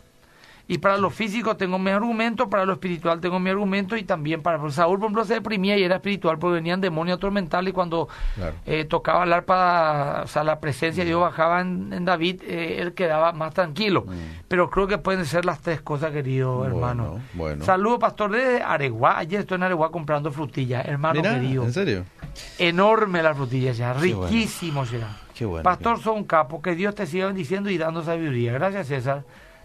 Y 0.65 0.77
para 0.77 0.97
lo 0.97 1.09
físico 1.09 1.57
tengo 1.57 1.77
mi 1.77 1.91
argumento, 1.91 2.49
para 2.49 2.63
lo 2.65 2.71
espiritual 2.73 3.19
tengo 3.19 3.37
mi 3.37 3.49
argumento 3.49 3.97
y 3.97 4.03
también 4.03 4.41
para 4.41 4.57
pues, 4.59 4.75
Saúl, 4.75 4.97
por 4.97 5.07
ejemplo, 5.07 5.25
se 5.25 5.33
deprimía 5.33 5.77
y 5.77 5.83
era 5.83 5.95
espiritual 5.97 6.39
porque 6.39 6.55
venían 6.55 6.79
demonios 6.79 7.17
atormentales 7.17 7.71
y 7.71 7.73
cuando 7.73 8.07
Claro. 8.35 8.55
eh, 8.65 8.85
tocaba 8.85 9.25
el 9.25 9.33
arpa, 9.33 10.21
o 10.23 10.27
sea, 10.27 10.45
la 10.45 10.61
presencia 10.61 11.03
de 11.03 11.09
Dios 11.09 11.19
bajaba 11.19 11.59
en, 11.59 11.91
en 11.91 12.05
David, 12.05 12.41
eh, 12.47 12.77
él 12.79 12.93
quedaba 12.93 13.33
más 13.33 13.53
tranquilo. 13.53 14.05
Pero 14.47 14.69
creo 14.69 14.87
que 14.87 14.97
pueden 14.97 15.25
ser 15.25 15.43
las 15.43 15.59
tres 15.59 15.81
cosas, 15.81 16.11
querido 16.11 16.55
Bueno, 16.59 16.75
hermano. 16.75 17.19
bueno. 17.33 17.65
Saludos, 17.65 17.99
pastor, 17.99 18.31
desde 18.31 18.61
Areguá. 18.63 19.17
Ayer 19.17 19.41
estoy 19.41 19.55
en 19.57 19.63
Areguá 19.63 19.91
comprando 19.91 20.31
frutillas, 20.31 20.85
hermano 20.87 21.15
Mirá, 21.19 21.33
querido. 21.33 21.63
¿en 21.65 21.73
serio? 21.73 22.05
Enorme 22.57 23.21
la 23.21 23.35
frutilla 23.35 23.73
ya, 23.73 23.93
bueno. 23.93 24.27
riquísimo. 24.27 24.83
Qué 25.35 25.45
bueno, 25.45 25.63
Pastor, 25.63 25.97
qué 25.97 26.03
son 26.03 26.17
un 26.19 26.23
capo, 26.23 26.61
que 26.61 26.73
Dios 26.75 26.95
te 26.95 27.05
siga 27.05 27.25
bendiciendo 27.27 27.69
y 27.69 27.77
dando 27.77 28.01
sabiduría. 28.03 28.53
Gracias, 28.53 28.87
César. 28.87 29.23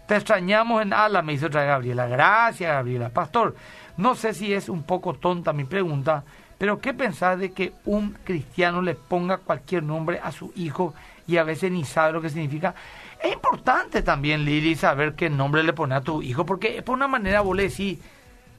Te 0.09 0.15
extrañamos 0.15 0.81
en 0.81 0.91
ala, 0.91 1.21
me 1.21 1.33
hizo 1.33 1.45
otra 1.45 1.61
vez 1.61 1.67
Gabriela. 1.67 2.07
Gracias, 2.07 2.73
Gabriela. 2.73 3.09
Pastor, 3.09 3.55
no 3.97 4.15
sé 4.15 4.33
si 4.33 4.51
es 4.51 4.67
un 4.67 4.81
poco 4.81 5.13
tonta 5.13 5.53
mi 5.53 5.65
pregunta, 5.65 6.23
pero 6.57 6.79
¿qué 6.79 6.95
pensás 6.95 7.37
de 7.37 7.51
que 7.51 7.73
un 7.85 8.17
cristiano 8.23 8.81
le 8.81 8.95
ponga 8.95 9.37
cualquier 9.37 9.83
nombre 9.83 10.19
a 10.23 10.31
su 10.31 10.51
hijo 10.55 10.95
y 11.27 11.37
a 11.37 11.43
veces 11.43 11.71
ni 11.71 11.85
sabe 11.85 12.13
lo 12.13 12.23
que 12.23 12.31
significa? 12.31 12.73
Es 13.23 13.31
importante 13.31 14.01
también, 14.01 14.45
Lili, 14.45 14.75
saber 14.75 15.13
qué 15.13 15.29
nombre 15.29 15.61
le 15.61 15.73
pone 15.73 15.93
a 15.93 16.01
tu 16.01 16.23
hijo, 16.23 16.43
porque 16.43 16.81
por 16.81 16.95
una 16.95 17.07
manera 17.07 17.41
vos 17.41 17.55
le 17.55 17.69
decís, 17.69 17.99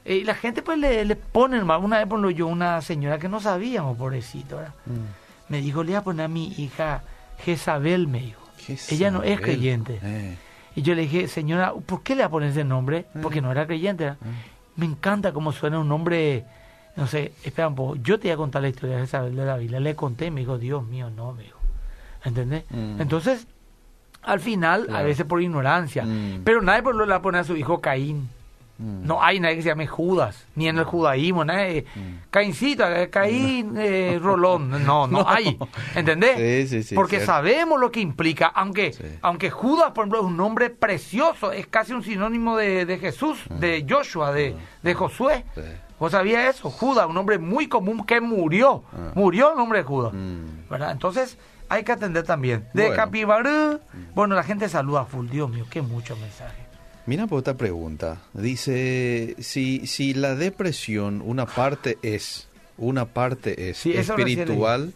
eh, 0.04 0.18
y 0.18 0.22
la 0.22 0.36
gente 0.36 0.62
pues 0.62 0.78
le, 0.78 1.04
le 1.04 1.16
pone, 1.16 1.56
hermano. 1.56 1.84
una 1.84 1.98
vez 1.98 2.06
por 2.06 2.30
yo 2.30 2.46
una 2.46 2.80
señora 2.80 3.18
que 3.18 3.28
no 3.28 3.40
sabíamos, 3.40 3.98
pobrecito, 3.98 4.58
¿verdad? 4.58 4.74
Mm. 4.86 5.52
me 5.52 5.60
dijo, 5.60 5.82
le 5.82 5.90
voy 5.90 5.96
a 5.96 6.04
poner 6.04 6.26
a 6.26 6.28
mi 6.28 6.52
hija 6.58 7.02
Jezabel, 7.38 8.06
me 8.06 8.20
dijo. 8.20 8.40
Ella 8.88 9.10
no 9.10 9.24
es 9.24 9.40
creyente. 9.40 9.98
Eh, 10.00 10.36
Y 10.76 10.82
yo 10.82 10.94
le 10.94 11.02
dije, 11.02 11.26
señora, 11.28 11.72
¿por 11.86 12.02
qué 12.02 12.14
le 12.14 12.28
poner 12.28 12.50
ese 12.50 12.64
nombre? 12.64 13.06
Porque 13.22 13.40
no 13.40 13.50
era 13.50 13.66
creyente. 13.66 14.04
¿verdad? 14.04 14.18
Me 14.76 14.86
encanta 14.86 15.32
cómo 15.32 15.52
suena 15.52 15.78
un 15.80 15.88
nombre, 15.88 16.44
no 16.96 17.06
sé, 17.06 17.32
espera 17.44 17.68
un 17.68 17.74
poco, 17.74 17.96
yo 17.96 18.18
te 18.18 18.28
voy 18.28 18.32
a 18.32 18.36
contar 18.36 18.62
la 18.62 18.68
historia 18.68 18.96
de 18.96 19.02
Jezabel 19.02 19.34
de 19.36 19.44
la 19.44 19.56
Biblia. 19.56 19.80
Le 19.80 19.94
conté 19.96 20.26
y 20.26 20.30
me 20.30 20.40
dijo, 20.40 20.58
Dios 20.58 20.84
mío, 20.84 21.10
no, 21.10 21.32
me 21.32 21.42
dijo. 21.44 21.58
¿Entendés? 22.24 22.64
Mm. 22.70 23.00
Entonces, 23.00 23.46
al 24.22 24.40
final, 24.40 24.94
a 24.94 25.02
veces 25.02 25.24
por 25.26 25.42
ignorancia, 25.42 26.04
Mm. 26.04 26.42
pero 26.44 26.60
nadie 26.62 26.82
por 26.82 26.94
lo 26.94 27.04
le 27.04 27.10
va 27.10 27.16
a 27.16 27.22
poner 27.22 27.40
a 27.40 27.44
su 27.44 27.56
hijo 27.56 27.80
Caín. 27.80 28.28
Mm. 28.80 29.06
No 29.06 29.22
hay 29.22 29.38
nadie 29.40 29.56
que 29.56 29.62
se 29.62 29.68
llame 29.68 29.86
Judas, 29.86 30.46
ni 30.54 30.68
en 30.68 30.78
el 30.78 30.84
judaísmo, 30.84 31.44
nadie. 31.44 31.84
Caíncito, 32.30 32.84
eh, 32.90 33.10
Caín, 33.10 33.74
eh, 33.76 34.18
Rolón. 34.22 34.70
No, 34.70 34.78
no, 34.78 35.06
No. 35.22 35.28
hay. 35.28 35.58
¿Entendés? 35.94 36.36
Sí, 36.68 36.78
sí, 36.78 36.82
sí, 36.88 36.94
Porque 36.94 37.16
cierto. 37.16 37.32
sabemos 37.32 37.78
lo 37.80 37.90
que 37.92 38.00
implica, 38.00 38.46
aunque, 38.46 38.94
aunque 39.22 39.50
Judas, 39.50 39.92
por 39.92 40.04
ejemplo, 40.04 40.20
es 40.20 40.24
un 40.26 40.36
nombre 40.36 40.70
precioso, 40.70 41.52
es 41.52 41.66
casi 41.66 41.92
un 41.92 42.02
sinónimo 42.02 42.56
de, 42.56 42.86
de 42.86 42.98
Jesús, 42.98 43.38
de 43.50 43.84
Joshua, 43.88 44.32
de, 44.32 44.56
de 44.82 44.94
Josué. 44.94 45.44
¿Vos 45.98 46.12
sabías 46.12 46.56
eso? 46.56 46.70
Judas, 46.70 47.06
un 47.06 47.14
nombre 47.14 47.38
muy 47.38 47.68
común 47.68 48.06
que 48.06 48.22
murió. 48.22 48.84
Ah. 48.92 49.12
Murió 49.14 49.50
el 49.50 49.56
nombre 49.58 49.80
de 49.80 49.84
Judas. 49.84 50.12
Mm. 50.14 50.68
¿verdad? 50.70 50.92
Entonces, 50.92 51.36
hay 51.68 51.84
que 51.84 51.92
atender 51.92 52.24
también. 52.24 52.66
De 52.72 52.84
Bueno. 52.86 52.96
Capibarú, 52.96 53.80
bueno, 54.14 54.34
la 54.34 54.42
gente 54.42 54.68
saluda 54.70 55.04
full. 55.04 55.28
Dios 55.28 55.50
mío, 55.50 55.66
qué 55.70 55.82
mucho 55.82 56.16
mensaje. 56.16 56.69
Mira 57.10 57.26
por 57.26 57.38
esta 57.38 57.56
pregunta. 57.56 58.18
Dice, 58.34 59.34
si, 59.40 59.84
si 59.88 60.14
la 60.14 60.36
depresión 60.36 61.24
una 61.26 61.44
parte 61.44 61.98
es, 62.02 62.46
una 62.78 63.04
parte 63.04 63.68
es 63.68 63.78
Sí, 63.78 63.92
espiritual 63.94 64.94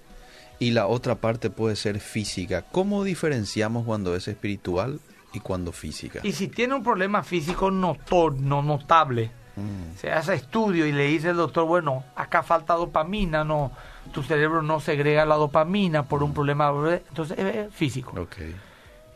y 0.61 0.71
la 0.71 0.87
otra 0.87 1.17
parte 1.17 1.51
puede 1.51 1.75
ser 1.75 1.99
física, 1.99 2.63
¿cómo 2.71 3.03
diferenciamos 3.03 3.85
cuando 3.85 4.15
es 4.15 4.29
espiritual 4.29 5.01
y 5.33 5.41
cuando 5.41 5.73
física? 5.73 6.21
Y 6.23 6.31
si 6.31 6.47
tiene 6.47 6.77
un 6.77 6.85
problema 6.85 7.25
físico 7.25 7.73
notor, 7.73 8.35
no 8.39 8.63
notable, 8.63 9.33
Mm. 9.57 9.97
Se 9.99 10.11
hace 10.11 10.35
estudio 10.35 10.85
y 10.85 10.91
le 10.91 11.07
dice 11.07 11.31
el 11.31 11.37
doctor, 11.37 11.65
bueno, 11.65 12.03
acá 12.17 12.43
falta 12.43 12.75
dopamina, 12.75 13.45
no, 13.45 13.71
tu 14.13 14.25
cerebro 14.25 14.63
no 14.63 14.81
segrega 14.81 15.25
la 15.25 15.37
dopamina 15.37 16.03
por 16.03 16.25
un 16.25 16.35
problema, 16.35 16.73
entonces 17.09 17.39
es 17.39 17.73
físico. 17.73 18.21
Ok. 18.21 18.37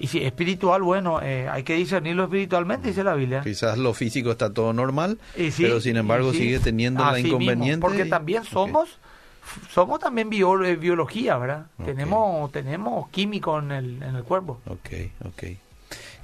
Y 0.00 0.06
si 0.06 0.22
espiritual, 0.22 0.82
bueno, 0.82 1.20
eh, 1.22 1.48
hay 1.48 1.62
que 1.64 1.74
discernirlo 1.74 2.24
espiritualmente, 2.24 2.88
dice 2.88 3.02
la 3.04 3.14
Biblia. 3.14 3.40
Quizás 3.42 3.78
lo 3.78 3.92
físico 3.94 4.30
está 4.30 4.52
todo 4.52 4.72
normal, 4.72 5.18
sí, 5.50 5.62
pero 5.62 5.80
sin 5.80 5.96
embargo 5.96 6.32
sí. 6.32 6.38
sigue 6.38 6.60
teniendo 6.60 7.04
la 7.04 7.12
mismo, 7.12 7.28
inconveniente. 7.40 7.80
porque 7.80 8.04
y- 8.06 8.08
también 8.08 8.44
somos 8.44 8.98
somos 9.72 9.98
también 9.98 10.28
bio- 10.30 10.62
eh, 10.62 10.76
biología, 10.76 11.36
¿verdad? 11.38 11.66
Tenemos 11.84 12.52
tenemos 12.52 13.08
químico 13.10 13.58
en 13.58 13.72
el, 13.72 14.02
en 14.02 14.14
el 14.16 14.22
cuerpo. 14.24 14.60
Ok, 14.66 14.90
ok. 15.26 15.42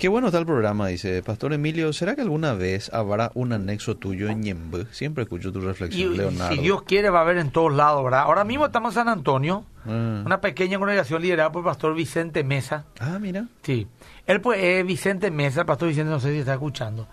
Qué 0.05 0.09
bueno 0.09 0.27
está 0.27 0.39
el 0.39 0.45
programa, 0.45 0.89
dice 0.89 1.23
Pastor 1.23 1.55
Emilio. 1.55 1.91
¿Será 1.95 2.15
que 2.15 2.21
alguna 2.21 2.53
vez 2.53 2.93
habrá 2.93 3.31
un 3.33 3.55
anexo 3.55 3.97
tuyo 3.97 4.29
en 4.29 4.43
Ñembe? 4.43 4.85
Siempre 4.91 5.23
escucho 5.23 5.51
tu 5.51 5.63
reflexión, 5.63 6.13
y 6.13 6.17
Leonardo. 6.19 6.55
si 6.55 6.61
Dios 6.61 6.83
quiere 6.83 7.09
va 7.09 7.21
a 7.21 7.23
haber 7.23 7.39
en 7.39 7.51
todos 7.51 7.73
lados, 7.73 8.05
¿verdad? 8.05 8.21
Ahora 8.21 8.45
mismo 8.45 8.67
estamos 8.67 8.91
en 8.93 8.97
San 8.97 9.09
Antonio, 9.09 9.65
Ah. 9.87 10.23
una 10.27 10.43
pequeña 10.43 10.77
congregación 10.79 11.23
liderada 11.23 11.51
por 11.53 11.61
el 11.61 11.65
pastor 11.65 11.95
Vicente 11.95 12.45
Mesa. 12.45 12.85
Ah, 13.01 13.19
mira. 13.19 13.47
Sí. 13.63 13.87
Él 14.27 14.43
pues 14.43 14.63
es 14.63 14.85
Vicente 14.85 15.31
Mesa, 15.31 15.61
el 15.61 15.67
pastor 15.67 15.89
Vicente, 15.89 16.11
no 16.11 16.21
sé 16.21 16.33
si 16.33 16.39
está 16.41 16.53
escuchando. 16.53 17.09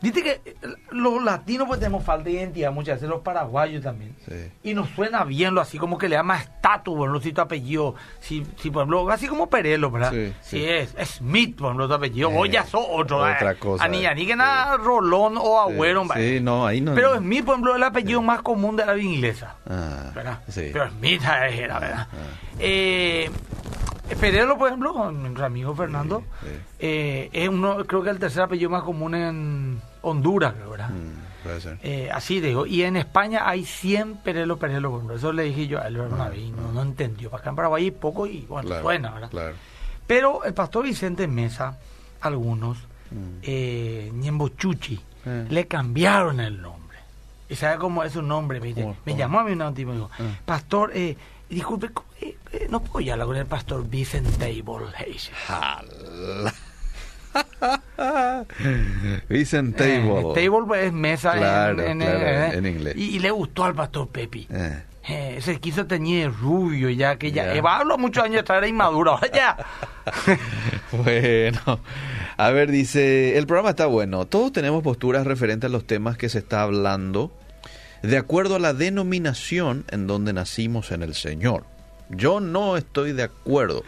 Dice 0.00 0.22
que 0.22 0.40
eh, 0.44 0.54
los 0.92 1.22
latinos 1.22 1.66
pues 1.66 1.80
tenemos 1.80 2.04
falta 2.04 2.24
de 2.24 2.32
identidad 2.32 2.70
muchas 2.70 2.96
veces, 2.96 3.08
los 3.08 3.20
paraguayos 3.22 3.82
también. 3.82 4.14
Sí. 4.28 4.50
Y 4.62 4.74
nos 4.74 4.88
suena 4.90 5.24
bien 5.24 5.54
lo 5.54 5.60
así 5.60 5.76
como 5.78 5.98
que 5.98 6.08
le 6.08 6.14
da 6.16 6.22
más 6.22 6.42
estatus, 6.42 6.94
por 6.94 7.02
ejemplo, 7.08 7.20
si 7.20 7.32
tu 7.32 7.40
apellido, 7.40 7.94
si, 8.20 8.46
si 8.56 8.70
por 8.70 8.82
ejemplo, 8.82 9.10
así 9.10 9.26
como 9.26 9.50
Perelo, 9.50 9.90
¿verdad? 9.90 10.12
Sí, 10.12 10.32
Si 10.40 10.58
sí. 10.58 10.64
es, 10.68 10.94
Smith, 11.16 11.56
por 11.56 11.66
ejemplo, 11.66 11.88
tu 11.88 11.94
apellido, 11.94 12.30
Eh, 12.30 12.34
o 12.36 12.46
ya 12.46 12.64
sos 12.64 12.84
otro. 12.88 13.18
otra 13.18 13.52
eh. 13.52 13.56
cosa, 13.56 13.84
Ani, 13.84 14.04
eh. 14.04 14.08
ani 14.08 14.26
que 14.26 14.36
nada, 14.36 14.76
Rolón 14.76 15.36
o 15.36 15.60
Agüero, 15.60 16.04
Sí, 16.14 16.38
no, 16.40 16.64
ahí 16.66 16.80
no. 16.80 16.94
Pero 16.94 17.16
Smith, 17.18 17.44
por 17.44 17.54
ejemplo, 17.54 17.72
es 17.72 17.76
el 17.78 17.82
apellido 17.82 18.22
más 18.22 18.42
común 18.42 18.76
de 18.76 18.86
la 18.86 18.92
vida 18.92 19.10
inglesa. 19.10 19.56
Ah, 19.68 20.12
¿verdad? 20.14 20.38
sí. 20.48 20.70
Pero 20.72 20.88
Smith 20.90 21.22
era, 21.52 21.78
¿verdad? 21.80 22.06
Ah. 22.12 22.16
Eh, 22.60 23.30
Perelo, 24.16 24.56
por 24.58 24.68
ejemplo, 24.68 24.92
con 24.92 25.20
nuestro 25.22 25.44
amigo 25.44 25.74
Fernando, 25.74 26.22
Sí, 26.42 26.46
sí. 26.48 26.56
eh, 26.80 27.30
es 27.32 27.48
uno, 27.48 27.84
creo 27.86 28.02
que 28.02 28.10
el 28.10 28.18
tercer 28.18 28.42
apellido 28.42 28.70
más 28.70 28.82
común 28.82 29.14
en 29.14 29.80
Honduras, 30.02 30.54
creo, 30.54 30.70
¿verdad? 30.70 30.90
Mm, 30.90 31.42
puede 31.44 31.60
ser. 31.60 31.78
Eh, 31.82 32.10
así 32.12 32.40
digo, 32.40 32.66
y 32.66 32.82
en 32.82 32.96
España 32.96 33.48
hay 33.48 33.64
100 33.64 34.16
Perelo 34.16 34.58
Perelo, 34.58 34.90
por 34.90 34.98
ejemplo. 34.98 35.16
eso 35.16 35.32
le 35.32 35.44
dije 35.44 35.66
yo 35.66 35.80
a 35.80 35.88
él 35.88 35.98
una 35.98 36.28
vez 36.28 36.38
y 36.40 36.50
no, 36.50 36.72
no 36.72 36.82
entendió. 36.82 37.30
Para 37.30 37.40
acá 37.42 37.50
en 37.50 37.56
Paraguay 37.56 37.84
hay 37.84 37.90
poco 37.90 38.26
y 38.26 38.46
bueno, 38.48 38.66
Claro, 38.68 38.82
suena, 38.82 39.10
¿verdad? 39.12 39.30
Claro. 39.30 39.54
Pero 40.06 40.44
el 40.44 40.54
pastor 40.54 40.84
Vicente 40.84 41.26
Mesa, 41.28 41.78
algunos, 42.20 42.78
Mm. 43.10 43.38
eh, 43.42 44.10
Ñembochuchi, 44.14 45.00
Eh. 45.24 45.46
le 45.48 45.66
cambiaron 45.66 46.40
el 46.40 46.60
nombre. 46.60 46.98
¿Y 47.48 47.54
sabe 47.54 47.78
cómo 47.78 48.04
es 48.04 48.12
su 48.12 48.20
nombre? 48.20 48.60
Me, 48.60 48.66
dice- 48.68 48.82
¿Cómo? 48.82 48.96
me 49.06 49.12
¿Cómo? 49.12 49.18
llamó 49.18 49.40
a 49.40 49.44
mí 49.44 49.52
un 49.52 49.74
tipo 49.74 49.92
y 49.92 49.94
dijo, 49.94 50.10
Ah. 50.18 50.22
pastor, 50.44 50.90
eh, 50.94 51.16
disculpe, 51.48 51.88
¿cómo, 51.90 52.06
eh, 52.20 52.36
eh, 52.52 52.66
no 52.70 52.80
puedo 52.80 53.00
ya 53.04 53.12
hablar 53.14 53.26
con 53.28 53.36
el 53.36 53.46
pastor 53.46 53.88
Vicente 53.88 54.44
Hayes. 54.44 55.30
Jala. 55.46 56.54
Vicent 59.28 59.80
Eh, 59.80 60.00
Table. 60.02 60.34
table 60.34 60.86
es 60.86 60.92
mesa 60.92 61.32
en- 61.32 61.38
Claro, 61.38 61.82
en, 61.82 61.98
claro, 62.00 62.18
eh, 62.20 62.50
en 62.58 62.66
inglés. 62.66 62.94
Y, 62.96 63.16
y 63.16 63.18
le 63.18 63.30
gustó 63.30 63.64
al 63.64 63.74
pastor 63.74 64.08
Pepi. 64.08 64.46
Eh. 64.50 64.82
Eh, 65.10 65.38
se 65.40 65.58
quiso 65.58 65.86
teñir 65.86 66.30
rubio 66.30 66.90
ya 66.90 67.16
que 67.16 67.32
ya 67.32 67.50
habló 67.64 67.96
muchos 67.96 68.24
años 68.24 68.40
atrás 68.42 68.58
era 68.58 68.68
inmaduro 68.68 69.18
ya 69.34 69.56
Bueno, 70.92 71.80
a 72.36 72.50
ver, 72.50 72.70
dice, 72.70 73.38
el 73.38 73.46
programa 73.46 73.70
está 73.70 73.86
bueno. 73.86 74.26
Todos 74.26 74.52
tenemos 74.52 74.82
posturas 74.82 75.26
referentes 75.26 75.68
a 75.68 75.72
los 75.72 75.86
temas 75.86 76.18
que 76.18 76.28
se 76.28 76.38
está 76.38 76.62
hablando 76.62 77.32
de 78.02 78.16
acuerdo 78.16 78.56
a 78.56 78.58
la 78.58 78.74
denominación 78.74 79.84
en 79.90 80.06
donde 80.06 80.32
nacimos 80.32 80.90
en 80.92 81.02
el 81.02 81.14
Señor. 81.14 81.64
Yo 82.10 82.40
no 82.40 82.76
estoy 82.76 83.12
de 83.12 83.24
acuerdo 83.24 83.82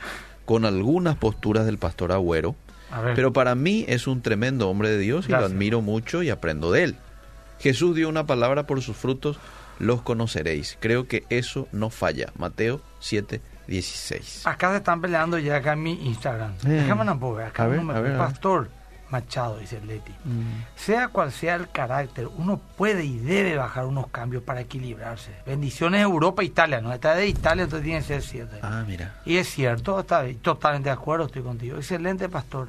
con 0.45 0.65
algunas 0.65 1.17
posturas 1.17 1.65
del 1.67 1.79
pastor 1.79 2.13
Agüero, 2.13 2.55
pero 3.15 3.33
para 3.33 3.55
mí 3.55 3.85
es 3.89 4.07
un 4.07 4.21
tremendo 4.21 4.69
hombre 4.69 4.91
de 4.91 4.99
Dios 4.99 5.27
y 5.29 5.33
lo 5.33 5.39
admiro 5.39 5.81
mucho 5.81 6.23
y 6.23 6.31
aprendo 6.31 6.73
de 6.73 6.85
él. 6.85 6.97
Jesús 7.61 7.95
dio 7.95 8.09
una 8.09 8.27
palabra 8.27 8.67
por 8.67 8.83
sus 8.83 8.97
frutos, 8.97 9.39
los 9.79 10.03
conoceréis. 10.03 10.77
Creo 10.81 11.07
que 11.07 11.25
eso 11.31 11.69
no 11.73 11.89
falla. 11.91 12.33
Mateo 12.37 12.81
7, 13.01 13.41
16. 13.69 14.47
acá 14.47 14.71
se 14.73 14.79
están 14.79 15.01
peleando 15.01 15.39
ya 15.39 15.57
acá 15.57 15.75
en 15.75 15.83
mi 15.83 15.93
Instagram 16.07 16.53
Eh. 16.67 16.69
déjame 16.71 17.03
una 17.03 17.19
poco, 17.19 17.39
acá 17.39 17.65
A 17.65 17.67
ver, 17.69 17.79
uno 17.79 17.93
me- 17.93 17.99
a 17.99 18.03
ver, 18.03 18.13
a 18.17 18.27
ver. 18.27 18.27
Machado 19.11 19.59
dice 19.59 19.81
Leti 19.81 20.13
sea 20.77 21.09
cual 21.09 21.33
sea 21.33 21.57
el 21.57 21.71
carácter 21.71 22.29
uno 22.37 22.59
puede 22.77 23.05
y 23.05 23.19
debe 23.19 23.57
bajar 23.57 23.87
unos 23.87 24.09
cambios 24.09 24.43
para 24.43 24.61
equilibrarse 24.61 25.33
bendiciones 25.47 26.01
Europa 26.03 26.43
Italia 26.45 26.81
no 26.81 26.93
está 26.93 27.15
de 27.15 27.27
Italia 27.27 27.65
entonces 27.65 27.85
tiene 27.85 28.01
que 28.01 28.07
ser 28.07 28.23
cierto 28.23 28.57
Ah, 28.63 28.85
mira. 28.87 29.15
Y 29.25 29.37
es 29.37 29.49
cierto, 29.49 29.99
está 30.01 30.25
totalmente 30.43 30.89
de 30.89 30.95
acuerdo, 30.95 31.27
estoy 31.27 31.43
contigo. 31.43 31.77
Excelente, 31.77 32.29
pastor. 32.29 32.69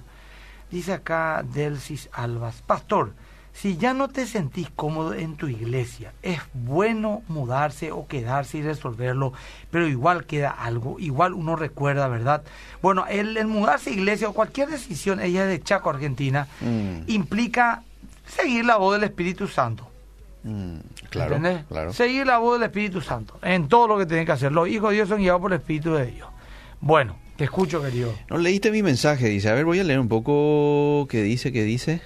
Dice 0.69 0.93
acá 0.93 1.43
Delcis 1.43 2.09
Albas, 2.13 2.61
pastor, 2.65 3.13
si 3.53 3.77
ya 3.77 3.93
no 3.93 4.07
te 4.07 4.25
sentís 4.25 4.69
cómodo 4.75 5.13
en 5.13 5.35
tu 5.35 5.47
iglesia, 5.47 6.13
es 6.23 6.39
bueno 6.53 7.21
mudarse 7.27 7.91
o 7.91 8.07
quedarse 8.07 8.59
y 8.59 8.61
resolverlo, 8.63 9.33
pero 9.69 9.87
igual 9.87 10.25
queda 10.25 10.49
algo, 10.49 10.97
igual 10.99 11.33
uno 11.33 11.55
recuerda, 11.55 12.07
¿verdad? 12.07 12.43
Bueno, 12.81 13.05
el, 13.09 13.35
el 13.37 13.47
mudarse 13.47 13.89
a 13.89 13.93
iglesia 13.93 14.29
o 14.29 14.33
cualquier 14.33 14.69
decisión, 14.69 15.19
ella 15.19 15.43
es 15.43 15.49
de 15.49 15.61
Chaco, 15.61 15.89
Argentina, 15.89 16.47
Mm. 16.61 17.03
implica 17.07 17.83
seguir 18.25 18.65
la 18.65 18.77
voz 18.77 18.93
del 18.95 19.03
Espíritu 19.03 19.47
Santo. 19.47 19.87
Mm, 20.43 20.77
claro, 21.09 21.35
¿Entendés? 21.35 21.65
claro. 21.67 21.93
Seguir 21.93 22.25
la 22.25 22.39
voz 22.39 22.59
del 22.59 22.67
Espíritu 22.67 22.99
Santo 23.01 23.37
en 23.43 23.67
todo 23.67 23.87
lo 23.87 23.97
que 23.97 24.05
tienen 24.07 24.25
que 24.25 24.31
hacer. 24.31 24.51
Los 24.51 24.67
hijos 24.69 24.89
de 24.89 24.95
Dios 24.95 25.09
son 25.09 25.19
guiados 25.19 25.41
por 25.41 25.51
el 25.53 25.59
Espíritu 25.59 25.93
de 25.93 26.07
Dios. 26.07 26.27
Bueno, 26.79 27.15
te 27.35 27.43
escucho, 27.43 27.79
querido. 27.81 28.11
No 28.29 28.37
leíste 28.39 28.71
mi 28.71 28.81
mensaje, 28.81 29.27
dice. 29.27 29.49
A 29.49 29.53
ver, 29.53 29.65
voy 29.65 29.79
a 29.79 29.83
leer 29.83 29.99
un 29.99 30.07
poco 30.07 31.05
qué 31.09 31.21
dice, 31.21 31.51
qué 31.51 31.63
dice. 31.63 32.01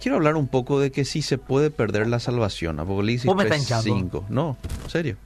Quiero 0.00 0.16
hablar 0.16 0.36
un 0.36 0.46
poco 0.48 0.78
de 0.80 0.92
que 0.92 1.04
sí 1.04 1.22
se 1.22 1.38
puede 1.38 1.70
perder 1.70 2.06
la 2.06 2.20
salvación. 2.20 2.78
Apocalipsis 2.80 3.26
Vos 3.26 3.36
me 3.36 3.44
estás 3.44 3.58
3, 3.66 3.86
hinchando. 3.86 4.20
5. 4.20 4.26
No, 4.28 4.56
en 4.84 4.90
serio. 4.90 5.16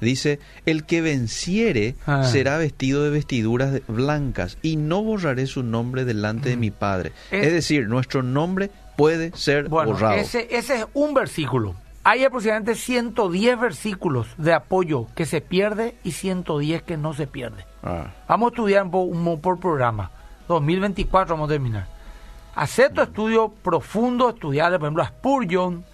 Dice, 0.00 0.38
el 0.64 0.84
que 0.84 1.00
venciere 1.00 1.96
Ah. 2.06 2.22
será 2.24 2.56
vestido 2.56 3.02
de 3.02 3.10
vestiduras 3.10 3.80
blancas 3.88 4.56
y 4.62 4.76
no 4.76 5.02
borraré 5.02 5.46
su 5.46 5.62
nombre 5.64 6.04
delante 6.04 6.50
de 6.50 6.56
mi 6.56 6.70
Padre. 6.70 7.12
Es- 7.32 7.46
Es, 7.48 7.52
decir, 7.52 7.88
nuestro 7.88 8.22
nombre 8.22 8.70
puede 8.96 9.32
ser 9.36 9.68
Bueno, 9.68 9.92
borrado. 9.92 10.14
ese, 10.14 10.46
ese 10.56 10.76
es 10.76 10.86
un 10.94 11.14
versículo. 11.14 11.74
Hay 12.04 12.24
aproximadamente 12.24 12.76
110 12.76 13.58
versículos 13.60 14.28
de 14.38 14.52
apoyo 14.54 15.06
que 15.16 15.26
se 15.26 15.40
pierde 15.40 15.96
y 16.04 16.12
110 16.12 16.82
que 16.82 16.96
no 16.96 17.12
se 17.12 17.26
pierde. 17.26 17.64
Ah, 17.82 18.12
Vamos 18.28 18.50
a 18.50 18.54
estudiar 18.54 18.84
un 18.84 18.94
un- 19.26 19.40
por 19.40 19.58
programa. 19.58 20.10
2024 20.46 21.34
vamos 21.34 21.50
a 21.50 21.52
terminar. 21.54 21.86
Hacer 22.58 22.92
tu 22.92 23.02
estudio 23.02 23.50
profundo, 23.62 24.30
estudiarle, 24.30 24.78
por 24.78 24.86
ejemplo, 24.86 25.02
a 25.04 25.06
Spurgeon, 25.06 25.84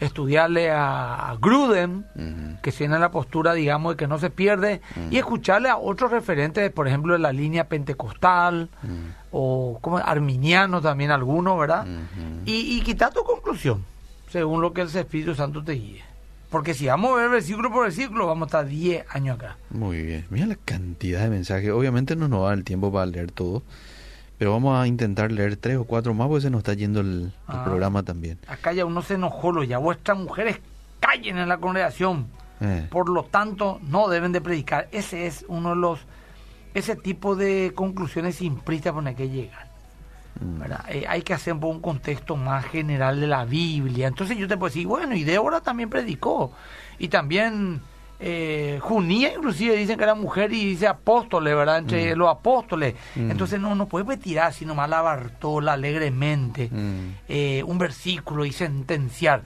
estudiarle 0.00 0.70
a 0.70 1.36
Gruden, 1.40 2.04
que 2.60 2.72
tiene 2.72 2.98
la 2.98 3.12
postura, 3.12 3.54
digamos, 3.54 3.92
de 3.92 3.96
que 3.96 4.08
no 4.08 4.18
se 4.18 4.30
pierde, 4.30 4.80
y 5.10 5.18
escucharle 5.18 5.68
a 5.68 5.76
otros 5.76 6.10
referentes, 6.10 6.72
por 6.72 6.88
ejemplo, 6.88 7.12
de 7.12 7.20
la 7.20 7.32
línea 7.32 7.68
pentecostal, 7.68 8.68
o 9.30 9.78
como 9.80 9.98
arminiano 9.98 10.80
también 10.80 11.12
algunos, 11.12 11.56
¿verdad? 11.58 11.86
Y, 12.44 12.78
y 12.78 12.80
quitar 12.82 13.12
tu 13.12 13.22
conclusión, 13.22 13.84
según 14.28 14.60
lo 14.60 14.72
que 14.72 14.80
el 14.80 14.88
Espíritu 14.88 15.36
Santo 15.36 15.62
te 15.62 15.72
guíe. 15.72 16.02
Porque 16.50 16.74
si 16.74 16.86
vamos 16.86 17.12
a 17.12 17.16
ver 17.16 17.30
versículo 17.30 17.72
por 17.72 17.84
versículo, 17.84 18.26
vamos 18.26 18.46
a 18.46 18.46
estar 18.46 18.66
10 18.66 19.06
años 19.08 19.38
acá. 19.38 19.56
Muy 19.70 20.02
bien. 20.02 20.26
Mira 20.28 20.46
la 20.46 20.56
cantidad 20.56 21.22
de 21.22 21.30
mensajes. 21.30 21.70
Obviamente 21.70 22.14
no 22.14 22.28
nos 22.28 22.42
va 22.42 22.52
el 22.52 22.62
tiempo 22.62 22.92
para 22.92 23.06
leer 23.06 23.30
todo. 23.30 23.62
Pero 24.42 24.50
vamos 24.54 24.76
a 24.76 24.88
intentar 24.88 25.30
leer 25.30 25.56
tres 25.56 25.76
o 25.76 25.84
cuatro 25.84 26.14
más 26.14 26.26
porque 26.26 26.40
se 26.42 26.50
nos 26.50 26.58
está 26.58 26.74
yendo 26.74 26.98
el, 26.98 27.06
el 27.26 27.32
Ah. 27.46 27.62
programa 27.62 28.02
también. 28.02 28.40
Acá 28.48 28.72
ya 28.72 28.84
uno 28.84 29.00
se 29.00 29.14
enojó, 29.14 29.52
lo 29.52 29.62
ya 29.62 29.78
vuestras 29.78 30.18
mujeres 30.18 30.58
callen 30.98 31.38
en 31.38 31.48
la 31.48 31.58
congregación. 31.58 32.26
Eh, 32.60 32.88
Por 32.90 33.08
lo 33.08 33.22
tanto, 33.22 33.78
no 33.84 34.08
deben 34.08 34.32
de 34.32 34.40
predicar. 34.40 34.88
Ese 34.90 35.26
es 35.28 35.44
uno 35.46 35.70
de 35.70 35.76
los, 35.76 36.00
ese 36.74 36.96
tipo 36.96 37.36
de 37.36 37.70
conclusiones 37.76 38.34
simplistas 38.34 38.92
por 38.92 39.04
las 39.04 39.14
que 39.14 39.28
llegan. 39.28 39.64
mm. 40.40 40.62
Eh, 40.88 41.04
hay 41.08 41.22
que 41.22 41.34
hacer 41.34 41.54
un 41.54 41.80
contexto 41.80 42.34
más 42.34 42.64
general 42.64 43.20
de 43.20 43.28
la 43.28 43.44
Biblia. 43.44 44.08
Entonces 44.08 44.36
yo 44.38 44.48
te 44.48 44.56
puedo 44.56 44.70
decir, 44.74 44.88
bueno, 44.88 45.14
y 45.14 45.22
Débora 45.22 45.60
también 45.60 45.88
predicó. 45.88 46.52
Y 46.98 47.06
también 47.06 47.80
eh, 48.24 48.78
Junía 48.80 49.32
inclusive 49.36 49.74
dicen 49.76 49.96
que 49.98 50.04
era 50.04 50.14
mujer 50.14 50.52
y 50.52 50.64
dice 50.64 50.86
apóstoles, 50.86 51.54
¿verdad? 51.56 51.78
Entre 51.78 52.14
Mm. 52.14 52.18
los 52.18 52.28
apóstoles. 52.30 52.94
Entonces 53.16 53.58
no, 53.60 53.74
no 53.74 53.86
puede 53.86 54.16
tirar 54.16 54.46
así 54.48 54.64
nomás 54.64 54.88
la 54.88 55.02
Bartola 55.02 55.72
alegremente 55.72 56.68
Mm. 56.70 57.14
eh, 57.28 57.62
un 57.66 57.78
versículo 57.78 58.44
y 58.44 58.52
sentenciar. 58.52 59.42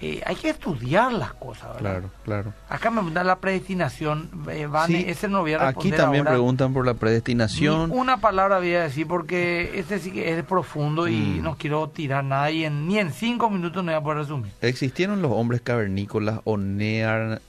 Eh, 0.00 0.22
hay 0.24 0.36
que 0.36 0.48
estudiar 0.50 1.12
las 1.12 1.34
cosas, 1.34 1.74
¿verdad? 1.74 1.80
Claro, 1.80 2.10
claro. 2.24 2.52
Acá 2.68 2.90
me 2.90 3.10
da 3.12 3.22
la 3.24 3.36
predestinación, 3.36 4.30
eh, 4.50 4.66
Vane, 4.66 4.98
Sí, 5.02 5.04
ese 5.06 5.28
no 5.28 5.40
voy 5.42 5.52
a 5.52 5.56
aquí 5.56 5.66
responder 5.90 5.96
también 6.00 6.20
ahora. 6.26 6.30
preguntan 6.32 6.72
por 6.72 6.86
la 6.86 6.92
Ni 6.94 6.98
predestinación. 6.98 7.90
una 7.90 8.16
palabra 8.18 8.58
voy 8.58 8.74
a 8.74 8.82
decir 8.84 9.06
porque 9.06 9.72
este 9.78 9.98
sí 9.98 10.10
que 10.12 10.32
es 10.36 10.42
profundo 10.44 11.08
y 11.08 11.16
Mm. 11.16 11.42
no 11.42 11.56
quiero 11.58 11.88
tirar 11.90 12.24
nada 12.24 12.50
y 12.50 12.64
en- 12.64 12.86
ni 12.88 12.98
en 12.98 13.12
cinco 13.12 13.50
minutos 13.50 13.84
no 13.84 13.92
voy 13.92 14.00
a 14.00 14.02
poder 14.02 14.18
resumir. 14.18 14.52
¿Existieron 14.62 15.20
los 15.20 15.32
hombres 15.32 15.60
cavernícolas 15.60 16.40
o 16.44 16.56
near- 16.56 17.40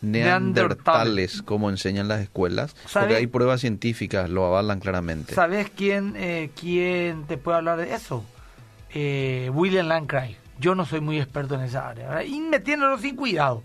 neandertales, 0.68 1.42
como 1.42 1.70
enseñan 1.70 2.08
las 2.08 2.22
escuelas? 2.22 2.76
Porque 2.92 3.16
hay 3.16 3.28
pruebas 3.28 3.62
científicas, 3.62 4.30
lo 4.30 4.46
avalan 4.46 4.80
claramente. 4.80 5.34
¿Sabes 5.34 5.70
quién, 5.76 6.14
eh, 6.18 6.52
quién 6.60 7.26
te 7.26 7.38
puede 7.38 7.58
hablar 7.58 7.78
de 7.78 7.94
eso? 7.94 8.24
Eh, 8.94 9.50
William 9.54 9.88
Lancry. 9.88 10.38
Yo 10.60 10.74
no 10.74 10.86
soy 10.86 11.02
muy 11.02 11.20
experto 11.20 11.56
en 11.56 11.62
esa 11.62 11.90
área. 11.90 12.10
¿verdad? 12.10 12.24
Y 12.24 12.40
metiéndolo 12.40 12.98
sin 12.98 13.16
cuidado. 13.16 13.64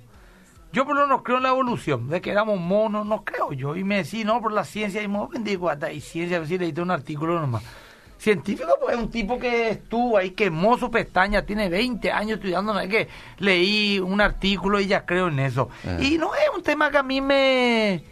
Yo 0.72 0.84
por 0.86 0.94
lo 0.94 1.02
menos 1.02 1.22
creo 1.22 1.38
en 1.38 1.42
la 1.42 1.48
evolución, 1.48 2.08
de 2.08 2.20
que 2.20 2.30
éramos 2.30 2.60
monos, 2.60 3.04
no 3.04 3.24
creo 3.24 3.52
yo. 3.52 3.74
Y 3.74 3.82
me 3.82 3.96
decís, 3.96 4.24
no, 4.24 4.40
por 4.40 4.52
la 4.52 4.64
ciencia, 4.64 5.02
y 5.02 5.08
me 5.08 5.26
bendigo, 5.26 5.68
hasta 5.68 5.92
y 5.92 6.00
ciencia, 6.00 6.36
a 6.36 6.40
ver 6.40 6.48
si 6.48 6.58
leíste 6.58 6.80
un 6.80 6.92
artículo 6.92 7.40
nomás. 7.40 7.64
Científico, 8.20 8.68
pues 8.78 8.94
es 8.96 9.02
un 9.02 9.10
tipo 9.10 9.38
que 9.38 9.70
estuvo 9.70 10.18
ahí, 10.18 10.32
quemó 10.32 10.76
su 10.76 10.90
pestaña, 10.90 11.40
tiene 11.46 11.70
20 11.70 12.12
años 12.12 12.36
estudiando, 12.36 12.74
no 12.74 12.80
es 12.80 12.88
que 12.90 13.08
leí 13.38 13.98
un 13.98 14.20
artículo 14.20 14.78
y 14.78 14.86
ya 14.86 15.06
creo 15.06 15.28
en 15.28 15.38
eso. 15.38 15.70
Ah. 15.86 15.96
Y 15.98 16.18
no 16.18 16.34
es 16.34 16.42
un 16.54 16.62
tema 16.62 16.90
que 16.90 16.98
a 16.98 17.02
mí 17.02 17.22
me, 17.22 18.04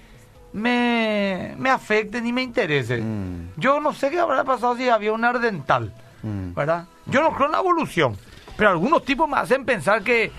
me, 0.54 1.54
me 1.58 1.68
afecte 1.70 2.22
ni 2.22 2.32
me 2.32 2.42
interese. 2.42 2.98
Mm. 3.02 3.50
Yo 3.58 3.80
no 3.80 3.92
sé 3.92 4.10
qué 4.10 4.18
habrá 4.18 4.44
pasado 4.44 4.76
si 4.76 4.88
había 4.88 5.12
un 5.12 5.24
ardental, 5.24 5.92
Mm. 6.22 6.52
¿verdad? 6.54 6.86
Yo 7.06 7.20
no 7.22 7.32
creo 7.32 7.46
en 7.46 7.52
la 7.52 7.58
evolución, 7.58 8.16
pero 8.56 8.70
algunos 8.70 9.04
tipos 9.04 9.28
me 9.28 9.36
hacen 9.36 9.64
pensar 9.64 10.02
que, 10.02 10.32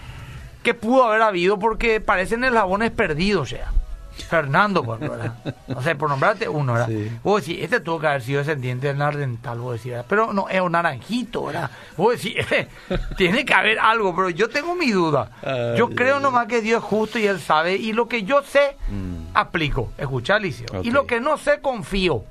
que 0.61 0.73
pudo 0.73 1.05
haber 1.05 1.21
habido 1.21 1.57
porque 1.57 2.01
parecen 2.01 2.43
eslabones 2.43 2.91
perdidos, 2.91 3.51
ya. 3.51 3.71
Fernando, 4.23 4.83
pues, 4.83 4.99
¿verdad? 4.99 5.33
No 5.67 5.81
sé, 5.81 5.95
por 5.95 6.09
nombrarte 6.09 6.47
uno, 6.49 6.73
¿verdad? 6.73 6.87
Sí. 6.87 7.11
Vos 7.23 7.41
decís, 7.45 7.63
este 7.63 7.79
tuvo 7.79 7.99
que 7.99 8.07
haber 8.07 8.21
sido 8.21 8.39
descendiente 8.39 8.87
del 8.87 9.01
ardental, 9.01 9.59
vos 9.59 9.73
decís, 9.73 9.91
¿verdad? 9.91 10.05
Pero 10.07 10.33
no, 10.33 10.47
es 10.49 10.61
un 10.61 10.71
naranjito, 10.71 11.45
¿verdad? 11.45 11.69
Vos 11.97 12.13
decís, 12.21 12.35
tiene 13.17 13.45
que 13.45 13.53
haber 13.53 13.79
algo, 13.79 14.15
pero 14.15 14.29
yo 14.29 14.49
tengo 14.49 14.75
mi 14.75 14.91
duda. 14.91 15.31
Yo 15.77 15.89
creo 15.89 16.17
ay, 16.17 16.23
nomás 16.23 16.47
que 16.47 16.61
Dios 16.61 16.83
es 16.83 16.89
justo 16.89 17.19
y 17.19 17.27
Él 17.27 17.39
sabe, 17.39 17.75
y 17.75 17.93
lo 17.93 18.07
que 18.07 18.23
yo 18.23 18.41
sé, 18.43 18.77
Mm. 18.89 19.27
aplico. 19.35 19.91
Escuchá, 19.97 20.35
Alicia. 20.35 20.65
Y 20.83 20.91
lo 20.91 21.05
que 21.05 21.19
no 21.19 21.37
sé, 21.37 21.59
confío. 21.61 22.23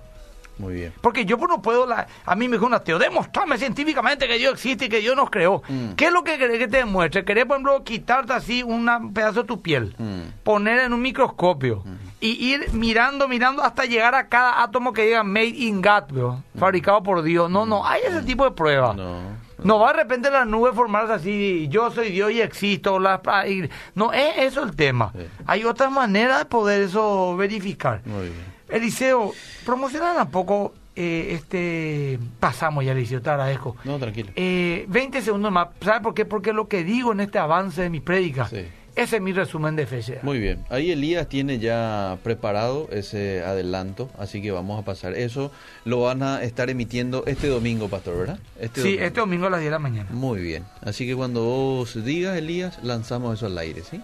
Muy 0.59 0.75
bien. 0.75 0.93
Porque 1.01 1.25
yo 1.25 1.39
pues, 1.39 1.49
no 1.49 1.63
puedo, 1.63 1.87
la- 1.87 2.07
a 2.27 2.35
mí 2.35 2.49
me 2.49 2.57
dijo 2.57 2.67
un 2.67 2.75
ateo, 2.75 2.99
demostrame 2.99 3.57
científicamente 3.59 4.27
que 4.27 4.39
Dios 4.39 4.55
existe 4.55 4.87
y 4.87 4.89
que 4.89 4.99
Dios 5.01 5.15
nos 5.17 5.31
creó. 5.31 5.63
Mm. 5.69 5.93
¿Qué 5.93 6.07
es 6.07 6.13
lo 6.13 6.25
que 6.25 6.37
querés 6.39 6.59
que 6.59 6.69
te 6.69 6.79
demuestre? 6.79 7.25
¿Querés, 7.25 7.45
por 7.47 7.55
ejemplo, 7.57 7.85
quitarte 7.85 8.33
así 8.33 8.63
un 8.63 9.13
pedazo 9.15 9.43
de 9.43 9.47
tu 9.49 9.63
piel, 9.63 9.95
Mm. 9.99 10.43
poner 10.43 10.81
en 10.81 10.93
un 10.93 11.01
microscopio 11.01 11.85
y 12.21 12.31
ir 12.55 12.73
mirando, 12.73 13.29
mirando 13.29 13.63
hasta 13.63 13.85
llegar 13.85 14.15
a 14.15 14.29
cada 14.29 14.63
átomo 14.63 14.93
que 14.93 15.03
diga 15.07 15.23
made 15.23 15.47
in 15.47 15.81
God, 15.81 16.05
bro, 16.13 16.43
fabricado 16.59 17.03
por 17.03 17.23
Dios? 17.23 17.49
No, 17.51 17.65
no, 17.65 17.87
hay 17.87 18.03
ese 18.07 18.23
tipo 18.23 18.45
de 18.45 18.51
pruebas. 18.51 18.97
No. 18.97 19.49
No 19.63 19.81
va 19.81 19.93
de 19.93 19.99
repente 20.03 20.31
la 20.31 20.45
nube 20.45 20.73
formarse 20.73 21.13
así, 21.15 21.67
yo 21.69 21.91
soy 21.91 22.11
Dios 22.13 22.31
y 22.31 22.41
existo. 22.41 23.01
La, 23.01 23.21
y- 23.49 23.69
no 23.97 24.13
es 24.13 24.39
eso 24.39 24.63
el 24.63 24.77
tema. 24.77 25.11
Sí. 25.17 25.25
Hay 25.47 25.65
otras 25.65 25.91
maneras 25.91 26.39
de 26.39 26.45
poder 26.45 26.83
eso 26.83 27.37
verificar. 27.37 28.01
Muy 28.05 28.27
bien. 28.27 28.58
Eliseo, 28.69 29.33
promocionan 29.65 30.17
un 30.27 30.31
poco 30.31 30.75
eh, 30.97 31.33
este... 31.35 32.19
Pasamos 32.41 32.85
ya, 32.85 32.93
Eliseo, 32.93 33.23
te 33.23 33.31
agradezco. 33.31 33.77
No, 33.85 33.99
tranquilo. 33.99 34.31
Eh, 34.37 34.85
20 34.89 35.23
segundos 35.23 35.53
más. 35.53 35.69
¿Sabe 35.81 36.01
por 36.01 36.15
qué? 36.15 36.25
Porque 36.25 36.53
lo 36.53 36.69
que 36.69 36.85
digo 36.85 37.13
en 37.13 37.21
este 37.21 37.39
avance 37.39 37.83
de 37.83 37.91
mi 37.91 38.01
prédica, 38.01 38.49
Sí. 38.49 38.67
ese 38.97 39.17
es 39.17 39.23
mi 39.23 39.33
resumen 39.33 39.77
de 39.77 39.87
fe. 39.87 40.03
ya. 40.03 40.19
Muy 40.23 40.41
bien. 40.41 40.65
Ahí 40.71 40.91
Elías 40.91 41.29
tiene 41.29 41.61
ya 41.61 42.19
preparado 42.25 42.89
ese 42.91 43.45
adelanto, 43.45 44.11
así 44.19 44.43
que 44.43 44.51
vamos 44.51 44.81
a 44.83 44.85
pasar. 44.85 45.15
Eso 45.15 45.53
lo 45.85 46.01
van 46.03 46.23
a 46.25 46.43
estar 46.43 46.69
emitiendo 46.69 47.23
este 47.27 47.47
domingo, 47.47 47.89
pastor, 47.89 48.19
¿verdad? 48.19 48.39
Este 48.59 48.83
sí, 48.83 48.89
domingo. 48.89 49.05
este 49.07 49.21
domingo 49.21 49.47
a 49.47 49.51
las 49.51 49.61
10 49.61 49.67
de 49.69 49.71
la 49.71 49.79
mañana. 49.79 50.09
Muy 50.13 50.41
bien. 50.43 50.65
Así 50.83 51.07
que 51.07 51.15
cuando 51.15 51.45
vos 51.45 52.05
digas, 52.05 52.37
Elías, 52.37 52.81
lanzamos 52.83 53.39
eso 53.39 53.47
al 53.47 53.57
aire, 53.59 53.83
¿sí? 53.89 54.01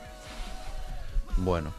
Bueno. 1.39 1.73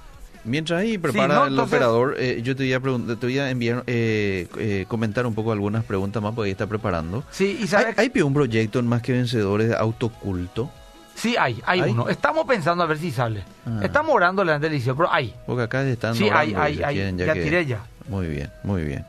Mientras 0.45 0.79
ahí 0.81 0.97
prepara 0.97 1.33
no, 1.35 1.43
el 1.45 1.49
entonces- 1.53 1.73
operador, 1.73 2.15
eh, 2.19 2.41
yo 2.43 2.55
te 2.55 2.63
voy 2.63 2.73
a, 2.73 3.15
te 3.17 3.25
voy 3.25 3.39
a 3.39 3.49
enviar, 3.49 3.83
eh, 3.87 4.47
eh, 4.57 4.85
comentar 4.87 5.25
un 5.25 5.33
poco 5.33 5.51
algunas 5.51 5.83
preguntas 5.83 6.21
más 6.21 6.33
porque 6.35 6.47
ahí 6.47 6.51
está 6.51 6.67
preparando. 6.67 7.23
Sí, 7.31 7.57
y 7.59 7.63
¿Hay, 7.63 7.67
sabes... 7.67 7.97
hay 7.97 8.11
un 8.21 8.33
proyecto 8.33 8.79
en 8.79 8.87
Más 8.87 9.01
que 9.01 9.11
Vencedores 9.13 9.69
de 9.69 9.75
autoculto? 9.75 10.71
Sí, 11.15 11.35
hay, 11.39 11.61
hay, 11.65 11.79
¿Hay? 11.81 11.91
uno. 11.91 12.09
Estamos 12.09 12.45
pensando 12.45 12.83
a 12.83 12.87
ver 12.87 12.97
si 12.97 13.09
sale. 13.09 13.43
Ah. 13.65 13.79
Estamos 13.83 14.13
orando 14.13 14.41
delante 14.43 14.65
del 14.67 14.73
Eliseo, 14.75 14.95
pero 14.95 15.11
hay. 15.11 15.33
Porque 15.45 15.63
acá 15.63 15.81
están 15.87 16.13
Sí, 16.15 16.25
hay, 16.25 16.49
orando, 16.53 16.61
hay, 16.61 16.83
hay. 16.83 16.95
quieren, 16.95 17.17
Ya 17.17 17.33
que- 17.33 17.41
tiré 17.41 17.65
ya. 17.65 17.79
Muy 18.09 18.27
bien, 18.27 18.51
muy 18.63 18.83
bien. 18.83 19.05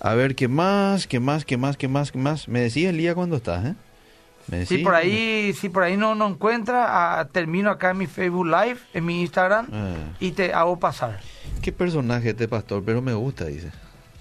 A 0.00 0.14
ver, 0.14 0.34
¿qué 0.34 0.48
más? 0.48 1.06
¿Qué 1.06 1.20
más? 1.20 1.44
¿Qué 1.44 1.56
más? 1.56 1.76
¿Qué 1.76 1.86
más? 1.88 2.10
¿Qué 2.12 2.18
más? 2.18 2.48
Me 2.48 2.60
decís, 2.60 2.86
Elías, 2.86 3.14
cuando 3.14 3.36
estás, 3.36 3.64
¿eh? 3.66 3.74
Me. 4.48 4.66
Si 4.66 4.78
por 4.78 4.94
ahí, 4.94 5.52
si 5.54 5.68
por 5.70 5.82
ahí 5.84 5.96
no, 5.96 6.14
no 6.14 6.28
encuentra, 6.28 7.18
ah, 7.20 7.24
termino 7.26 7.70
acá 7.70 7.90
en 7.90 7.98
mi 7.98 8.06
Facebook 8.06 8.46
Live, 8.46 8.78
en 8.92 9.04
mi 9.06 9.20
Instagram, 9.22 9.68
Ah. 9.72 9.94
y 10.20 10.32
te 10.32 10.52
hago 10.52 10.78
pasar. 10.78 11.20
¿Qué 11.62 11.72
personaje 11.72 12.30
este 12.30 12.46
pastor? 12.46 12.82
Pero 12.84 13.00
me 13.00 13.14
gusta, 13.14 13.46
dice. 13.46 13.70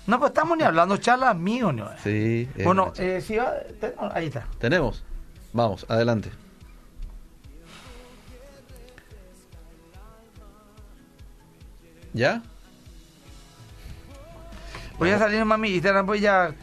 No, 0.07 0.19
pues 0.19 0.31
estamos 0.31 0.57
ni 0.57 0.63
hablando 0.63 0.97
charlas 0.97 1.35
mío, 1.35 1.71
¿no? 1.71 1.89
Sí. 2.03 2.47
Bueno, 2.63 2.93
eh, 2.97 3.21
si 3.25 3.35
va, 3.37 3.53
te- 3.79 3.93
ahí 4.13 4.27
está. 4.27 4.47
Tenemos. 4.59 5.03
Vamos, 5.53 5.85
adelante. 5.89 6.29
¿Ya? 12.13 12.41
Voy 14.99 15.09
a 15.09 15.17
salir 15.19 15.39
en 15.39 15.59
mi 15.59 15.69
Instagram, 15.69 16.05
pues 16.05 16.21
ya. 16.21 16.53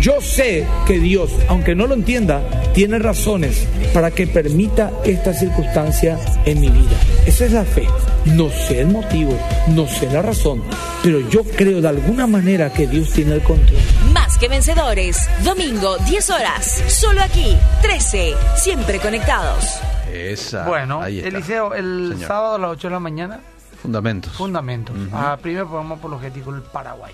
Yo 0.00 0.20
sé 0.20 0.66
que 0.86 0.98
Dios, 0.98 1.30
aunque 1.48 1.74
no 1.74 1.86
lo 1.86 1.94
entienda, 1.94 2.42
tiene 2.74 2.98
razones 2.98 3.66
para 3.92 4.10
que 4.10 4.26
permita 4.26 4.90
esta 5.04 5.32
circunstancia 5.32 6.18
en 6.44 6.60
mi 6.60 6.68
vida. 6.68 6.96
Esa 7.26 7.44
es 7.46 7.52
la 7.52 7.64
fe. 7.64 7.86
No 8.24 8.48
sé 8.50 8.80
el 8.80 8.88
motivo, 8.88 9.38
no 9.68 9.86
sé 9.86 10.10
la 10.10 10.22
razón, 10.22 10.62
pero 11.02 11.20
yo 11.30 11.44
creo 11.44 11.80
de 11.80 11.88
alguna 11.88 12.26
manera 12.26 12.72
que 12.72 12.86
Dios 12.86 13.10
tiene 13.10 13.34
el 13.34 13.42
control. 13.42 13.78
Más 14.12 14.36
que 14.38 14.48
vencedores. 14.48 15.28
Domingo, 15.44 15.96
10 15.98 16.30
horas. 16.30 16.82
Solo 16.88 17.22
aquí. 17.22 17.56
13. 17.82 18.34
Siempre 18.56 18.98
conectados. 18.98 19.78
Esa. 20.12 20.66
Bueno. 20.66 21.04
Eliseo, 21.04 21.74
el 21.74 22.12
Señor. 22.14 22.28
sábado 22.28 22.54
a 22.54 22.58
las 22.58 22.70
8 22.72 22.88
de 22.88 22.92
la 22.92 23.00
mañana, 23.00 23.40
Fundamentos. 23.84 24.32
fundamentos. 24.32 24.96
Ah, 25.12 25.36
primer 25.42 25.64
programa 25.64 25.96
apologético 25.96 26.50
del 26.52 26.62
Paraguay. 26.62 27.12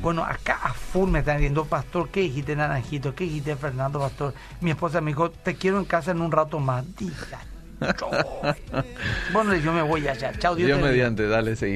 Bueno, 0.00 0.22
acá 0.22 0.60
a 0.62 0.72
full 0.72 1.10
me 1.10 1.18
están 1.18 1.38
diciendo, 1.38 1.64
Pastor, 1.64 2.08
¿qué 2.08 2.20
dijiste, 2.20 2.54
Naranjito? 2.54 3.16
¿Qué 3.16 3.24
dijiste, 3.24 3.56
Fernando, 3.56 3.98
Pastor? 3.98 4.32
Mi 4.60 4.70
esposa 4.70 5.00
me 5.00 5.10
dijo, 5.10 5.32
te 5.32 5.56
quiero 5.56 5.76
en 5.78 5.84
casa 5.84 6.12
en 6.12 6.20
un 6.20 6.30
rato 6.30 6.60
más. 6.60 6.84
Diga, 6.96 7.40
yo. 8.00 8.10
bueno, 9.32 9.56
yo 9.56 9.72
me 9.72 9.82
voy 9.82 10.06
allá. 10.06 10.32
Chao, 10.38 10.54
Dios, 10.54 10.68
Dios 10.68 10.80
mediante, 10.80 11.26
dale, 11.26 11.56
seguimos. 11.56 11.72